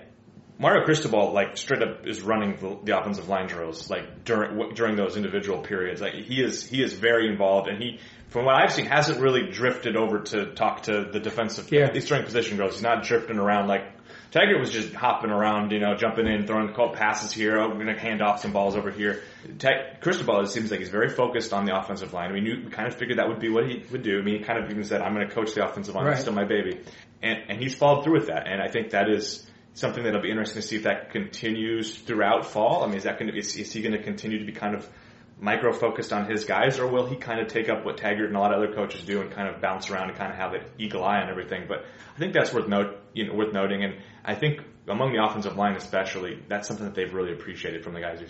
Mario 0.62 0.84
Cristobal, 0.84 1.32
like 1.32 1.56
straight 1.56 1.82
up, 1.82 2.06
is 2.06 2.22
running 2.22 2.56
the, 2.56 2.78
the, 2.84 2.96
offensive 2.96 3.28
line 3.28 3.48
drills 3.48 3.90
like 3.90 4.24
during 4.24 4.74
during 4.74 4.94
those 4.94 5.16
individual 5.16 5.60
periods. 5.60 6.00
Like 6.00 6.14
he 6.14 6.40
is 6.40 6.64
he 6.64 6.80
is 6.80 6.92
very 6.92 7.28
involved, 7.28 7.68
and 7.68 7.82
he, 7.82 7.98
from 8.28 8.44
what 8.44 8.54
I've 8.54 8.72
seen, 8.72 8.86
hasn't 8.86 9.20
really 9.20 9.50
drifted 9.50 9.96
over 9.96 10.20
to 10.20 10.54
talk 10.54 10.84
to 10.84 11.08
the 11.12 11.18
defensive. 11.18 11.72
Yeah. 11.72 11.90
During 11.90 12.24
position 12.24 12.58
drills. 12.58 12.74
He's 12.74 12.82
not 12.82 13.02
drifting 13.02 13.38
around 13.38 13.66
like 13.66 13.82
Taggart 14.30 14.60
was 14.60 14.70
just 14.70 14.94
hopping 14.94 15.30
around, 15.30 15.72
you 15.72 15.80
know, 15.80 15.94
jumping 15.94 16.26
in, 16.26 16.46
throwing 16.46 16.68
the 16.68 16.72
called 16.72 16.94
passes 16.94 17.32
here. 17.32 17.58
Oh, 17.58 17.68
we're 17.68 17.74
going 17.74 17.88
to 17.88 17.98
hand 17.98 18.22
off 18.22 18.40
some 18.40 18.52
balls 18.52 18.76
over 18.76 18.90
here. 18.90 19.22
Tech, 19.58 20.00
Cristobal, 20.00 20.40
it 20.40 20.46
seems 20.46 20.70
like 20.70 20.80
he's 20.80 20.88
very 20.88 21.10
focused 21.10 21.52
on 21.52 21.66
the 21.66 21.76
offensive 21.76 22.14
line. 22.14 22.32
We 22.32 22.40
knew, 22.40 22.62
we 22.64 22.70
kind 22.70 22.88
of 22.88 22.94
figured 22.94 23.18
that 23.18 23.28
would 23.28 23.40
be 23.40 23.50
what 23.50 23.66
he 23.66 23.84
would 23.90 24.02
do. 24.02 24.18
I 24.18 24.22
mean, 24.22 24.38
he 24.38 24.44
kind 24.44 24.62
of 24.62 24.70
even 24.70 24.84
said, 24.84 25.02
I'm 25.02 25.12
going 25.12 25.28
to 25.28 25.34
coach 25.34 25.52
the 25.52 25.66
offensive 25.66 25.94
line. 25.94 26.06
Right. 26.06 26.12
It's 26.12 26.22
still 26.22 26.32
my 26.32 26.46
baby. 26.46 26.80
And, 27.20 27.40
and 27.48 27.60
he's 27.60 27.74
followed 27.74 28.04
through 28.04 28.14
with 28.14 28.28
that. 28.28 28.46
And 28.46 28.62
I 28.62 28.68
think 28.68 28.90
that 28.90 29.10
is 29.10 29.46
something 29.74 30.04
that'll 30.04 30.20
be 30.20 30.30
interesting 30.30 30.60
to 30.60 30.66
see 30.66 30.76
if 30.76 30.82
that 30.84 31.10
continues 31.10 31.96
throughout 31.96 32.46
fall. 32.46 32.84
I 32.84 32.86
mean, 32.86 32.96
is 32.96 33.04
that 33.04 33.18
going 33.18 33.30
to, 33.32 33.38
is, 33.38 33.56
is 33.56 33.72
he 33.72 33.80
going 33.80 33.92
to 33.92 34.02
continue 34.02 34.38
to 34.38 34.44
be 34.44 34.52
kind 34.52 34.74
of 34.74 34.88
micro 35.40 35.72
focused 35.72 36.12
on 36.12 36.30
his 36.30 36.44
guys, 36.44 36.78
or 36.78 36.86
will 36.86 37.06
he 37.06 37.16
kind 37.16 37.40
of 37.40 37.48
take 37.48 37.68
up 37.68 37.84
what 37.84 37.96
Taggart 37.96 38.28
and 38.28 38.36
a 38.36 38.38
lot 38.38 38.52
of 38.52 38.62
other 38.62 38.74
coaches 38.74 39.02
do 39.02 39.20
and 39.20 39.30
kind 39.30 39.48
of 39.48 39.60
bounce 39.60 39.90
around 39.90 40.08
and 40.08 40.18
kind 40.18 40.30
of 40.30 40.38
have 40.38 40.52
the 40.52 40.60
eagle 40.82 41.04
eye 41.04 41.20
on 41.20 41.28
everything? 41.28 41.64
But 41.66 41.84
I 42.14 42.18
think 42.18 42.32
that's 42.32 42.52
worth 42.52 42.68
note, 42.68 43.00
you 43.12 43.26
know, 43.26 43.34
worth 43.34 43.52
noting. 43.52 43.82
And 43.82 43.94
I 44.24 44.34
think 44.34 44.60
among 44.86 45.12
the 45.12 45.22
offensive 45.22 45.56
line, 45.56 45.74
especially, 45.74 46.40
that's 46.48 46.68
something 46.68 46.86
that 46.86 46.94
they've 46.94 47.12
really 47.12 47.32
appreciated 47.32 47.82
from 47.82 47.94
the 47.94 48.00
guys. 48.00 48.20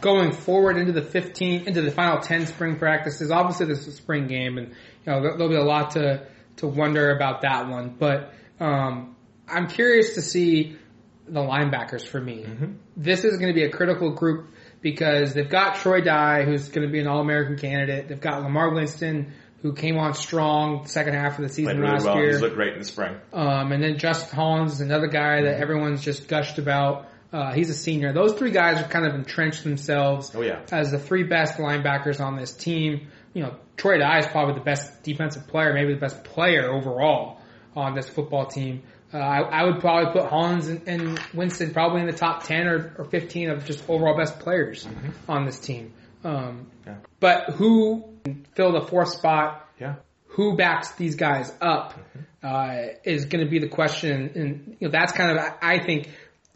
Going 0.00 0.32
forward 0.32 0.78
into 0.78 0.92
the 0.92 1.02
15, 1.02 1.66
into 1.66 1.82
the 1.82 1.90
final 1.90 2.20
10 2.20 2.46
spring 2.46 2.76
practices, 2.76 3.30
obviously 3.30 3.66
this 3.66 3.80
is 3.80 3.88
a 3.88 3.92
spring 3.92 4.26
game, 4.26 4.56
and 4.56 4.68
you 4.68 5.12
know 5.12 5.20
there'll 5.20 5.48
be 5.48 5.56
a 5.56 5.62
lot 5.62 5.92
to 5.92 6.26
to 6.56 6.66
wonder 6.66 7.14
about 7.14 7.42
that 7.42 7.68
one. 7.68 7.96
But 7.98 8.32
um, 8.60 9.16
I'm 9.48 9.68
curious 9.68 10.14
to 10.14 10.22
see 10.22 10.78
the 11.26 11.40
linebackers 11.40 12.06
for 12.06 12.20
me. 12.20 12.44
Mm-hmm. 12.44 12.72
This 12.96 13.24
is 13.24 13.36
going 13.38 13.48
to 13.48 13.54
be 13.54 13.64
a 13.64 13.70
critical 13.70 14.12
group 14.12 14.48
because 14.80 15.34
they've 15.34 15.48
got 15.48 15.76
Troy 15.76 16.00
Dye, 16.00 16.44
who's 16.44 16.68
going 16.68 16.86
to 16.86 16.92
be 16.92 17.00
an 17.00 17.06
All-American 17.06 17.56
candidate. 17.56 18.08
They've 18.08 18.20
got 18.20 18.42
La'Mar 18.42 18.74
Winston, 18.74 19.32
who 19.62 19.74
came 19.74 19.96
on 19.96 20.14
strong 20.14 20.86
second 20.86 21.14
half 21.14 21.38
of 21.38 21.44
the 21.44 21.48
season 21.48 21.78
really 21.78 21.92
last 21.92 22.04
well. 22.04 22.16
year. 22.16 22.32
He's 22.32 22.40
looked 22.40 22.56
great 22.56 22.72
in 22.72 22.80
the 22.80 22.84
spring. 22.84 23.16
Um, 23.32 23.70
and 23.70 23.82
then 23.82 23.98
Justin 23.98 24.34
Hollins 24.36 24.72
is 24.72 24.80
another 24.80 25.06
guy 25.06 25.42
that 25.42 25.60
everyone's 25.60 26.02
just 26.02 26.26
gushed 26.26 26.58
about. 26.58 27.08
Uh, 27.32 27.52
he's 27.52 27.70
a 27.70 27.74
senior. 27.74 28.12
Those 28.12 28.34
three 28.34 28.50
guys 28.50 28.76
have 28.76 28.90
kind 28.90 29.06
of 29.06 29.14
entrenched 29.14 29.62
themselves 29.64 30.32
oh, 30.34 30.42
yeah. 30.42 30.62
as 30.70 30.90
the 30.90 30.98
three 30.98 31.22
best 31.22 31.54
linebackers 31.58 32.20
on 32.20 32.36
this 32.36 32.52
team. 32.52 33.08
You 33.32 33.44
know, 33.44 33.56
Troy 33.76 33.98
Dye 33.98 34.18
is 34.18 34.26
probably 34.26 34.54
the 34.54 34.64
best 34.64 35.02
defensive 35.02 35.46
player, 35.46 35.72
maybe 35.72 35.94
the 35.94 36.00
best 36.00 36.24
player 36.24 36.70
overall 36.70 37.40
on 37.74 37.94
this 37.94 38.08
football 38.08 38.46
team. 38.46 38.82
Uh, 39.12 39.18
I, 39.18 39.40
I, 39.40 39.64
would 39.64 39.80
probably 39.80 40.12
put 40.12 40.30
Hollins 40.30 40.68
and, 40.68 40.88
and, 40.88 41.20
Winston 41.34 41.72
probably 41.72 42.00
in 42.00 42.06
the 42.06 42.14
top 42.14 42.44
10 42.44 42.66
or, 42.66 42.94
or 42.98 43.04
15 43.04 43.50
of 43.50 43.64
just 43.66 43.88
overall 43.88 44.16
best 44.16 44.38
players 44.38 44.84
mm-hmm. 44.86 45.30
on 45.30 45.44
this 45.44 45.58
team. 45.58 45.92
Um, 46.24 46.70
yeah. 46.86 46.96
But 47.20 47.50
who 47.50 48.04
fill 48.54 48.72
the 48.72 48.86
fourth 48.86 49.10
spot? 49.10 49.68
Yeah. 49.78 49.96
Who 50.28 50.56
backs 50.56 50.92
these 50.92 51.16
guys 51.16 51.52
up 51.60 51.92
mm-hmm. 51.92 52.46
uh, 52.46 52.94
is 53.04 53.26
going 53.26 53.44
to 53.44 53.50
be 53.50 53.58
the 53.58 53.68
question, 53.68 54.32
and 54.34 54.76
you 54.80 54.88
know 54.88 54.92
that's 54.92 55.12
kind 55.12 55.38
of 55.38 55.44
I 55.60 55.84
think 55.84 56.08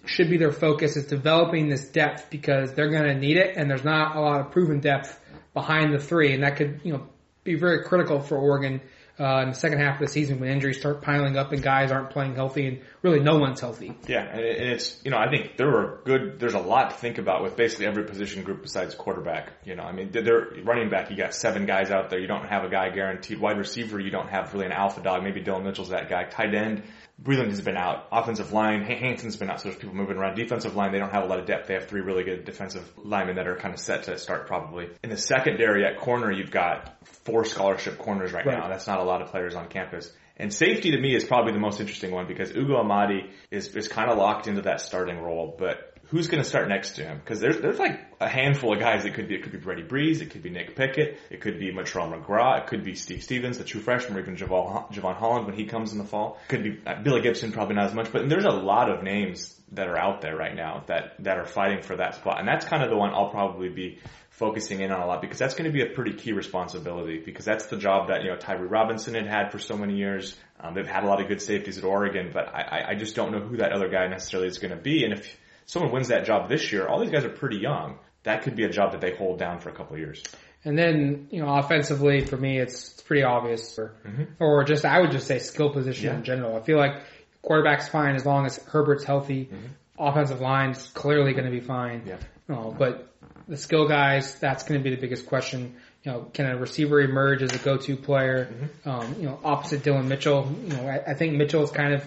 should 0.06 0.30
be 0.30 0.38
their 0.38 0.52
focus 0.52 0.96
is 0.96 1.06
developing 1.06 1.68
this 1.68 1.88
depth 1.88 2.30
because 2.30 2.72
they're 2.72 2.90
going 2.90 3.04
to 3.04 3.14
need 3.14 3.36
it, 3.36 3.56
and 3.56 3.68
there's 3.68 3.84
not 3.84 4.16
a 4.16 4.20
lot 4.20 4.40
of 4.40 4.50
proven 4.52 4.80
depth 4.80 5.20
behind 5.52 5.92
the 5.92 5.98
three, 5.98 6.32
and 6.32 6.42
that 6.42 6.56
could 6.56 6.80
you 6.84 6.92
know 6.94 7.06
be 7.44 7.54
very 7.54 7.84
critical 7.84 8.20
for 8.20 8.38
Oregon 8.38 8.80
uh, 9.18 9.40
in 9.42 9.48
the 9.50 9.54
second 9.54 9.78
half 9.78 10.00
of 10.00 10.06
the 10.06 10.12
season 10.12 10.40
when 10.40 10.50
injuries 10.50 10.78
start 10.78 11.00
piling 11.00 11.36
up 11.36 11.52
and 11.52 11.62
guys 11.62 11.90
aren't 11.90 12.10
playing 12.10 12.34
healthy 12.34 12.66
and 12.66 12.80
really 13.02 13.20
no 13.20 13.38
one's 13.38 13.60
healthy. 13.60 13.96
Yeah, 14.06 14.22
and 14.22 14.40
it's 14.40 15.00
you 15.04 15.10
know 15.10 15.18
I 15.18 15.30
think 15.30 15.56
there 15.56 15.70
were 15.70 16.00
good. 16.04 16.38
There's 16.38 16.54
a 16.54 16.60
lot 16.60 16.90
to 16.90 16.96
think 16.96 17.18
about 17.18 17.42
with 17.42 17.56
basically 17.56 17.86
every 17.86 18.04
position 18.04 18.42
group 18.42 18.62
besides 18.62 18.94
quarterback. 18.94 19.52
You 19.64 19.74
know, 19.74 19.84
I 19.84 19.92
mean, 19.92 20.10
they're 20.12 20.48
running 20.62 20.90
back. 20.90 21.10
You 21.10 21.16
got 21.16 21.34
seven 21.34 21.66
guys 21.66 21.90
out 21.90 22.10
there. 22.10 22.18
You 22.18 22.26
don't 22.26 22.46
have 22.46 22.64
a 22.64 22.68
guy 22.68 22.90
guaranteed. 22.90 23.40
Wide 23.40 23.58
receiver, 23.58 23.98
you 23.98 24.10
don't 24.10 24.28
have 24.28 24.52
really 24.52 24.66
an 24.66 24.72
alpha 24.72 25.02
dog. 25.02 25.22
Maybe 25.22 25.40
Dillon 25.40 25.64
Mitchell's 25.64 25.90
that 25.90 26.08
guy. 26.08 26.24
Tight 26.24 26.54
end, 26.54 26.82
Breeland 27.22 27.48
has 27.48 27.62
been 27.62 27.76
out. 27.76 28.08
Offensive 28.12 28.52
line, 28.52 28.82
Hanson's 28.82 29.36
been 29.36 29.48
out, 29.48 29.60
so 29.60 29.68
there's 29.68 29.80
people 29.80 29.94
moving 29.94 30.18
around. 30.18 30.36
Defensive 30.36 30.76
line, 30.76 30.92
they 30.92 30.98
don't 30.98 31.12
have 31.12 31.24
a 31.24 31.26
lot 31.26 31.38
of 31.38 31.46
depth. 31.46 31.66
They 31.66 31.74
have 31.74 31.86
three 31.86 32.02
really 32.02 32.24
good 32.24 32.44
defensive 32.44 32.90
linemen 32.98 33.36
that 33.36 33.46
are 33.46 33.56
kind 33.56 33.72
of 33.72 33.80
set 33.80 34.04
to 34.04 34.18
start 34.18 34.46
probably. 34.46 34.88
In 35.02 35.08
the 35.08 35.16
secondary 35.16 35.86
at 35.86 35.98
corner, 35.98 36.30
you've 36.30 36.50
got 36.50 36.94
four 37.24 37.46
scholarship 37.46 37.98
corners 37.98 38.32
right, 38.32 38.44
right. 38.44 38.58
now. 38.58 38.68
That's 38.68 38.86
not 38.86 39.00
a 39.00 39.04
lot 39.04 39.22
of 39.22 39.30
players 39.30 39.54
on 39.54 39.68
campus. 39.68 40.12
And 40.36 40.52
safety 40.52 40.90
to 40.90 41.00
me 41.00 41.14
is 41.14 41.24
probably 41.24 41.52
the 41.52 41.58
most 41.58 41.80
interesting 41.80 42.10
one 42.10 42.26
because 42.26 42.50
Ugo 42.50 42.76
Amadi 42.76 43.30
is, 43.50 43.74
is 43.74 43.88
kind 43.88 44.10
of 44.10 44.18
locked 44.18 44.46
into 44.46 44.62
that 44.62 44.82
starting 44.82 45.18
role, 45.18 45.56
but 45.58 45.95
who's 46.08 46.28
going 46.28 46.42
to 46.42 46.48
start 46.48 46.68
next 46.68 46.96
to 46.96 47.04
him? 47.04 47.18
Because 47.18 47.40
there's 47.40 47.58
there's 47.58 47.78
like 47.78 48.00
a 48.20 48.28
handful 48.28 48.72
of 48.72 48.80
guys. 48.80 49.04
It 49.04 49.14
could 49.14 49.28
be 49.28 49.34
it 49.34 49.42
could 49.42 49.52
be 49.52 49.58
Brady 49.58 49.82
Breeze, 49.82 50.20
it 50.20 50.30
could 50.30 50.42
be 50.42 50.50
Nick 50.50 50.76
Pickett, 50.76 51.18
it 51.30 51.40
could 51.40 51.58
be 51.58 51.72
Mattrell 51.72 52.12
McGraw, 52.12 52.60
it 52.60 52.66
could 52.66 52.84
be 52.84 52.94
Steve 52.94 53.22
Stephens, 53.22 53.58
the 53.58 53.64
true 53.64 53.80
freshman, 53.80 54.16
or 54.16 54.20
even 54.20 54.36
Javon, 54.36 54.92
Jevon 54.92 55.16
Holland 55.16 55.46
when 55.46 55.54
he 55.54 55.66
comes 55.66 55.92
in 55.92 55.98
the 55.98 56.04
fall. 56.04 56.38
It 56.44 56.48
could 56.48 56.62
be 56.62 56.80
uh, 56.86 57.02
Billy 57.02 57.22
Gibson, 57.22 57.52
probably 57.52 57.74
not 57.74 57.86
as 57.86 57.94
much, 57.94 58.12
but 58.12 58.28
there's 58.28 58.44
a 58.44 58.50
lot 58.50 58.90
of 58.90 59.02
names 59.02 59.60
that 59.72 59.88
are 59.88 59.98
out 59.98 60.20
there 60.20 60.36
right 60.36 60.54
now 60.54 60.84
that 60.86 61.14
that 61.20 61.38
are 61.38 61.44
fighting 61.44 61.82
for 61.82 61.96
that 61.96 62.14
spot, 62.14 62.38
and 62.38 62.48
that's 62.48 62.64
kind 62.64 62.82
of 62.82 62.90
the 62.90 62.96
one 62.96 63.12
I'll 63.12 63.30
probably 63.30 63.68
be 63.68 63.98
focusing 64.30 64.80
in 64.80 64.92
on 64.92 65.00
a 65.00 65.06
lot 65.06 65.22
because 65.22 65.38
that's 65.38 65.54
going 65.54 65.64
to 65.64 65.72
be 65.72 65.82
a 65.82 65.94
pretty 65.94 66.12
key 66.12 66.32
responsibility 66.32 67.22
because 67.24 67.46
that's 67.46 67.66
the 67.66 67.76
job 67.78 68.08
that 68.08 68.22
you 68.22 68.30
know 68.30 68.36
Tyree 68.36 68.68
Robinson 68.68 69.14
had 69.14 69.26
had 69.26 69.50
for 69.50 69.58
so 69.58 69.76
many 69.76 69.96
years. 69.96 70.36
Um, 70.60 70.74
they've 70.74 70.86
had 70.86 71.04
a 71.04 71.06
lot 71.06 71.20
of 71.20 71.28
good 71.28 71.42
safeties 71.42 71.78
at 71.78 71.84
Oregon, 71.84 72.30
but 72.32 72.48
I, 72.48 72.90
I 72.90 72.94
just 72.94 73.14
don't 73.14 73.32
know 73.32 73.40
who 73.40 73.56
that 73.58 73.72
other 73.72 73.88
guy 73.88 74.06
necessarily 74.08 74.48
is 74.48 74.58
going 74.58 74.70
to 74.70 74.82
be, 74.82 75.04
and 75.04 75.12
if 75.12 75.38
someone 75.66 75.92
wins 75.92 76.08
that 76.08 76.24
job 76.24 76.48
this 76.48 76.72
year, 76.72 76.86
all 76.86 77.00
these 77.00 77.10
guys 77.10 77.24
are 77.24 77.28
pretty 77.28 77.58
young. 77.58 77.98
That 78.22 78.42
could 78.42 78.56
be 78.56 78.64
a 78.64 78.70
job 78.70 78.92
that 78.92 79.00
they 79.00 79.14
hold 79.14 79.38
down 79.38 79.60
for 79.60 79.68
a 79.68 79.72
couple 79.72 79.94
of 79.94 80.00
years. 80.00 80.22
And 80.64 80.76
then, 80.76 81.28
you 81.30 81.40
know, 81.40 81.54
offensively 81.54 82.24
for 82.24 82.36
me, 82.36 82.58
it's, 82.58 82.92
it's 82.92 83.02
pretty 83.02 83.22
obvious. 83.22 83.78
Or, 83.78 83.94
mm-hmm. 84.04 84.24
or 84.40 84.64
just, 84.64 84.84
I 84.84 85.00
would 85.00 85.12
just 85.12 85.26
say 85.26 85.38
skill 85.38 85.70
position 85.70 86.06
yeah. 86.06 86.16
in 86.16 86.24
general. 86.24 86.56
I 86.56 86.62
feel 86.62 86.78
like 86.78 87.02
quarterback's 87.42 87.88
fine 87.88 88.16
as 88.16 88.26
long 88.26 88.46
as 88.46 88.56
Herbert's 88.64 89.04
healthy. 89.04 89.44
Mm-hmm. 89.44 89.66
offensive 89.98 90.40
line's 90.40 90.88
clearly 90.88 91.32
going 91.32 91.44
to 91.44 91.50
be 91.50 91.60
fine. 91.60 92.02
Yeah. 92.06 92.16
No, 92.48 92.74
but 92.76 93.12
the 93.48 93.56
skill 93.56 93.86
guys, 93.86 94.38
that's 94.40 94.64
going 94.64 94.80
to 94.80 94.84
be 94.84 94.94
the 94.94 95.00
biggest 95.00 95.26
question. 95.26 95.76
You 96.02 96.12
know, 96.12 96.30
can 96.32 96.46
a 96.46 96.56
receiver 96.56 97.00
emerge 97.00 97.42
as 97.42 97.52
a 97.52 97.58
go-to 97.58 97.96
player? 97.96 98.70
Um, 98.84 99.16
you 99.18 99.26
know, 99.26 99.40
opposite 99.44 99.82
Dillon 99.82 100.08
Mitchell. 100.08 100.52
You 100.64 100.76
know, 100.76 100.86
I, 100.88 101.10
I 101.10 101.14
think 101.14 101.34
Mitchell 101.34 101.62
is 101.62 101.70
kind 101.70 101.94
of. 101.94 102.04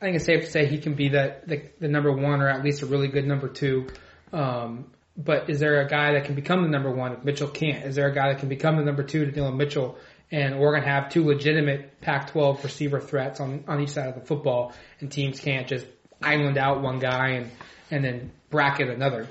I 0.00 0.06
think 0.06 0.16
it's 0.16 0.24
safe 0.24 0.44
to 0.44 0.50
say 0.50 0.66
he 0.66 0.78
can 0.78 0.94
be 0.94 1.10
the, 1.10 1.36
the 1.46 1.62
the 1.78 1.88
number 1.88 2.10
one 2.10 2.40
or 2.40 2.48
at 2.48 2.64
least 2.64 2.82
a 2.82 2.86
really 2.86 3.08
good 3.08 3.26
number 3.26 3.48
two. 3.48 3.88
Um, 4.32 4.86
but 5.16 5.50
is 5.50 5.60
there 5.60 5.80
a 5.82 5.88
guy 5.88 6.14
that 6.14 6.24
can 6.24 6.34
become 6.34 6.62
the 6.62 6.68
number 6.68 6.90
one 6.90 7.12
if 7.12 7.24
Mitchell 7.24 7.48
can't? 7.48 7.84
Is 7.84 7.96
there 7.96 8.08
a 8.08 8.14
guy 8.14 8.32
that 8.32 8.40
can 8.40 8.48
become 8.48 8.76
the 8.76 8.84
number 8.84 9.02
two 9.02 9.26
to 9.26 9.30
Dillon 9.30 9.56
Mitchell? 9.56 9.98
And 10.30 10.54
to 10.54 10.80
have 10.80 11.10
two 11.10 11.24
legitimate 11.24 12.00
Pac-12 12.00 12.62
receiver 12.62 13.00
threats 13.00 13.40
on, 13.40 13.64
on 13.66 13.80
each 13.80 13.90
side 13.90 14.08
of 14.08 14.14
the 14.14 14.20
football, 14.20 14.72
and 15.00 15.10
teams 15.10 15.40
can't 15.40 15.66
just 15.66 15.84
island 16.22 16.56
out 16.56 16.82
one 16.82 17.00
guy 17.00 17.30
and, 17.30 17.50
and 17.90 18.04
then 18.04 18.30
bracket 18.48 18.88
another. 18.88 19.26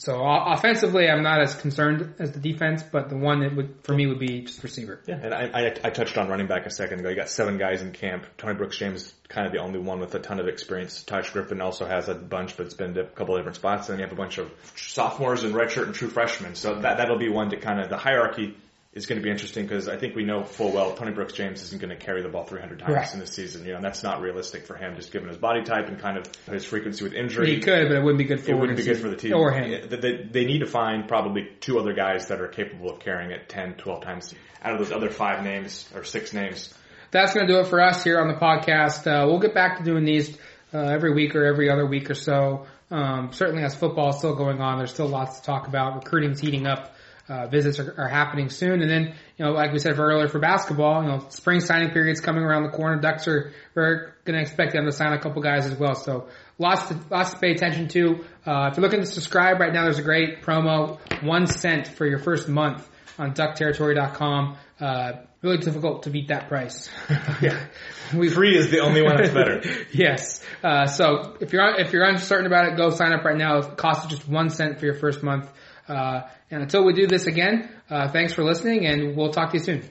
So 0.00 0.24
offensively, 0.24 1.10
I'm 1.10 1.24
not 1.24 1.40
as 1.40 1.56
concerned 1.56 2.14
as 2.20 2.30
the 2.30 2.38
defense, 2.38 2.84
but 2.84 3.08
the 3.08 3.16
one 3.16 3.40
that 3.40 3.56
would, 3.56 3.82
for 3.82 3.94
me 3.94 4.06
would 4.06 4.20
be 4.20 4.42
just 4.42 4.62
receiver. 4.62 5.00
Yeah, 5.08 5.18
and 5.20 5.34
I, 5.34 5.50
I, 5.52 5.66
I 5.82 5.90
touched 5.90 6.16
on 6.16 6.28
running 6.28 6.46
back 6.46 6.66
a 6.66 6.70
second 6.70 7.00
ago. 7.00 7.08
You 7.08 7.16
got 7.16 7.28
seven 7.28 7.58
guys 7.58 7.82
in 7.82 7.90
camp. 7.90 8.24
Tony 8.38 8.54
Brooks 8.54 8.78
James 8.78 9.02
is 9.02 9.14
kind 9.28 9.44
of 9.44 9.52
the 9.52 9.58
only 9.58 9.80
one 9.80 9.98
with 9.98 10.14
a 10.14 10.20
ton 10.20 10.38
of 10.38 10.46
experience. 10.46 11.02
Taj 11.02 11.30
Griffin 11.30 11.60
also 11.60 11.84
has 11.84 12.08
a 12.08 12.14
bunch, 12.14 12.56
but 12.56 12.66
it's 12.66 12.76
been 12.76 12.94
to 12.94 13.00
a 13.00 13.06
couple 13.06 13.34
of 13.34 13.40
different 13.40 13.56
spots. 13.56 13.88
And 13.88 13.94
then 13.94 13.98
you 13.98 14.04
have 14.04 14.12
a 14.12 14.20
bunch 14.20 14.38
of 14.38 14.52
sophomores 14.76 15.42
and 15.42 15.52
redshirt 15.52 15.86
and 15.86 15.94
true 15.96 16.08
freshmen. 16.08 16.54
So 16.54 16.76
that 16.76 16.98
that'll 16.98 17.18
be 17.18 17.28
one 17.28 17.50
to 17.50 17.56
kind 17.56 17.80
of 17.80 17.88
the 17.90 17.96
hierarchy 17.96 18.56
is 18.94 19.06
going 19.06 19.20
to 19.20 19.22
be 19.22 19.30
interesting 19.30 19.64
because 19.64 19.86
I 19.86 19.96
think 19.98 20.16
we 20.16 20.24
know 20.24 20.42
full 20.44 20.72
well 20.72 20.94
Tony 20.94 21.12
Brooks 21.12 21.34
James 21.34 21.62
isn't 21.62 21.80
going 21.80 21.90
to 21.96 22.02
carry 22.04 22.22
the 22.22 22.28
ball 22.30 22.44
300 22.44 22.78
times 22.78 22.92
Right. 22.92 23.12
in 23.14 23.20
this 23.20 23.32
season. 23.32 23.64
You 23.64 23.70
know, 23.72 23.76
and 23.76 23.84
that's 23.84 24.02
not 24.02 24.20
realistic 24.22 24.66
for 24.66 24.76
him, 24.76 24.96
just 24.96 25.12
given 25.12 25.28
his 25.28 25.36
body 25.36 25.62
type 25.62 25.88
and 25.88 25.98
kind 25.98 26.16
of 26.16 26.26
his 26.46 26.64
frequency 26.64 27.04
with 27.04 27.12
injury. 27.12 27.54
He 27.54 27.60
could, 27.60 27.88
but 27.88 27.96
it 27.96 28.02
wouldn't 28.02 28.18
be 28.18 28.24
good 28.24 28.40
for 28.40 28.50
It 28.50 28.58
wouldn't 28.58 28.78
be 28.78 28.84
good 28.84 28.98
for 28.98 29.08
the 29.10 29.16
team. 29.16 29.34
or 29.34 29.52
him. 29.52 29.88
They, 29.88 30.26
they, 30.30 30.44
need 30.46 30.60
to 30.60 30.66
find 30.66 31.06
probably 31.06 31.48
two 31.60 31.78
other 31.78 31.92
guys 31.92 32.28
that 32.28 32.40
are 32.40 32.48
capable 32.48 32.90
of 32.90 33.00
carrying 33.00 33.30
it 33.30 33.48
10, 33.48 33.74
12 33.74 34.02
times 34.02 34.34
out 34.62 34.72
of 34.72 34.78
those 34.78 34.90
other 34.90 35.10
five 35.10 35.44
names 35.44 35.88
or 35.94 36.02
six 36.04 36.32
names. 36.32 36.72
that's 37.10 37.34
going 37.34 37.46
to 37.46 37.52
do 37.52 37.60
it 37.60 37.66
for 37.68 37.80
us 37.82 38.02
here 38.02 38.18
on 38.20 38.28
the 38.28 38.34
podcast. 38.34 39.06
Uh, 39.06 39.26
we'll 39.26 39.38
get 39.38 39.54
back 39.54 39.78
to 39.78 39.84
doing 39.84 40.04
these 40.04 40.36
uh, 40.72 40.78
every 40.78 41.12
week 41.14 41.36
or 41.36 41.44
every 41.44 41.70
other 41.70 41.86
week 41.86 42.10
or 42.10 42.14
so. 42.14 42.66
Um, 42.90 43.32
certainly, 43.32 43.62
as 43.62 43.74
football 43.74 44.10
is 44.10 44.16
still 44.18 44.34
going 44.34 44.60
on, 44.62 44.78
there's 44.78 44.92
still 44.92 45.08
lots 45.08 45.40
to 45.40 45.44
talk 45.46 45.68
about. 45.68 45.96
Recruiting's 45.96 46.40
heating 46.40 46.66
up. 46.66 46.94
Uh, 47.28 47.46
visits 47.46 47.78
are, 47.78 47.94
are 47.98 48.08
happening 48.08 48.48
soon, 48.48 48.80
and 48.80 48.90
then 48.90 49.14
you 49.36 49.44
know, 49.44 49.52
like 49.52 49.72
we 49.72 49.78
said 49.78 49.98
earlier 49.98 50.28
for 50.28 50.38
basketball, 50.38 51.02
you 51.02 51.08
know, 51.08 51.26
spring 51.28 51.60
signing 51.60 51.90
period's 51.90 52.20
coming 52.20 52.42
around 52.42 52.62
the 52.62 52.70
corner. 52.70 53.00
Ducks 53.00 53.28
are 53.28 53.52
we're 53.74 54.14
going 54.24 54.36
to 54.36 54.40
expect 54.40 54.72
them 54.72 54.86
to 54.86 54.92
sign 54.92 55.12
a 55.12 55.18
couple 55.20 55.42
guys 55.42 55.66
as 55.66 55.78
well. 55.78 55.94
So 55.94 56.28
lots 56.58 56.88
to 56.88 56.98
lots 57.10 57.34
to 57.34 57.38
pay 57.38 57.50
attention 57.50 57.88
to. 57.88 58.24
Uh, 58.46 58.68
if 58.70 58.76
you're 58.76 58.82
looking 58.82 59.00
to 59.00 59.06
subscribe 59.06 59.60
right 59.60 59.72
now, 59.72 59.84
there's 59.84 59.98
a 59.98 60.02
great 60.02 60.42
promo, 60.42 60.98
one 61.22 61.46
cent 61.46 61.88
for 61.88 62.06
your 62.06 62.18
first 62.18 62.48
month 62.48 62.88
on 63.18 63.34
duckterritory.com. 63.34 64.56
Uh, 64.80 65.12
really 65.42 65.58
difficult 65.58 66.04
to 66.04 66.10
beat 66.10 66.28
that 66.28 66.48
price. 66.48 66.88
Yeah. 67.40 67.66
we 68.14 68.30
Free 68.30 68.56
is 68.56 68.70
the 68.70 68.80
only 68.80 69.02
one 69.02 69.16
that's 69.16 69.32
better. 69.32 69.62
yes. 69.92 70.42
Uh, 70.64 70.86
so 70.86 71.36
if 71.40 71.52
you're 71.52 71.78
if 71.78 71.92
you're 71.92 72.04
uncertain 72.04 72.46
about 72.46 72.72
it, 72.72 72.76
go 72.76 72.90
sign 72.90 73.12
up 73.12 73.24
right 73.24 73.36
now. 73.36 73.58
It 73.58 73.76
costs 73.76 74.06
just 74.06 74.26
one 74.28 74.50
cent 74.50 74.80
for 74.80 74.86
your 74.86 74.94
first 74.94 75.22
month. 75.22 75.48
Uh, 75.86 76.22
and 76.50 76.62
until 76.62 76.84
we 76.84 76.92
do 76.92 77.06
this 77.06 77.26
again, 77.26 77.68
uh, 77.90 78.08
thanks 78.08 78.32
for 78.32 78.42
listening, 78.42 78.86
and 78.86 79.16
we'll 79.16 79.32
talk 79.32 79.50
to 79.50 79.58
you 79.58 79.64
soon. 79.64 79.82